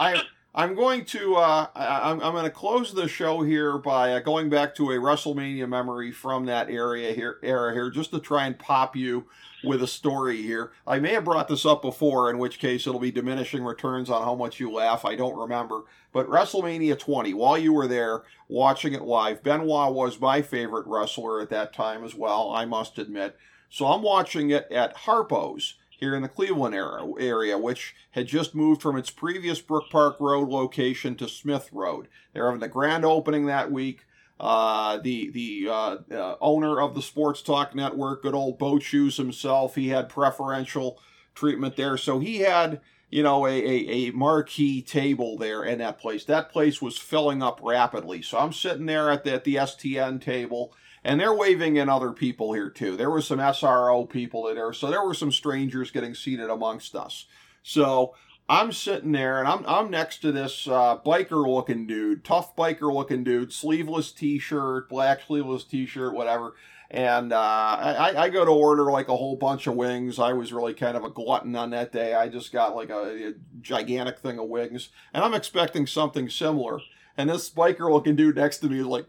I 0.00 0.22
I'm 0.56 0.74
going 0.74 1.04
to 1.06 1.36
uh, 1.36 1.66
I, 1.76 2.10
I'm 2.10 2.20
I'm 2.22 2.32
going 2.32 2.44
to 2.44 2.50
close 2.50 2.94
the 2.94 3.08
show 3.08 3.42
here 3.42 3.76
by 3.76 4.12
uh, 4.12 4.20
going 4.20 4.48
back 4.48 4.74
to 4.76 4.90
a 4.90 4.94
WrestleMania 4.94 5.68
memory 5.68 6.10
from 6.10 6.46
that 6.46 6.70
area 6.70 7.12
here 7.12 7.38
era 7.42 7.74
here, 7.74 7.90
just 7.90 8.10
to 8.12 8.20
try 8.20 8.46
and 8.46 8.58
pop 8.58 8.96
you 8.96 9.26
with 9.62 9.82
a 9.82 9.86
story 9.86 10.40
here. 10.40 10.72
I 10.86 10.98
may 10.98 11.12
have 11.12 11.24
brought 11.24 11.48
this 11.48 11.66
up 11.66 11.82
before, 11.82 12.30
in 12.30 12.38
which 12.38 12.58
case 12.58 12.86
it'll 12.86 12.98
be 12.98 13.10
diminishing 13.10 13.64
returns 13.64 14.08
on 14.08 14.22
how 14.24 14.34
much 14.34 14.58
you 14.58 14.72
laugh. 14.72 15.04
I 15.04 15.14
don't 15.14 15.36
remember, 15.36 15.82
but 16.10 16.26
WrestleMania 16.26 16.98
20, 16.98 17.34
while 17.34 17.58
you 17.58 17.74
were 17.74 17.86
there 17.86 18.22
watching 18.48 18.94
it 18.94 19.02
live, 19.02 19.42
Benoit 19.42 19.92
was 19.92 20.18
my 20.18 20.40
favorite 20.40 20.86
wrestler 20.86 21.42
at 21.42 21.50
that 21.50 21.74
time 21.74 22.02
as 22.02 22.14
well. 22.14 22.50
I 22.50 22.64
must 22.64 22.98
admit. 22.98 23.36
So 23.68 23.84
I'm 23.86 24.00
watching 24.00 24.50
it 24.50 24.72
at 24.72 24.96
Harpo's 24.96 25.74
here 25.96 26.14
in 26.14 26.22
the 26.22 26.28
Cleveland 26.28 26.74
area, 26.74 27.12
area, 27.18 27.58
which 27.58 27.94
had 28.10 28.26
just 28.26 28.54
moved 28.54 28.82
from 28.82 28.96
its 28.96 29.10
previous 29.10 29.60
Brook 29.60 29.84
Park 29.90 30.16
Road 30.20 30.48
location 30.48 31.16
to 31.16 31.28
Smith 31.28 31.70
Road. 31.72 32.08
They're 32.32 32.46
having 32.46 32.60
the 32.60 32.68
grand 32.68 33.04
opening 33.04 33.46
that 33.46 33.70
week. 33.70 34.04
Uh, 34.38 34.98
the 34.98 35.30
the 35.30 35.66
uh, 35.70 35.96
uh, 36.12 36.36
owner 36.42 36.80
of 36.80 36.94
the 36.94 37.00
Sports 37.00 37.40
Talk 37.40 37.74
Network, 37.74 38.22
good 38.22 38.34
old 38.34 38.58
Boat 38.58 38.82
Shoes 38.82 39.16
himself, 39.16 39.74
he 39.74 39.88
had 39.88 40.10
preferential 40.10 41.00
treatment 41.34 41.76
there. 41.76 41.96
So 41.96 42.18
he 42.18 42.40
had, 42.40 42.80
you 43.08 43.22
know, 43.22 43.46
a, 43.46 43.50
a, 43.52 44.08
a 44.08 44.10
marquee 44.10 44.82
table 44.82 45.38
there 45.38 45.64
in 45.64 45.78
that 45.78 45.98
place. 45.98 46.24
That 46.24 46.50
place 46.50 46.82
was 46.82 46.98
filling 46.98 47.42
up 47.42 47.60
rapidly. 47.62 48.20
So 48.20 48.38
I'm 48.38 48.52
sitting 48.52 48.86
there 48.86 49.10
at 49.10 49.24
the, 49.24 49.32
at 49.32 49.44
the 49.44 49.54
STN 49.54 50.20
table 50.20 50.74
and 51.06 51.20
they're 51.20 51.32
waving 51.32 51.76
in 51.76 51.88
other 51.88 52.10
people 52.10 52.52
here 52.52 52.68
too. 52.68 52.96
There 52.96 53.10
were 53.10 53.22
some 53.22 53.38
SRO 53.38 54.10
people 54.10 54.48
in 54.48 54.56
there, 54.56 54.72
so 54.72 54.90
there 54.90 55.04
were 55.04 55.14
some 55.14 55.30
strangers 55.30 55.92
getting 55.92 56.14
seated 56.14 56.50
amongst 56.50 56.96
us. 56.96 57.26
So 57.62 58.14
I'm 58.48 58.72
sitting 58.72 59.12
there, 59.12 59.38
and 59.38 59.46
I'm 59.46 59.64
I'm 59.66 59.88
next 59.88 60.18
to 60.22 60.32
this 60.32 60.66
uh, 60.66 60.98
biker 60.98 61.48
looking 61.48 61.86
dude, 61.86 62.24
tough 62.24 62.56
biker 62.56 62.92
looking 62.92 63.22
dude, 63.22 63.52
sleeveless 63.52 64.10
T-shirt, 64.10 64.88
black 64.88 65.20
sleeveless 65.28 65.62
T-shirt, 65.62 66.12
whatever. 66.12 66.54
And 66.90 67.32
uh, 67.32 67.36
I, 67.38 68.14
I 68.16 68.28
go 68.28 68.44
to 68.44 68.50
order 68.50 68.90
like 68.90 69.08
a 69.08 69.16
whole 69.16 69.36
bunch 69.36 69.68
of 69.68 69.74
wings. 69.74 70.18
I 70.18 70.32
was 70.32 70.52
really 70.52 70.74
kind 70.74 70.96
of 70.96 71.04
a 71.04 71.10
glutton 71.10 71.54
on 71.54 71.70
that 71.70 71.92
day. 71.92 72.14
I 72.14 72.28
just 72.28 72.52
got 72.52 72.76
like 72.76 72.90
a, 72.90 73.28
a 73.28 73.32
gigantic 73.60 74.18
thing 74.18 74.40
of 74.40 74.48
wings, 74.48 74.88
and 75.14 75.24
I'm 75.24 75.34
expecting 75.34 75.86
something 75.86 76.28
similar. 76.28 76.80
And 77.16 77.30
this 77.30 77.48
biker 77.48 77.90
looking 77.90 78.16
dude 78.16 78.36
next 78.36 78.58
to 78.58 78.68
me 78.68 78.80
is 78.80 78.86
like, 78.86 79.06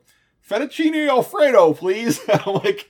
fettuccine 0.49 1.07
alfredo, 1.09 1.73
please. 1.73 2.19
I'm 2.29 2.53
like, 2.55 2.89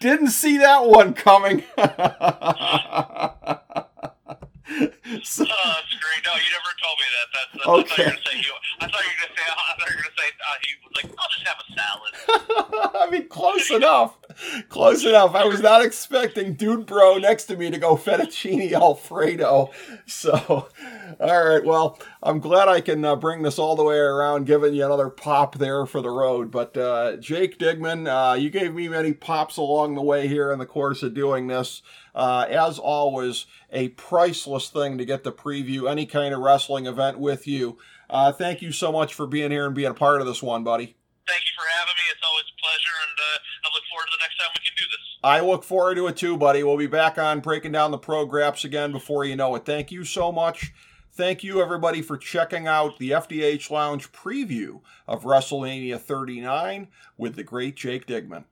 didn't 0.00 0.28
see 0.30 0.58
that 0.58 0.86
one 0.86 1.14
coming. 1.14 1.60
so, 1.76 1.84
Oh, 5.44 5.74
that's 5.76 5.94
great. 6.00 6.22
No, 6.24 6.32
you 6.34 6.50
never 6.50 6.72
told 6.82 6.96
me 6.98 7.06
that. 7.14 7.28
That's, 7.34 7.52
that's 7.52 7.62
I 7.62 7.66
thought 7.66 7.76
you 7.76 7.82
Okay. 7.82 8.04
were 8.04 8.10
gonna 8.10 8.24
say. 8.24 8.36
I 8.80 8.86
thought 8.88 9.02
you 9.04 9.10
were 9.10 9.20
gonna 9.20 9.34
say. 9.36 9.46
I 9.46 9.74
thought 9.78 9.90
you 9.90 9.96
were 9.96 10.02
gonna 10.02 10.16
say 10.16 10.28
uh, 10.40 10.56
he 10.62 10.70
was 10.82 10.92
like, 10.96 11.08
I'll 11.18 11.32
just 11.32 11.46
have 11.46 11.58
a 11.60 11.66
salad. 11.74 12.12
I 13.00 13.10
mean, 13.10 13.28
close 13.28 13.70
enough. 13.70 14.16
Close 14.68 15.04
enough. 15.04 15.34
I 15.34 15.44
was 15.44 15.60
not 15.60 15.84
expecting 15.84 16.54
Dude 16.54 16.86
Bro 16.86 17.18
next 17.18 17.44
to 17.44 17.56
me 17.56 17.70
to 17.70 17.78
go 17.78 17.96
fettuccine 17.96 18.72
alfredo. 18.72 19.70
So, 20.06 20.68
all 21.20 21.44
right. 21.48 21.64
Well, 21.64 21.98
I'm 22.22 22.40
glad 22.40 22.68
I 22.68 22.80
can 22.80 23.04
uh, 23.04 23.16
bring 23.16 23.42
this 23.42 23.58
all 23.58 23.76
the 23.76 23.84
way 23.84 23.96
around, 23.96 24.46
giving 24.46 24.74
you 24.74 24.84
another 24.84 25.10
pop 25.10 25.56
there 25.56 25.86
for 25.86 26.00
the 26.00 26.10
road. 26.10 26.50
But 26.50 26.76
uh, 26.76 27.16
Jake 27.16 27.58
Digman, 27.58 28.06
uh, 28.08 28.34
you 28.34 28.50
gave 28.50 28.74
me 28.74 28.88
many 28.88 29.12
pops 29.12 29.56
along 29.56 29.94
the 29.94 30.02
way 30.02 30.28
here 30.28 30.52
in 30.52 30.58
the 30.58 30.66
course 30.66 31.02
of 31.02 31.14
doing 31.14 31.46
this. 31.46 31.82
Uh, 32.14 32.46
as 32.48 32.78
always, 32.78 33.46
a 33.72 33.88
priceless 33.90 34.68
thing 34.68 34.98
to 34.98 35.04
get 35.04 35.24
to 35.24 35.32
preview 35.32 35.90
any 35.90 36.06
kind 36.06 36.32
of 36.32 36.40
wrestling 36.40 36.86
event 36.86 37.18
with 37.18 37.46
you. 37.46 37.76
Uh, 38.08 38.30
thank 38.30 38.62
you 38.62 38.70
so 38.70 38.92
much 38.92 39.14
for 39.14 39.26
being 39.26 39.50
here 39.50 39.66
and 39.66 39.74
being 39.74 39.90
a 39.90 39.94
part 39.94 40.20
of 40.20 40.26
this 40.26 40.42
one, 40.42 40.62
buddy. 40.62 40.96
Thank 41.26 41.42
you 41.48 41.54
for 41.56 41.64
having 41.78 41.94
me. 41.96 42.04
It's 42.12 42.20
always 42.22 42.44
a 42.44 42.56
pleasure, 42.60 42.96
and 43.08 43.16
uh, 43.16 43.64
I 43.64 43.68
look 43.72 43.84
forward 43.88 44.06
to 44.06 44.12
the 44.12 44.22
next 44.22 44.36
time 44.36 44.50
we 44.52 44.64
can 44.64 44.76
do 44.76 44.84
this. 44.90 45.04
I 45.24 45.40
look 45.40 45.64
forward 45.64 45.94
to 45.96 46.06
it 46.08 46.16
too, 46.16 46.36
buddy. 46.36 46.62
We'll 46.62 46.76
be 46.76 46.86
back 46.86 47.18
on 47.18 47.40
breaking 47.40 47.72
down 47.72 47.90
the 47.90 47.98
pro 47.98 48.26
graps 48.26 48.64
again 48.64 48.92
before 48.92 49.24
you 49.24 49.36
know 49.36 49.54
it. 49.54 49.64
Thank 49.64 49.90
you 49.90 50.04
so 50.04 50.30
much. 50.30 50.72
Thank 51.12 51.44
you, 51.44 51.62
everybody, 51.62 52.02
for 52.02 52.18
checking 52.18 52.66
out 52.66 52.98
the 52.98 53.12
FDH 53.12 53.70
Lounge 53.70 54.10
preview 54.10 54.80
of 55.06 55.22
WrestleMania 55.22 55.98
39 55.98 56.88
with 57.16 57.36
the 57.36 57.44
great 57.44 57.76
Jake 57.76 58.06
Digman. 58.06 58.44